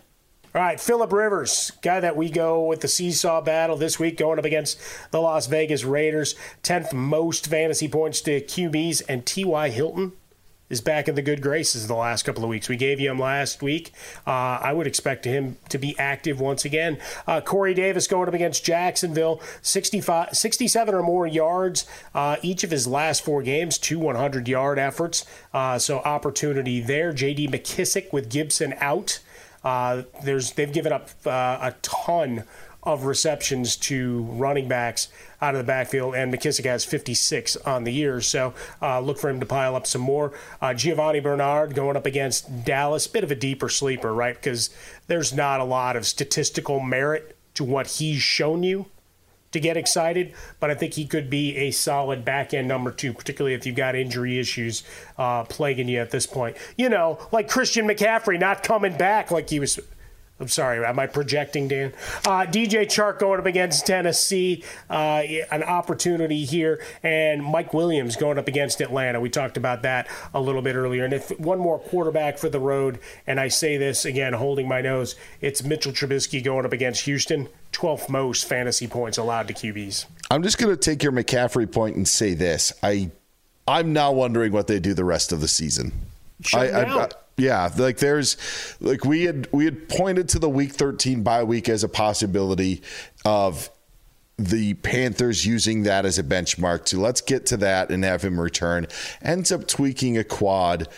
All 0.55 0.61
right, 0.61 0.79
Philip 0.79 1.11
Rivers, 1.13 1.73
guy 1.81 1.99
that 2.01 2.15
we 2.15 2.29
go 2.29 2.67
with 2.67 2.83
the 2.83 2.89
seesaw 2.89 3.41
battle 3.41 3.79
this 3.79 3.99
week, 3.99 4.19
going 4.19 4.39
up 4.39 4.45
against 4.45 4.79
the 5.13 5.21
Las 5.21 5.47
Vegas 5.47 5.83
Raiders. 5.83 6.35
10th 6.63 6.93
most 6.93 7.47
fantasy 7.47 7.89
points 7.89 8.21
to 8.21 8.43
QBs, 8.43 9.03
and 9.09 9.25
T.Y. 9.25 9.71
Hilton 9.71 10.13
is 10.69 10.81
back 10.81 11.09
in 11.09 11.15
the 11.15 11.23
good 11.23 11.41
graces 11.41 11.87
the 11.87 11.95
last 11.95 12.25
couple 12.25 12.43
of 12.43 12.51
weeks. 12.51 12.69
We 12.69 12.77
gave 12.77 12.99
you 12.99 13.11
him 13.11 13.19
last 13.19 13.63
week. 13.63 13.93
Uh, 14.27 14.59
I 14.61 14.73
would 14.73 14.87
expect 14.87 15.25
him 15.25 15.57
to 15.69 15.79
be 15.79 15.97
active 15.99 16.41
once 16.41 16.65
again. 16.65 16.99
Uh, 17.27 17.41
Corey 17.41 17.75
Davis 17.75 18.07
going 18.07 18.29
up 18.29 18.35
against 18.35 18.65
Jacksonville, 18.65 19.41
65, 19.63 20.37
67 20.37 20.95
or 20.95 21.03
more 21.03 21.27
yards 21.27 21.87
uh, 22.15 22.37
each 22.43 22.65
of 22.65 22.71
his 22.71 22.87
last 22.87 23.25
four 23.25 23.43
games, 23.43 23.79
two 23.79 23.99
100 23.99 24.49
yard 24.49 24.79
efforts. 24.79 25.25
Uh, 25.55 25.79
so 25.79 25.99
opportunity 26.01 26.81
there. 26.81 27.13
J.D. 27.13 27.49
McKissick 27.49 28.13
with 28.13 28.29
Gibson 28.29 28.75
out. 28.79 29.21
Uh, 29.65 30.03
there's 30.23 30.53
they've 30.53 30.73
given 30.73 30.93
up 30.93 31.11
uh, 31.27 31.59
a 31.61 31.75
ton 31.83 32.45
of 32.85 33.05
receptions 33.05 33.77
to 33.77 34.23
running 34.23 34.69
backs 34.69 35.09
out 35.41 35.55
of 35.55 35.59
the 35.59 35.65
backfield, 35.67 36.15
and 36.15 36.33
McKissick 36.33 36.65
has 36.65 36.85
56 36.85 37.57
on 37.59 37.85
the 37.85 37.93
year. 37.93 38.21
So 38.21 38.55
uh, 38.81 39.01
look 39.01 39.19
for 39.19 39.29
him 39.29 39.41
to 39.41 39.47
pile 39.47 39.77
up 39.77 39.87
some 39.87 40.03
more. 40.03 40.33
Uh, 40.61 40.75
Giovani 40.75 41.21
Bernard 41.21 41.75
going 41.75 41.97
up 41.97 42.07
against 42.07 42.65
Dallas, 42.65 43.07
bit 43.07 43.25
of 43.25 43.31
a 43.31 43.35
deeper 43.35 43.69
sleeper, 43.69 44.13
right? 44.15 44.35
Because 44.35 44.71
there's 45.07 45.33
not 45.33 45.61
a 45.61 45.65
lot 45.65 45.97
of 45.97 46.07
statistical 46.07 46.81
merit 46.81 47.37
to 47.55 47.65
what 47.65 47.87
he's 47.87 48.21
shown 48.21 48.63
you 48.63 48.87
to 49.53 49.61
get 49.61 49.77
excited, 49.77 50.35
but 50.61 50.71
I 50.71 50.75
think 50.75 50.95
he 50.95 51.07
could 51.07 51.31
be 51.31 51.57
a 51.57 51.71
solid 51.71 52.25
back 52.25 52.53
end 52.53 52.69
number 52.69 52.91
two, 52.91 53.13
particularly 53.13 53.55
if 53.55 53.65
you've 53.65 53.77
got 53.77 53.95
injury 53.95 54.39
issues 54.39 54.83
uh, 55.19 55.45
plaguing 55.45 55.89
you 55.89 55.99
at 55.99 56.11
this 56.11 56.27
point. 56.27 56.57
You 56.77 56.89
know, 56.89 57.19
like 57.33 57.49
Christian 57.49 57.87
McCaffrey 57.87 58.39
not 58.39 58.63
coming 58.63 58.97
back 58.97 59.31
like 59.31 59.49
he 59.49 59.61
was 59.61 59.79
I'm 60.39 60.49
sorry, 60.49 60.85
am 60.85 60.99
I 60.99 61.07
projecting, 61.07 61.67
Dan? 61.67 61.95
Uh, 62.27 62.45
DJ 62.45 62.85
Chark 62.85 63.19
going 63.19 63.41
up 63.41 63.47
against 63.47 63.87
Tennessee, 63.87 64.63
uh, 64.91 65.23
an 65.51 65.63
opportunity 65.63 66.45
here, 66.45 66.85
and 67.03 67.43
Mike 67.43 67.73
Williams 67.73 68.17
going 68.17 68.37
up 68.37 68.47
against 68.47 68.83
Atlanta. 68.83 69.19
We 69.19 69.31
talked 69.31 69.57
about 69.57 69.83
that 69.83 70.09
a 70.35 70.41
little 70.41 70.61
bit 70.61 70.77
earlier. 70.77 71.05
And 71.07 71.15
if 71.15 71.31
one 71.41 71.59
more 71.59 71.79
quarterback 71.79 72.37
for 72.37 72.51
the 72.51 72.61
road, 72.61 72.99
and 73.27 73.41
I 73.41 73.49
say 73.49 73.79
this 73.79 74.05
again, 74.05 74.35
holding 74.35 74.69
my 74.69 74.83
nose, 74.83 75.17
it's 75.41 75.63
Mitchell 75.63 75.93
Trubisky 75.93 76.45
going 76.45 76.67
up 76.67 76.73
against 76.73 77.07
Houston. 77.07 77.49
12th 77.73 78.11
most 78.11 78.45
fantasy 78.47 78.87
points 78.87 79.17
allowed 79.17 79.49
to 79.49 79.55
QBs. 79.55 80.05
I'm 80.31 80.43
just 80.43 80.59
going 80.59 80.75
to 80.75 80.81
take 80.81 81.03
your 81.03 81.13
McCaffrey 81.13 81.71
point 81.71 81.97
and 81.97 82.07
say 82.07 82.35
this: 82.35 82.73
I, 82.83 83.11
I'm 83.67 83.93
now 83.93 84.13
wondering 84.13 84.53
what 84.53 84.67
they 84.67 84.81
do 84.81 84.93
the 84.93 85.05
rest 85.05 85.33
of 85.33 85.41
the 85.41 85.49
season. 85.49 85.93
I, 86.55 86.69
I, 86.69 87.05
I 87.05 87.09
yeah, 87.37 87.71
like 87.77 87.99
there's 87.99 88.37
like 88.81 89.05
we 89.05 89.25
had 89.25 89.49
we 89.53 89.67
had 89.67 89.89
pointed 89.89 90.29
to 90.31 90.39
the 90.39 90.49
week 90.49 90.73
13 90.73 91.23
bye 91.23 91.45
week 91.45 91.69
as 91.69 91.85
a 91.85 91.89
possibility 91.89 92.83
of 93.25 93.71
the 94.39 94.75
Panthers 94.75 95.47
using 95.47 95.83
that 95.85 96.05
as 96.05 96.19
a 96.19 96.23
benchmark 96.23 96.85
to 96.87 97.01
let's 97.01 97.21
get 97.21 97.47
to 97.47 97.57
that 97.59 97.91
and 97.91 98.05
have 98.05 98.23
him 98.23 98.41
return. 98.41 98.87
Ends 99.23 99.53
up 99.53 99.67
tweaking 99.67 100.17
a 100.17 100.25
quad. 100.25 100.89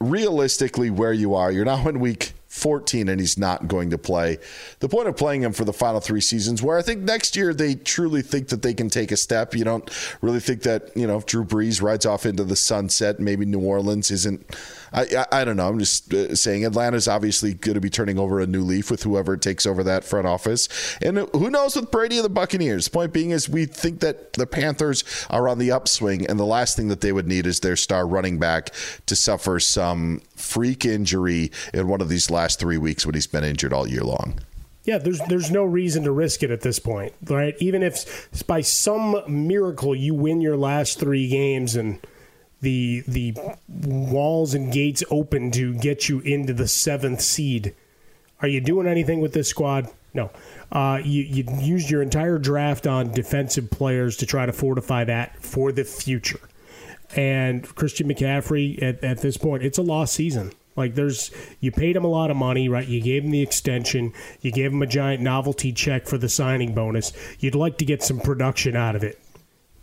Realistically, 0.00 0.90
where 0.90 1.12
you 1.12 1.36
are, 1.36 1.52
you're 1.52 1.64
now 1.64 1.86
in 1.86 2.00
week 2.00 2.32
14 2.52 3.08
and 3.08 3.18
he's 3.18 3.38
not 3.38 3.66
going 3.66 3.90
to 3.90 3.98
play. 3.98 4.36
The 4.80 4.88
point 4.88 5.08
of 5.08 5.16
playing 5.16 5.42
him 5.42 5.52
for 5.52 5.64
the 5.64 5.72
final 5.72 6.00
three 6.00 6.20
seasons, 6.20 6.60
where 6.60 6.76
I 6.76 6.82
think 6.82 7.00
next 7.00 7.34
year 7.34 7.54
they 7.54 7.76
truly 7.76 8.20
think 8.20 8.48
that 8.48 8.60
they 8.60 8.74
can 8.74 8.90
take 8.90 9.10
a 9.10 9.16
step. 9.16 9.54
You 9.54 9.64
don't 9.64 9.88
really 10.20 10.40
think 10.40 10.62
that, 10.64 10.94
you 10.96 11.06
know, 11.06 11.20
Drew 11.20 11.44
Brees 11.44 11.80
rides 11.80 12.04
off 12.04 12.26
into 12.26 12.44
the 12.44 12.56
sunset. 12.56 13.20
Maybe 13.20 13.46
New 13.46 13.60
Orleans 13.60 14.10
isn't 14.10 14.54
I, 14.92 15.02
I, 15.02 15.26
I 15.40 15.44
don't 15.44 15.56
know. 15.56 15.68
I'm 15.68 15.78
just 15.78 16.12
uh, 16.12 16.34
saying 16.34 16.64
Atlanta's 16.64 17.08
obviously 17.08 17.54
going 17.54 17.74
to 17.74 17.80
be 17.80 17.90
turning 17.90 18.18
over 18.18 18.40
a 18.40 18.46
new 18.46 18.62
leaf 18.62 18.90
with 18.90 19.02
whoever 19.02 19.36
takes 19.36 19.66
over 19.66 19.82
that 19.84 20.04
front 20.04 20.26
office. 20.26 20.68
And 21.02 21.18
who 21.32 21.50
knows 21.50 21.76
with 21.76 21.90
Brady 21.90 22.16
and 22.18 22.24
the 22.24 22.30
Buccaneers? 22.30 22.88
Point 22.88 23.12
being 23.12 23.30
is 23.30 23.48
we 23.48 23.66
think 23.66 24.00
that 24.00 24.34
the 24.34 24.46
Panthers 24.46 25.04
are 25.30 25.48
on 25.48 25.58
the 25.58 25.70
upswing, 25.70 26.26
and 26.26 26.38
the 26.38 26.44
last 26.44 26.76
thing 26.76 26.88
that 26.88 27.00
they 27.00 27.12
would 27.12 27.26
need 27.26 27.46
is 27.46 27.60
their 27.60 27.76
star 27.76 28.06
running 28.06 28.38
back 28.38 28.70
to 29.06 29.16
suffer 29.16 29.58
some 29.60 30.22
freak 30.34 30.84
injury 30.84 31.50
in 31.72 31.88
one 31.88 32.00
of 32.00 32.08
these 32.08 32.30
last 32.30 32.58
three 32.58 32.78
weeks 32.78 33.06
when 33.06 33.14
he's 33.14 33.26
been 33.26 33.44
injured 33.44 33.72
all 33.72 33.86
year 33.86 34.02
long. 34.02 34.38
Yeah, 34.84 34.98
there's 34.98 35.20
there's 35.28 35.50
no 35.50 35.64
reason 35.64 36.02
to 36.04 36.10
risk 36.10 36.42
it 36.42 36.50
at 36.50 36.62
this 36.62 36.80
point, 36.80 37.14
right? 37.28 37.54
Even 37.60 37.84
if 37.84 38.28
by 38.48 38.62
some 38.62 39.22
miracle 39.28 39.94
you 39.94 40.12
win 40.12 40.40
your 40.40 40.56
last 40.56 40.98
three 40.98 41.28
games 41.28 41.76
and 41.76 42.04
the 42.62 43.02
the 43.06 43.36
walls 43.68 44.54
and 44.54 44.72
gates 44.72 45.04
open 45.10 45.50
to 45.50 45.74
get 45.74 46.08
you 46.08 46.20
into 46.20 46.54
the 46.54 46.68
seventh 46.68 47.20
seed. 47.20 47.74
Are 48.40 48.48
you 48.48 48.60
doing 48.60 48.86
anything 48.86 49.20
with 49.20 49.34
this 49.34 49.48
squad? 49.48 49.88
No. 50.14 50.30
Uh, 50.70 51.00
you, 51.04 51.22
you 51.22 51.44
used 51.60 51.90
your 51.90 52.02
entire 52.02 52.38
draft 52.38 52.86
on 52.86 53.12
defensive 53.12 53.70
players 53.70 54.16
to 54.18 54.26
try 54.26 54.46
to 54.46 54.52
fortify 54.52 55.04
that 55.04 55.42
for 55.42 55.70
the 55.70 55.84
future. 55.84 56.40
And 57.14 57.62
Christian 57.74 58.08
McCaffrey, 58.08 58.82
at, 58.82 59.02
at 59.04 59.18
this 59.18 59.36
point, 59.36 59.62
it's 59.62 59.78
a 59.78 59.82
lost 59.82 60.14
season. 60.14 60.52
Like 60.76 60.94
there's, 60.94 61.30
you 61.60 61.70
paid 61.70 61.94
him 61.94 62.04
a 62.04 62.08
lot 62.08 62.30
of 62.30 62.36
money, 62.36 62.68
right? 62.68 62.86
You 62.86 63.00
gave 63.00 63.24
him 63.24 63.30
the 63.30 63.42
extension. 63.42 64.12
You 64.40 64.50
gave 64.50 64.72
him 64.72 64.82
a 64.82 64.86
giant 64.86 65.22
novelty 65.22 65.72
check 65.72 66.06
for 66.06 66.18
the 66.18 66.28
signing 66.28 66.74
bonus. 66.74 67.12
You'd 67.38 67.54
like 67.54 67.78
to 67.78 67.84
get 67.84 68.02
some 68.02 68.20
production 68.20 68.74
out 68.74 68.96
of 68.96 69.04
it. 69.04 69.20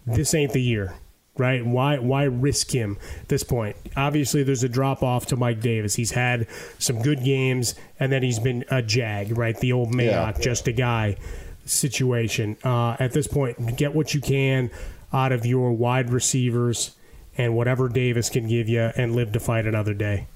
This 0.05 0.34
ain't 0.34 0.53
the 0.53 0.61
year 0.61 0.95
right? 1.40 1.66
Why 1.66 1.98
why 1.98 2.24
risk 2.24 2.72
him 2.72 2.98
at 3.22 3.30
this 3.30 3.44
point? 3.44 3.76
Obviously, 3.96 4.44
there's 4.44 4.64
a 4.64 4.70
drop 4.70 5.02
off 5.02 5.28
to 5.28 5.36
Mike 5.36 5.62
Davis. 5.62 5.96
He's 5.96 6.12
had 6.12 6.48
some 6.78 7.02
good 7.02 7.24
games, 7.24 7.76
and 8.00 8.12
then 8.12 8.24
he's 8.24 8.40
been 8.40 8.66
a 8.70 8.82
jag, 8.82 9.38
right? 9.38 9.58
The 9.58 9.74
old 9.74 9.94
Mayock, 9.94 10.38
yeah. 10.38 10.44
just 10.44 10.68
a 10.68 10.72
guy 10.72 11.18
situation. 11.66 12.58
Uh, 12.64 12.98
at 13.00 13.14
this 13.14 13.28
point, 13.28 13.78
get 13.78 13.94
what 13.94 14.14
you 14.14 14.22
can 14.22 14.70
out 15.12 15.32
of 15.32 15.46
your 15.46 15.72
wide 15.72 16.12
receivers 16.12 16.96
and 17.38 17.56
whatever 17.56 17.88
Davis 17.88 18.30
can 18.30 18.48
give 18.48 18.68
you, 18.68 18.92
and 18.98 19.16
live 19.16 19.32
to 19.32 19.40
fight 19.40 19.66
another 19.66 19.94
day. 19.94 20.28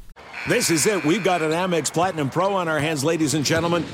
This 0.47 0.69
is 0.69 0.85
it. 0.87 1.03
We've 1.03 1.23
got 1.23 1.41
an 1.41 1.51
Amex 1.51 1.91
Platinum 1.91 2.29
Pro 2.29 2.53
on 2.53 2.67
our 2.67 2.79
hands, 2.79 3.03
ladies 3.03 3.33
and 3.33 3.43
gentlemen. 3.43 3.85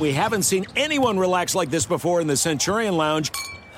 We 0.00 0.12
haven't 0.12 0.42
seen 0.42 0.66
anyone 0.74 1.18
relax 1.18 1.54
like 1.54 1.70
this 1.70 1.86
before 1.86 2.20
in 2.20 2.26
the 2.26 2.36
Centurion 2.36 2.96
Lounge. 2.96 3.30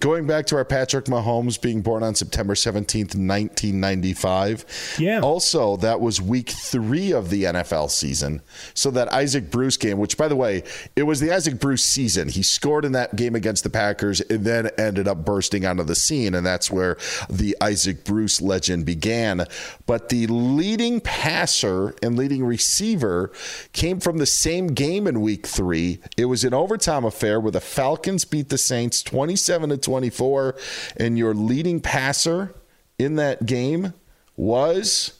Going 0.00 0.26
back 0.26 0.46
to 0.46 0.56
our 0.56 0.64
Patrick 0.64 1.06
Mahomes 1.06 1.60
being 1.60 1.82
born 1.82 2.02
on 2.02 2.14
September 2.14 2.54
17th, 2.54 3.16
1995. 3.16 4.96
Yeah. 4.98 5.20
Also, 5.20 5.76
that 5.78 6.00
was 6.00 6.20
week 6.20 6.50
three 6.50 7.12
of 7.12 7.30
the 7.30 7.44
NFL 7.44 7.90
season. 7.90 8.42
So 8.74 8.90
that 8.92 9.12
Isaac 9.12 9.50
Bruce 9.50 9.76
game, 9.76 9.98
which, 9.98 10.16
by 10.16 10.28
the 10.28 10.36
way, 10.36 10.62
it 10.94 11.02
was 11.02 11.18
the 11.20 11.32
Isaac 11.32 11.58
Bruce 11.58 11.82
season. 11.82 12.28
He 12.28 12.42
scored 12.42 12.84
in 12.84 12.92
that 12.92 13.16
game 13.16 13.34
against 13.34 13.64
the 13.64 13.70
Packers 13.70 14.20
and 14.20 14.44
then 14.44 14.70
ended 14.78 15.08
up 15.08 15.24
bursting 15.24 15.66
onto 15.66 15.82
the 15.82 15.96
scene. 15.96 16.34
And 16.34 16.46
that's 16.46 16.70
where 16.70 16.96
the 17.28 17.56
Isaac 17.60 18.04
Bruce 18.04 18.40
legend 18.40 18.86
began. 18.86 19.46
But 19.86 20.10
the 20.10 20.26
leading 20.28 21.00
passer 21.00 21.94
and 22.02 22.16
leading 22.16 22.44
receiver 22.44 23.32
came 23.72 23.98
from 23.98 24.18
the 24.18 24.26
same 24.26 24.68
game 24.68 25.06
in 25.06 25.20
week 25.20 25.46
three. 25.46 26.00
It 26.16 26.26
was 26.26 26.44
an 26.44 26.54
overtime 26.54 27.04
affair 27.04 27.40
where 27.40 27.52
the 27.52 27.60
Falcons 27.60 28.24
beat 28.24 28.48
the 28.48 28.58
Saints 28.58 29.02
27 29.02 29.70
to 29.70 29.87
24. 29.88 30.54
And 30.98 31.16
your 31.16 31.32
leading 31.32 31.80
passer 31.80 32.54
in 32.98 33.16
that 33.16 33.46
game 33.46 33.94
was 34.36 35.18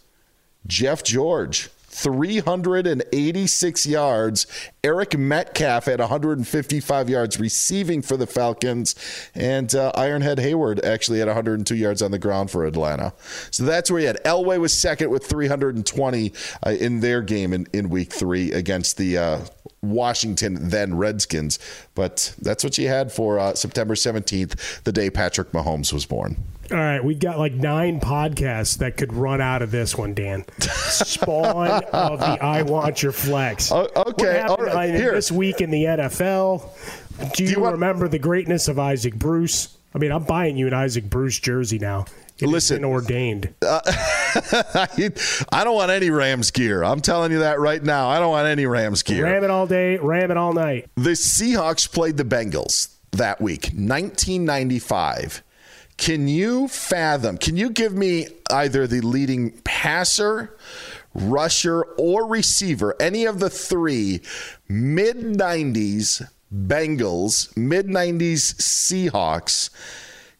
Jeff 0.66 1.02
George. 1.02 1.70
386 1.88 3.86
yards. 3.86 4.46
Eric 4.84 5.18
Metcalf 5.18 5.86
had 5.86 5.98
155 5.98 7.08
yards 7.08 7.40
receiving 7.40 8.02
for 8.02 8.16
the 8.16 8.26
Falcons. 8.26 8.94
And 9.34 9.74
uh, 9.74 9.90
Ironhead 9.96 10.36
Heyward 10.36 10.84
actually 10.84 11.18
had 11.18 11.26
102 11.26 11.74
yards 11.74 12.02
on 12.02 12.12
the 12.12 12.18
ground 12.18 12.52
for 12.52 12.66
Atlanta. 12.66 13.14
So 13.50 13.64
that's 13.64 13.90
where 13.90 14.00
he 14.00 14.06
had. 14.06 14.22
Elway 14.24 14.60
was 14.60 14.78
second 14.78 15.10
with 15.10 15.26
320 15.26 16.32
uh, 16.64 16.70
in 16.70 17.00
their 17.00 17.22
game 17.22 17.52
in, 17.52 17.66
in 17.72 17.88
week 17.88 18.12
three 18.12 18.52
against 18.52 18.96
the 18.98 19.18
uh, 19.18 19.40
Washington 19.82 20.68
then 20.68 20.96
Redskins. 20.96 21.58
But 21.94 22.34
that's 22.40 22.64
what 22.64 22.78
you 22.78 22.88
had 22.88 23.12
for 23.12 23.38
uh, 23.38 23.54
September 23.54 23.94
17th, 23.94 24.82
the 24.82 24.92
day 24.92 25.10
Patrick 25.10 25.52
Mahomes 25.52 25.92
was 25.92 26.06
born. 26.06 26.36
All 26.70 26.76
right, 26.76 27.02
we've 27.02 27.18
got 27.18 27.38
like 27.38 27.54
nine 27.54 27.98
podcasts 27.98 28.76
that 28.78 28.98
could 28.98 29.14
run 29.14 29.40
out 29.40 29.62
of 29.62 29.70
this 29.70 29.96
one, 29.96 30.12
Dan. 30.12 30.44
Spawn 30.60 31.82
of 31.92 32.20
the 32.20 32.44
I 32.44 32.60
Want 32.60 33.02
Your 33.02 33.12
Flex. 33.12 33.72
Oh, 33.72 33.88
okay, 33.96 34.04
What 34.04 34.18
happened 34.18 34.68
all 34.68 34.74
right, 34.74 34.94
here. 34.94 35.12
this 35.12 35.32
week 35.32 35.62
in 35.62 35.70
the 35.70 35.84
NFL? 35.84 36.68
Do 37.34 37.44
you, 37.44 37.64
remember 37.64 38.06
the 38.06 38.18
greatness 38.18 38.68
of 38.68 38.78
Isaac 38.78 39.14
Bruce? 39.14 39.77
I 39.94 39.98
mean, 39.98 40.12
I'm 40.12 40.24
buying 40.24 40.56
you 40.56 40.66
an 40.66 40.74
Isaac 40.74 41.08
Bruce 41.08 41.38
jersey 41.38 41.78
now. 41.78 42.04
It 42.38 42.46
Listen. 42.46 42.84
ordained. 42.84 43.52
Uh, 43.60 43.80
I 45.50 45.64
don't 45.64 45.74
want 45.74 45.90
any 45.90 46.10
Rams 46.10 46.50
gear. 46.52 46.84
I'm 46.84 47.00
telling 47.00 47.32
you 47.32 47.40
that 47.40 47.58
right 47.58 47.82
now. 47.82 48.08
I 48.08 48.20
don't 48.20 48.30
want 48.30 48.46
any 48.46 48.66
Rams 48.66 49.02
gear. 49.02 49.24
Ram 49.24 49.42
it 49.42 49.50
all 49.50 49.66
day, 49.66 49.96
ram 49.96 50.30
it 50.30 50.36
all 50.36 50.52
night. 50.52 50.88
The 50.94 51.10
Seahawks 51.10 51.90
played 51.90 52.16
the 52.16 52.24
Bengals 52.24 52.94
that 53.12 53.40
week, 53.40 53.64
1995. 53.74 55.42
Can 55.96 56.28
you 56.28 56.68
fathom? 56.68 57.38
Can 57.38 57.56
you 57.56 57.70
give 57.70 57.92
me 57.92 58.28
either 58.50 58.86
the 58.86 59.00
leading 59.00 59.50
passer, 59.62 60.56
rusher, 61.12 61.82
or 61.98 62.24
receiver, 62.28 62.94
any 63.00 63.24
of 63.24 63.40
the 63.40 63.50
three 63.50 64.20
mid 64.68 65.16
90s 65.16 66.24
Bengals, 66.54 67.56
mid 67.56 67.86
90s 67.86 68.54
Seahawks? 68.56 69.70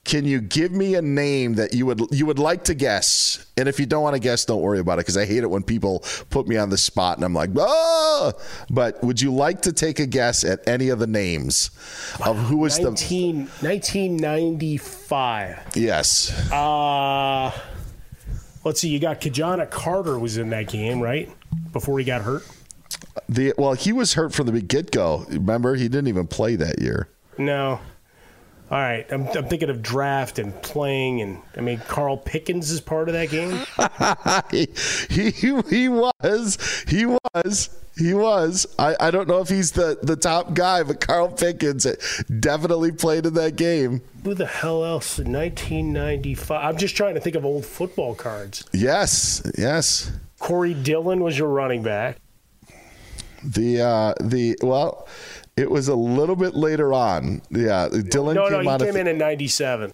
Can 0.05 0.25
you 0.25 0.41
give 0.41 0.71
me 0.73 0.95
a 0.95 1.03
name 1.03 1.57
that 1.57 1.75
you 1.75 1.85
would 1.85 2.01
you 2.11 2.25
would 2.25 2.39
like 2.39 2.65
to 2.65 2.73
guess? 2.73 3.45
And 3.59 3.69
if 3.69 3.79
you 3.79 3.85
don't 3.85 4.03
want 4.03 4.15
to 4.15 4.21
guess, 4.21 4.47
don't 4.47 4.63
worry 4.63 4.79
about 4.79 4.95
it 4.95 5.01
because 5.01 5.19
I 5.19 5.27
hate 5.27 5.43
it 5.43 5.51
when 5.51 5.63
people 5.63 6.03
put 6.31 6.49
me 6.49 6.57
on 6.57 6.71
the 6.71 6.79
spot 6.79 7.19
and 7.19 7.27
I'm 7.27 7.35
like, 7.35 7.51
oh. 7.59 8.33
But 8.71 9.05
would 9.05 9.21
you 9.21 9.35
like 9.35 9.61
to 9.63 9.73
take 9.73 9.99
a 9.99 10.07
guess 10.07 10.45
at 10.45 10.67
any 10.67 10.89
of 10.89 10.99
the 10.99 11.07
names 11.07 11.71
of 12.25 12.39
who 12.39 12.57
was 12.57 12.81
19, 12.81 13.49
1995. 13.61 15.59
yes? 15.75 16.51
Uh, 16.51 17.51
let's 18.65 18.81
see. 18.81 18.89
You 18.89 19.01
got 19.01 19.21
Ki-Jana 19.21 19.67
Carter 19.67 20.19
was 20.19 20.39
in 20.39 20.49
that 20.51 20.69
game, 20.69 21.03
right? 21.03 21.31
Before 21.75 21.99
he 21.99 22.07
got 22.07 22.23
hurt. 22.23 22.47
The 23.29 23.55
well, 23.59 23.75
he 23.75 23.93
was 23.93 24.15
hurt 24.15 24.33
from 24.33 24.47
the 24.47 24.61
get 24.61 24.91
go. 24.91 25.25
Remember, 25.29 25.75
he 25.75 25.89
didn't 25.89 26.09
even 26.09 26.27
play 26.27 26.57
that 26.57 26.81
year. 26.81 27.09
No. 27.37 27.81
All 28.71 28.77
right, 28.77 29.07
I'm, 29.11 29.27
I'm 29.29 29.49
thinking 29.49 29.71
of 29.71 29.81
draft 29.81 30.39
and 30.39 30.55
playing, 30.61 31.23
and 31.23 31.41
I 31.57 31.63
mean 31.63 31.79
Carl 31.89 32.19
Pickens 32.19 32.71
is 32.71 32.83
part 32.83 33.09
of 33.09 33.15
that 33.15 33.31
game. 33.31 33.65
he, 34.51 35.33
he 35.41 35.63
he 35.71 35.89
was 35.89 36.85
he 36.87 37.07
was 37.07 37.71
he 37.97 38.13
was. 38.13 38.67
I, 38.79 38.95
I 39.01 39.11
don't 39.11 39.27
know 39.27 39.41
if 39.41 39.49
he's 39.49 39.73
the 39.73 39.99
the 40.03 40.17
top 40.17 40.53
guy, 40.53 40.83
but 40.83 41.01
Carl 41.01 41.29
Pickens 41.29 41.87
definitely 42.41 42.93
played 42.93 43.25
in 43.25 43.33
that 43.35 43.57
game. 43.57 44.03
Who 44.25 44.35
the 44.35 44.47
hell 44.47 44.85
else 44.85 45.19
in 45.19 45.33
1995? 45.33 46.63
I'm 46.63 46.77
just 46.77 46.95
trying 46.95 47.15
to 47.15 47.21
think 47.21 47.37
of 47.37 47.47
old 47.47 47.65
football 47.65 48.15
cards. 48.15 48.65
Yes, 48.75 49.43
yes. 49.57 50.13
Corey 50.39 50.75
Dillon 50.75 51.23
was 51.23 51.39
your 51.39 51.49
running 51.49 51.83
back. 51.83 52.19
The 53.43 53.81
uh 53.81 54.15
the 54.21 54.57
well 54.63 55.09
it 55.57 55.71
was 55.71 55.89
a 55.89 55.95
little 55.95 56.37
bit 56.37 56.55
later 56.55 56.93
on. 56.93 57.43
Yeah, 57.51 57.89
Dillon. 57.89 58.37
No, 58.37 58.49
came 58.49 58.65
no, 58.65 58.73
he 58.73 58.79
came 58.79 58.95
th- 58.95 58.97
in 58.97 59.07
in 59.07 59.19
'97. 59.19 59.93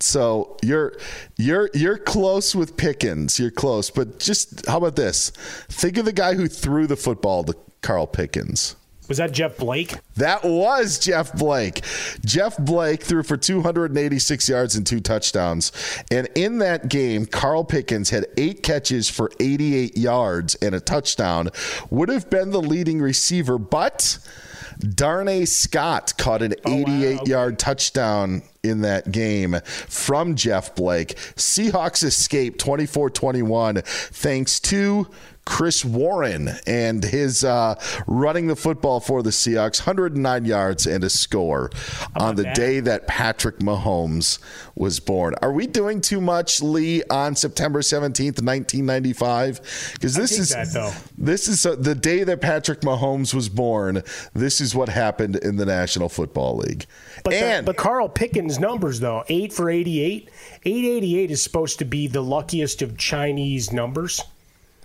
So 0.00 0.56
you're 0.62 0.94
you're 1.36 1.70
you're 1.74 1.98
close 1.98 2.54
with 2.54 2.76
Pickens. 2.76 3.38
You're 3.38 3.50
close, 3.50 3.88
but 3.90 4.18
just 4.18 4.66
how 4.66 4.78
about 4.78 4.96
this? 4.96 5.30
Think 5.68 5.96
of 5.96 6.04
the 6.04 6.12
guy 6.12 6.34
who 6.34 6.48
threw 6.48 6.86
the 6.86 6.96
football 6.96 7.44
to 7.44 7.56
Carl 7.82 8.06
Pickens. 8.06 8.76
Was 9.08 9.18
that 9.18 9.32
Jeff 9.32 9.56
Blake? 9.56 9.94
That 10.16 10.44
was 10.44 10.98
Jeff 10.98 11.32
Blake. 11.34 11.82
Jeff 12.24 12.56
Blake 12.56 13.02
threw 13.02 13.22
for 13.22 13.36
286 13.36 14.48
yards 14.48 14.76
and 14.76 14.86
two 14.86 15.00
touchdowns. 15.00 15.72
And 16.10 16.28
in 16.34 16.58
that 16.58 16.88
game, 16.88 17.26
Carl 17.26 17.64
Pickens 17.64 18.10
had 18.10 18.26
eight 18.36 18.62
catches 18.62 19.10
for 19.10 19.30
88 19.40 19.98
yards 19.98 20.54
and 20.56 20.74
a 20.74 20.80
touchdown. 20.80 21.50
Would 21.90 22.08
have 22.08 22.30
been 22.30 22.50
the 22.50 22.62
leading 22.62 23.00
receiver, 23.00 23.58
but 23.58 24.18
Darnay 24.78 25.44
Scott 25.44 26.16
caught 26.16 26.42
an 26.42 26.54
88 26.66 26.66
oh, 26.66 27.16
wow. 27.16 27.22
yard 27.24 27.58
touchdown 27.58 28.42
in 28.62 28.82
that 28.82 29.10
game 29.10 29.56
from 29.64 30.34
Jeff 30.36 30.74
Blake. 30.74 31.16
Seahawks 31.36 32.02
escaped 32.04 32.60
24 32.60 33.10
21 33.10 33.82
thanks 33.84 34.60
to 34.60 35.08
Chris 35.44 35.84
Warren 35.84 36.50
and 36.66 37.02
his 37.02 37.42
uh, 37.42 37.74
running 38.06 38.46
the 38.46 38.56
football 38.56 39.00
for 39.00 39.22
the 39.22 39.30
Seahawks, 39.30 39.80
109 39.80 40.44
yards 40.44 40.86
and 40.86 41.02
a 41.02 41.10
score 41.10 41.70
on 42.14 42.36
the 42.36 42.44
that? 42.44 42.54
day 42.54 42.80
that 42.80 43.08
Patrick 43.08 43.58
Mahomes 43.58 44.38
was 44.76 45.00
born. 45.00 45.34
Are 45.42 45.52
we 45.52 45.66
doing 45.66 46.00
too 46.00 46.20
much, 46.20 46.62
Lee, 46.62 47.02
on 47.10 47.34
September 47.34 47.80
17th, 47.80 48.40
1995? 48.40 49.90
Because 49.94 50.14
this 50.14 50.38
is 50.38 50.50
that, 50.50 51.02
this 51.18 51.48
is 51.48 51.66
uh, 51.66 51.74
the 51.74 51.94
day 51.94 52.22
that 52.22 52.40
Patrick 52.40 52.80
Mahomes 52.82 53.34
was 53.34 53.48
born. 53.48 54.02
This 54.34 54.60
is 54.60 54.74
what 54.74 54.88
happened 54.88 55.36
in 55.36 55.56
the 55.56 55.66
National 55.66 56.08
Football 56.08 56.58
League. 56.58 56.86
But 57.24 57.34
and 57.34 57.66
the, 57.66 57.72
but 57.72 57.76
Carl 57.76 58.08
Pickens 58.08 58.60
numbers 58.60 59.00
though, 59.00 59.24
eight 59.28 59.52
for 59.52 59.68
88. 59.68 60.30
888 60.64 61.30
is 61.32 61.42
supposed 61.42 61.80
to 61.80 61.84
be 61.84 62.06
the 62.06 62.22
luckiest 62.22 62.80
of 62.82 62.96
Chinese 62.96 63.72
numbers. 63.72 64.22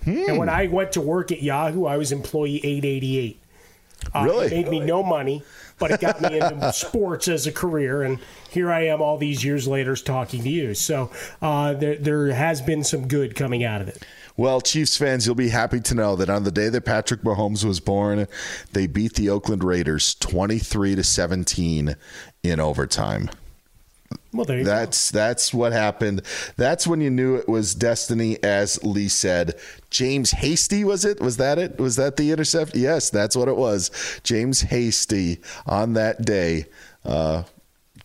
Hmm. 0.07 0.23
And 0.29 0.37
when 0.37 0.47
I 0.47 0.67
went 0.67 0.93
to 0.93 1.01
work 1.01 1.33
at 1.33 1.43
Yahoo, 1.43 1.85
I 1.85 1.97
was 1.97 2.13
employee 2.13 2.61
888. 2.63 3.41
Uh, 4.15 4.23
really? 4.23 4.45
It 4.45 4.51
made 4.51 4.69
me 4.69 4.79
no 4.79 5.03
money, 5.03 5.43
but 5.79 5.91
it 5.91 5.99
got 5.99 6.21
me 6.21 6.39
into 6.39 6.71
sports 6.73 7.27
as 7.27 7.45
a 7.45 7.51
career. 7.51 8.03
And 8.03 8.19
here 8.49 8.71
I 8.71 8.85
am 8.85 9.01
all 9.01 9.17
these 9.17 9.43
years 9.43 9.67
later 9.67 9.97
talking 9.97 10.43
to 10.43 10.49
you. 10.49 10.73
So 10.75 11.11
uh, 11.41 11.73
there, 11.73 11.97
there 11.97 12.27
has 12.27 12.61
been 12.61 12.85
some 12.85 13.09
good 13.09 13.35
coming 13.35 13.65
out 13.65 13.81
of 13.81 13.89
it. 13.89 14.05
Well, 14.37 14.61
Chiefs 14.61 14.95
fans, 14.95 15.25
you'll 15.25 15.35
be 15.35 15.49
happy 15.49 15.81
to 15.81 15.93
know 15.93 16.15
that 16.15 16.29
on 16.29 16.45
the 16.45 16.51
day 16.51 16.69
that 16.69 16.85
Patrick 16.85 17.23
Mahomes 17.23 17.65
was 17.65 17.81
born, 17.81 18.27
they 18.71 18.87
beat 18.87 19.15
the 19.15 19.29
Oakland 19.29 19.61
Raiders 19.61 20.15
23 20.15 20.95
to 20.95 21.03
17 21.03 21.97
in 22.43 22.59
overtime. 22.61 23.29
Well, 24.33 24.45
there 24.45 24.59
you 24.59 24.63
that's 24.63 25.11
go. 25.11 25.19
that's 25.19 25.53
what 25.53 25.71
happened. 25.73 26.21
That's 26.57 26.85
when 26.85 27.01
you 27.01 27.09
knew 27.09 27.35
it 27.35 27.47
was 27.47 27.73
destiny, 27.73 28.41
as 28.43 28.81
Lee 28.83 29.07
said. 29.07 29.55
James 29.89 30.31
Hasty 30.31 30.83
was 30.83 31.05
it? 31.05 31.19
Was 31.19 31.37
that 31.37 31.57
it? 31.57 31.79
Was 31.79 31.95
that 31.95 32.17
the 32.17 32.31
intercept? 32.31 32.75
Yes, 32.75 33.09
that's 33.09 33.35
what 33.35 33.47
it 33.47 33.57
was. 33.57 33.89
James 34.23 34.61
Hasty 34.61 35.39
on 35.65 35.93
that 35.93 36.23
day. 36.25 36.65
Uh, 37.03 37.43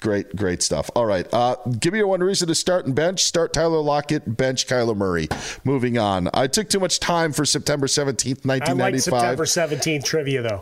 Great, 0.02 0.34
great 0.34 0.62
stuff. 0.62 0.90
All 0.96 1.06
right. 1.06 1.32
Uh, 1.32 1.54
give 1.78 1.92
me 1.92 2.00
your 2.00 2.08
one 2.08 2.24
reason 2.24 2.48
to 2.48 2.56
start 2.56 2.86
and 2.86 2.94
bench. 2.94 3.22
Start 3.22 3.52
Tyler 3.52 3.80
Lockett, 3.80 4.36
bench 4.36 4.66
Kyler 4.66 4.96
Murray. 4.96 5.28
Moving 5.62 5.96
on. 5.96 6.28
I 6.34 6.48
took 6.48 6.68
too 6.68 6.80
much 6.80 6.98
time 6.98 7.32
for 7.32 7.44
September 7.44 7.86
17th, 7.86 8.44
1995. 8.44 9.14
I 9.14 9.34
like 9.36 9.46
September 9.46 10.00
17th 10.00 10.04
trivia, 10.04 10.42
though. 10.42 10.60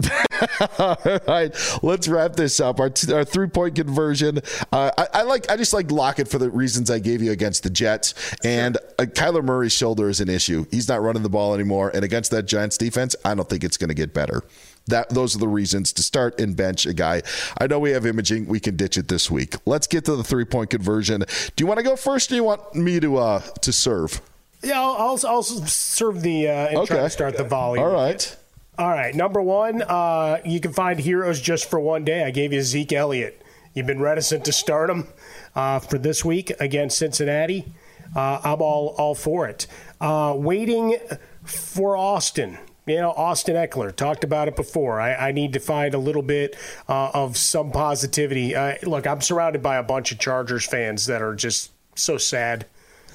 All 0.78 1.18
right. 1.26 1.78
Let's 1.82 2.07
wrap 2.07 2.36
this 2.36 2.61
up. 2.61 2.80
Our, 2.80 2.91
t- 2.91 3.11
our 3.14 3.24
three 3.24 3.49
point 3.49 3.76
conversion. 3.76 4.41
Uh, 4.70 4.91
I, 4.99 5.07
I, 5.14 5.22
like. 5.22 5.51
I 5.51 5.57
just 5.57 5.72
like 5.72 5.91
Lockett 5.91 6.28
for 6.28 6.36
the 6.36 6.51
reasons 6.51 6.91
I 6.91 6.99
gave 6.99 7.22
you 7.22 7.32
against 7.32 7.62
the 7.62 7.70
Jets. 7.70 8.12
And 8.45 8.76
uh, 8.99 9.05
Kyler 9.05 9.43
Murray's 9.43 9.72
shoulder 9.72 10.11
is 10.11 10.20
an 10.20 10.28
issue. 10.28 10.66
He's 10.70 10.86
not 10.86 11.01
running 11.01 11.22
the 11.22 11.30
ball 11.30 11.55
anymore. 11.55 11.91
And 11.95 12.05
against 12.05 12.30
that 12.32 12.43
Giants 12.43 12.76
defense, 12.76 13.16
I 13.24 13.34
don't 13.34 13.49
think 13.49 13.64
it's 13.64 13.78
going 13.78 13.88
to 13.88 13.95
get 13.95 14.12
better 14.12 14.43
that 14.87 15.11
those 15.11 15.35
are 15.35 15.39
the 15.39 15.49
reasons 15.49 15.93
to 15.95 16.03
start 16.03 16.41
and 16.41 16.57
bench 16.57 16.87
a 16.87 16.93
guy. 16.95 17.22
I 17.61 17.66
know 17.66 17.78
we 17.78 17.91
have 17.91 18.07
imaging; 18.07 18.47
we 18.47 18.61
can 18.61 18.76
ditch 18.76 18.99
it 18.99 19.09
this 19.09 19.31
week. 19.31 19.55
Let's 19.66 19.87
get 19.87 20.05
to 20.07 20.16
the 20.16 20.24
three 20.24 20.45
point 20.45 20.70
conversion. 20.70 21.20
Do 21.20 21.62
you 21.62 21.66
want 21.66 21.78
to 21.78 21.85
go 21.85 21.97
first, 21.97 22.31
or 22.31 22.33
do 22.33 22.37
you 22.37 22.45
want 22.45 22.74
me 22.74 23.01
to 23.01 23.16
uh, 23.18 23.41
to 23.41 23.72
serve? 23.72 24.20
Yeah, 24.62 24.81
I'll, 24.81 24.97
I'll, 24.99 25.26
I'll 25.26 25.43
serve 25.43 26.20
the 26.22 26.49
uh, 26.49 26.53
and 26.53 26.78
okay. 26.78 26.95
try 26.95 27.03
to 27.05 27.11
start 27.11 27.37
the 27.37 27.45
volley. 27.45 27.81
All 27.81 27.91
right. 27.91 28.37
All 28.78 28.91
right. 28.91 29.14
Number 29.14 29.43
one, 29.43 29.83
uh, 29.83 30.39
you 30.45 30.61
can 30.61 30.72
find 30.72 30.99
heroes 30.99 31.41
just 31.41 31.68
for 31.68 31.81
one 31.81 32.05
day. 32.05 32.24
I 32.24 32.31
gave 32.31 32.53
you 32.53 32.62
Zeke 32.62 32.93
Elliott. 32.93 33.43
You've 33.74 33.87
been 33.87 34.01
reticent 34.01 34.45
to 34.47 34.53
start 34.53 34.91
him 34.91 35.07
uh, 35.55 35.78
for 35.78 35.99
this 35.99 36.24
week 36.24 36.53
against 36.61 36.99
Cincinnati. 36.99 37.66
Uh, 38.14 38.41
I'm 38.43 38.61
all 38.61 38.95
all 38.99 39.14
for 39.14 39.47
it. 39.49 39.66
Uh, 40.01 40.35
waiting 40.37 40.97
for 41.45 41.97
Austin 41.97 42.59
you 42.87 42.97
know, 42.97 43.11
Austin 43.12 43.57
Ekeler 43.57 43.95
talked 43.95 44.24
about 44.24 44.49
it 44.49 44.57
before. 44.57 45.01
I, 45.01 45.14
I 45.14 45.33
need 45.33 45.53
to 45.53 45.61
find 45.61 45.95
a 45.95 45.99
little 45.99 46.22
bit 46.22 46.57
uh, 46.89 47.11
of 47.14 47.37
some 47.37 47.70
positivity. 47.72 48.55
Uh, 48.55 48.74
look, 48.83 49.07
I'm 49.07 49.20
surrounded 49.20 49.62
by 49.62 49.76
a 49.76 49.83
bunch 49.83 50.12
of 50.12 50.18
Chargers 50.18 50.66
fans 50.66 51.07
that 51.07 51.22
are 51.22 51.35
just 51.35 51.72
so 51.95 52.16
sad 52.18 52.66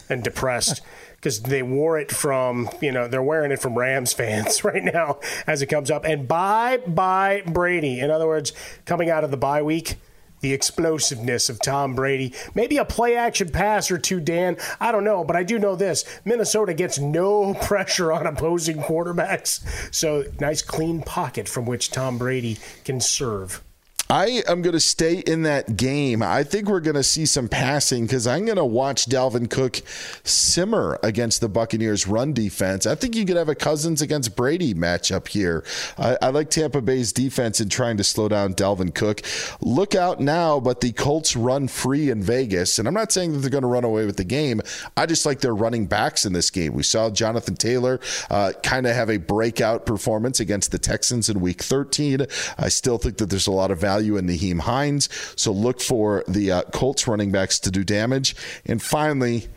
and 0.09 0.23
depressed 0.23 0.81
because 1.15 1.41
they 1.41 1.63
wore 1.63 1.97
it 1.97 2.11
from, 2.11 2.69
you 2.81 2.91
know, 2.91 3.07
they're 3.07 3.23
wearing 3.23 3.51
it 3.51 3.59
from 3.59 3.75
Rams 3.77 4.13
fans 4.13 4.63
right 4.63 4.83
now 4.83 5.19
as 5.47 5.61
it 5.61 5.67
comes 5.67 5.89
up. 5.89 6.05
And 6.05 6.27
bye 6.27 6.77
bye 6.85 7.41
Brady. 7.45 7.99
In 7.99 8.11
other 8.11 8.27
words, 8.27 8.53
coming 8.85 9.09
out 9.09 9.23
of 9.23 9.31
the 9.31 9.37
bye 9.37 9.63
week 9.63 9.95
the 10.41 10.53
explosiveness 10.53 11.49
of 11.49 11.61
Tom 11.61 11.95
Brady. 11.95 12.33
Maybe 12.53 12.77
a 12.77 12.85
play 12.85 13.15
action 13.15 13.49
pass 13.49 13.89
or 13.91 13.97
two, 13.97 14.19
Dan. 14.19 14.57
I 14.79 14.91
don't 14.91 15.03
know, 15.03 15.23
but 15.23 15.35
I 15.35 15.43
do 15.43 15.59
know 15.59 15.75
this 15.75 16.05
Minnesota 16.23 16.73
gets 16.73 16.99
no 16.99 17.53
pressure 17.61 18.11
on 18.11 18.27
opposing 18.27 18.77
quarterbacks. 18.77 19.93
So, 19.93 20.25
nice 20.39 20.61
clean 20.61 21.01
pocket 21.01 21.47
from 21.47 21.65
which 21.65 21.91
Tom 21.91 22.17
Brady 22.17 22.57
can 22.83 23.01
serve. 23.01 23.63
I 24.09 24.43
am 24.47 24.61
going 24.61 24.73
to 24.73 24.79
stay 24.79 25.19
in 25.19 25.43
that 25.43 25.77
game. 25.77 26.21
I 26.21 26.43
think 26.43 26.69
we're 26.69 26.79
going 26.79 26.95
to 26.95 27.03
see 27.03 27.25
some 27.25 27.47
passing 27.47 28.05
because 28.05 28.27
I'm 28.27 28.45
going 28.45 28.57
to 28.57 28.65
watch 28.65 29.07
Dalvin 29.07 29.49
Cook 29.49 29.81
simmer 30.23 30.99
against 31.01 31.41
the 31.41 31.49
Buccaneers' 31.49 32.07
run 32.07 32.31
defense. 32.31 32.85
I 32.85 32.93
think 32.93 33.15
you 33.15 33.25
could 33.25 33.35
have 33.35 33.49
a 33.49 33.55
Cousins 33.55 34.03
against 34.03 34.35
Brady 34.35 34.75
matchup 34.75 35.27
here. 35.27 35.63
I, 35.97 36.17
I 36.21 36.29
like 36.29 36.51
Tampa 36.51 36.81
Bay's 36.81 37.11
defense 37.11 37.59
in 37.59 37.69
trying 37.69 37.97
to 37.97 38.03
slow 38.03 38.29
down 38.29 38.53
Dalvin 38.53 38.93
Cook. 38.93 39.21
Look 39.59 39.95
out 39.95 40.19
now, 40.19 40.59
but 40.59 40.81
the 40.81 40.91
Colts 40.91 41.35
run 41.35 41.67
free 41.67 42.11
in 42.11 42.21
Vegas. 42.21 42.77
And 42.77 42.87
I'm 42.87 42.93
not 42.93 43.11
saying 43.11 43.33
that 43.33 43.39
they're 43.39 43.49
going 43.49 43.63
to 43.63 43.67
run 43.67 43.85
away 43.85 44.05
with 44.05 44.17
the 44.17 44.23
game. 44.23 44.61
I 44.95 45.07
just 45.07 45.25
like 45.25 45.39
their 45.39 45.55
running 45.55 45.87
backs 45.87 46.25
in 46.25 46.33
this 46.33 46.51
game. 46.51 46.73
We 46.73 46.83
saw 46.83 47.09
Jonathan 47.09 47.55
Taylor 47.55 47.99
uh, 48.29 48.53
kind 48.61 48.85
of 48.85 48.93
have 48.93 49.09
a 49.09 49.17
breakout 49.17 49.87
performance 49.87 50.39
against 50.39 50.71
the 50.71 50.77
Texans 50.77 51.27
in 51.27 51.41
week 51.41 51.63
13. 51.63 52.27
I 52.59 52.69
still 52.69 52.99
think 52.99 53.17
that 53.17 53.31
there's 53.31 53.47
a 53.47 53.51
lot 53.51 53.71
of 53.71 53.79
value 53.79 53.94
value 53.95 54.17
in 54.17 54.27
Nyheim 54.27 54.59
Hines. 54.59 55.07
So 55.37 55.53
look 55.53 55.79
for 55.79 56.25
the 56.27 56.51
uh, 56.51 56.61
Colts 56.63 57.07
running 57.07 57.31
backs 57.31 57.59
to 57.59 57.71
do 57.71 57.83
damage. 57.85 58.35
And 58.65 58.81
finally, 58.81 59.47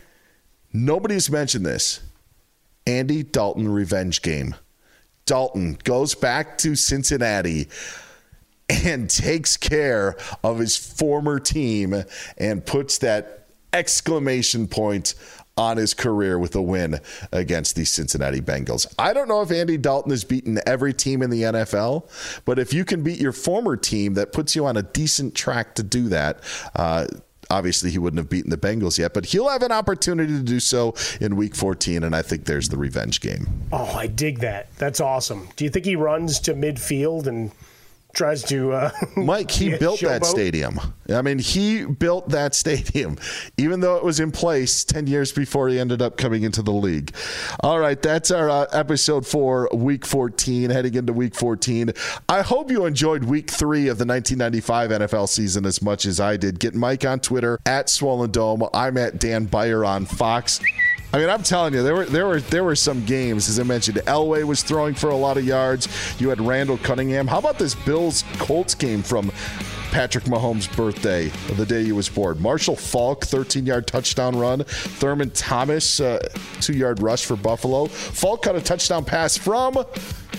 nobody's 0.71 1.29
mentioned 1.29 1.65
this 1.65 1.99
Andy 2.87 3.23
Dalton 3.23 3.67
revenge 3.67 4.21
game. 4.21 4.55
Dalton 5.25 5.77
goes 5.83 6.15
back 6.15 6.57
to 6.59 6.75
Cincinnati 6.75 7.67
and 8.69 9.09
takes 9.09 9.57
care 9.57 10.15
of 10.41 10.59
his 10.59 10.77
former 10.77 11.39
team 11.39 12.05
and 12.37 12.65
puts 12.65 12.99
that 12.99 13.47
exclamation 13.73 14.67
point 14.67 15.15
on 15.59 15.75
his 15.75 15.93
career 15.93 16.39
with 16.39 16.55
a 16.55 16.61
win 16.61 16.99
against 17.33 17.75
the 17.75 17.83
Cincinnati 17.83 18.39
Bengals. 18.39 18.91
I 18.97 19.11
don't 19.11 19.27
know 19.27 19.41
if 19.41 19.51
Andy 19.51 19.77
Dalton 19.77 20.11
has 20.11 20.23
beaten 20.23 20.59
every 20.65 20.93
team 20.93 21.21
in 21.21 21.29
the 21.29 21.43
NFL, 21.43 22.09
but 22.45 22.57
if 22.57 22.73
you 22.73 22.85
can 22.85 23.03
beat 23.03 23.19
your 23.19 23.33
former 23.33 23.75
team, 23.75 24.13
that 24.13 24.31
puts 24.31 24.55
you 24.55 24.65
on 24.65 24.77
a 24.77 24.83
decent 24.83 25.35
track 25.35 25.75
to 25.75 25.83
do 25.83 26.07
that. 26.07 26.39
Uh, 26.73 27.07
obviously, 27.49 27.91
he 27.91 27.97
wouldn't 27.97 28.19
have 28.19 28.29
beaten 28.29 28.49
the 28.49 28.57
Bengals 28.57 28.97
yet, 28.97 29.13
but 29.13 29.25
he'll 29.25 29.49
have 29.49 29.61
an 29.61 29.73
opportunity 29.73 30.31
to 30.31 30.43
do 30.43 30.61
so 30.61 30.95
in 31.19 31.35
week 31.35 31.55
14, 31.55 32.05
and 32.05 32.15
I 32.15 32.21
think 32.21 32.45
there's 32.45 32.69
the 32.69 32.77
revenge 32.77 33.19
game. 33.19 33.67
Oh, 33.73 33.93
I 33.93 34.07
dig 34.07 34.39
that. 34.39 34.73
That's 34.77 35.01
awesome. 35.01 35.49
Do 35.57 35.65
you 35.65 35.69
think 35.69 35.85
he 35.85 35.97
runs 35.97 36.39
to 36.41 36.53
midfield 36.53 37.27
and 37.27 37.51
tries 38.13 38.43
to. 38.43 38.73
Uh, 38.73 38.91
Mike, 39.15 39.51
he 39.51 39.77
built 39.79 40.01
that 40.01 40.25
stadium. 40.25 40.79
I 41.13 41.21
mean, 41.21 41.39
he 41.39 41.85
built 41.85 42.29
that 42.29 42.53
stadium, 42.53 43.17
even 43.57 43.79
though 43.79 43.95
it 43.95 44.03
was 44.03 44.19
in 44.19 44.31
place 44.31 44.83
10 44.83 45.07
years 45.07 45.31
before 45.31 45.69
he 45.69 45.79
ended 45.79 46.01
up 46.01 46.17
coming 46.17 46.43
into 46.43 46.61
the 46.61 46.71
league. 46.71 47.15
All 47.61 47.79
right, 47.79 47.99
that's 47.99 48.31
our 48.31 48.49
uh, 48.49 48.65
episode 48.71 49.25
for 49.25 49.69
week 49.73 50.05
14, 50.05 50.69
heading 50.69 50.93
into 50.95 51.13
week 51.13 51.35
14. 51.35 51.91
I 52.27 52.41
hope 52.41 52.69
you 52.69 52.85
enjoyed 52.85 53.23
week 53.23 53.49
three 53.49 53.87
of 53.87 53.97
the 53.97 54.05
1995 54.05 54.91
NFL 54.91 55.29
season 55.29 55.65
as 55.65 55.81
much 55.81 56.05
as 56.05 56.19
I 56.19 56.37
did. 56.37 56.59
Get 56.59 56.75
Mike 56.75 57.05
on 57.05 57.19
Twitter 57.19 57.59
at 57.65 57.89
Swollen 57.89 58.31
Dome. 58.31 58.67
I'm 58.73 58.97
at 58.97 59.19
Dan 59.19 59.45
Beyer 59.45 59.83
on 59.83 60.05
Fox. 60.05 60.59
I 61.11 61.17
mean, 61.17 61.29
I'm 61.29 61.41
telling 61.41 61.73
you, 61.73 61.81
there 61.81 61.95
were 61.95 62.05
there 62.05 62.27
were 62.27 62.39
there 62.39 62.63
were 62.63 62.75
some 62.75 63.03
games, 63.05 63.49
as 63.49 63.59
I 63.59 63.63
mentioned. 63.63 63.97
Elway 64.05 64.43
was 64.43 64.61
throwing 64.61 64.93
for 64.93 65.09
a 65.09 65.15
lot 65.15 65.37
of 65.37 65.45
yards. 65.45 65.87
You 66.19 66.29
had 66.29 66.39
Randall 66.39 66.77
Cunningham. 66.77 67.25
How 67.25 67.39
about 67.39 67.57
this 67.57 67.73
Bills 67.73 68.23
Colts 68.37 68.75
game 68.75 69.01
from 69.01 69.31
Patrick 69.91 70.25
Mahomes' 70.25 70.73
birthday, 70.75 71.29
the 71.55 71.65
day 71.65 71.83
he 71.83 71.93
was 71.93 72.07
born? 72.09 72.39
Marshall 72.39 72.75
Faulk, 72.75 73.25
13 73.25 73.65
yard 73.65 73.87
touchdown 73.87 74.37
run. 74.37 74.63
Thurman 74.65 75.31
Thomas, 75.31 75.99
uh, 75.99 76.19
two 76.61 76.73
yard 76.73 77.01
rush 77.01 77.25
for 77.25 77.35
Buffalo. 77.35 77.87
Faulk 77.87 78.43
caught 78.43 78.55
a 78.55 78.61
touchdown 78.61 79.03
pass 79.03 79.35
from 79.35 79.83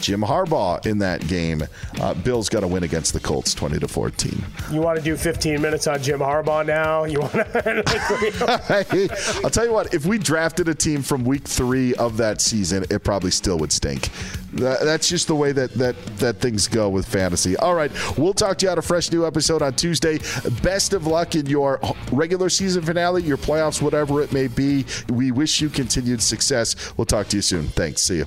Jim 0.01 0.22
Harbaugh 0.22 0.84
in 0.86 0.98
that 0.98 1.26
game. 1.26 1.62
Uh, 2.01 2.14
Bills 2.14 2.48
got 2.48 2.62
a 2.62 2.66
win 2.66 2.82
against 2.82 3.12
the 3.12 3.20
Colts, 3.20 3.55
20 3.55 3.78
to 3.78 3.88
14. 3.88 4.44
You 4.72 4.80
want 4.80 4.98
to 4.98 5.05
do 5.05 5.16
15 5.16 5.61
minutes 5.61 5.86
on 5.86 6.03
Jim 6.03 6.20
Harbaugh 6.20 6.66
now? 6.66 7.05
You 7.05 7.20
want 7.20 7.32
to? 7.32 9.40
I'll 9.44 9.51
tell 9.51 9.64
you 9.64 9.72
what. 9.72 9.94
If 9.94 10.07
we 10.07 10.18
drafted 10.18 10.68
a 10.68 10.74
team 10.74 11.03
from 11.03 11.24
week 11.24 11.46
three 11.46 11.94
of 11.94 12.16
that 12.18 12.40
season, 12.40 12.84
it 12.90 13.05
probably 13.05 13.30
still 13.30 13.59
would 13.59 13.72
stink. 13.72 14.09
That's 14.53 15.09
just 15.09 15.28
the 15.28 15.34
way 15.34 15.53
that 15.53 15.72
that 15.74 15.94
that 16.18 16.40
things 16.40 16.66
go 16.66 16.88
with 16.88 17.07
fantasy. 17.07 17.57
All 17.57 17.74
right, 17.74 17.90
we'll 18.18 18.34
talk 18.34 18.59
to 18.59 18.66
you 18.66 18.72
on 18.72 18.78
a 18.78 18.82
fresh 18.82 19.12
new 19.12 19.26
episode 19.26 19.62
on 19.62 19.74
Tuesday. 19.74 20.18
Best 20.62 20.92
of 20.92 21.07
luck 21.07 21.36
in 21.36 21.46
your 21.46 21.80
regular 22.11 22.48
season 22.48 22.82
finale, 22.82 23.22
your 23.22 23.36
playoffs, 23.36 23.80
whatever 23.80 24.22
it 24.22 24.32
may 24.32 24.48
be. 24.48 24.84
We 25.09 25.30
wish 25.30 25.61
you 25.61 25.68
continued 25.68 26.20
success. 26.20 26.96
We'll 26.96 27.07
talk 27.07 27.28
to 27.28 27.36
you 27.36 27.42
soon. 27.42 27.68
Thanks. 27.68 28.03
See 28.03 28.16
you. 28.16 28.26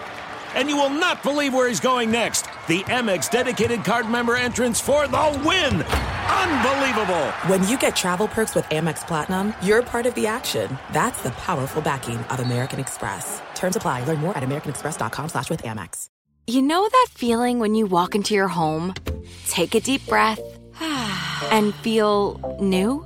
And 0.55 0.69
you 0.69 0.77
will 0.77 0.89
not 0.89 1.23
believe 1.23 1.53
where 1.53 1.67
he's 1.67 1.79
going 1.79 2.09
next. 2.09 2.43
The 2.67 2.83
Amex 2.83 3.29
dedicated 3.29 3.83
card 3.83 4.09
member 4.09 4.35
entrance 4.35 4.79
for 4.79 5.07
the 5.07 5.41
win. 5.45 5.83
Unbelievable. 5.83 7.27
When 7.47 7.67
you 7.67 7.77
get 7.77 7.95
travel 7.95 8.27
perks 8.27 8.55
with 8.55 8.65
Amex 8.65 9.05
Platinum, 9.05 9.53
you're 9.61 9.81
part 9.83 10.05
of 10.05 10.15
the 10.15 10.27
action. 10.27 10.77
That's 10.93 11.21
the 11.21 11.31
powerful 11.31 11.81
backing 11.81 12.17
of 12.17 12.39
American 12.39 12.79
Express. 12.79 13.41
Terms 13.55 13.75
apply. 13.75 14.05
Learn 14.05 14.19
more 14.19 14.37
at 14.37 14.43
americanexpress.com 14.43 15.29
slash 15.29 15.49
with 15.49 15.63
Amex. 15.63 16.07
You 16.47 16.61
know 16.61 16.87
that 16.89 17.07
feeling 17.11 17.59
when 17.59 17.75
you 17.75 17.85
walk 17.85 18.15
into 18.15 18.33
your 18.33 18.47
home, 18.47 18.93
take 19.47 19.75
a 19.75 19.79
deep 19.79 20.05
breath, 20.07 20.39
and 21.51 21.73
feel 21.75 22.57
new? 22.59 23.05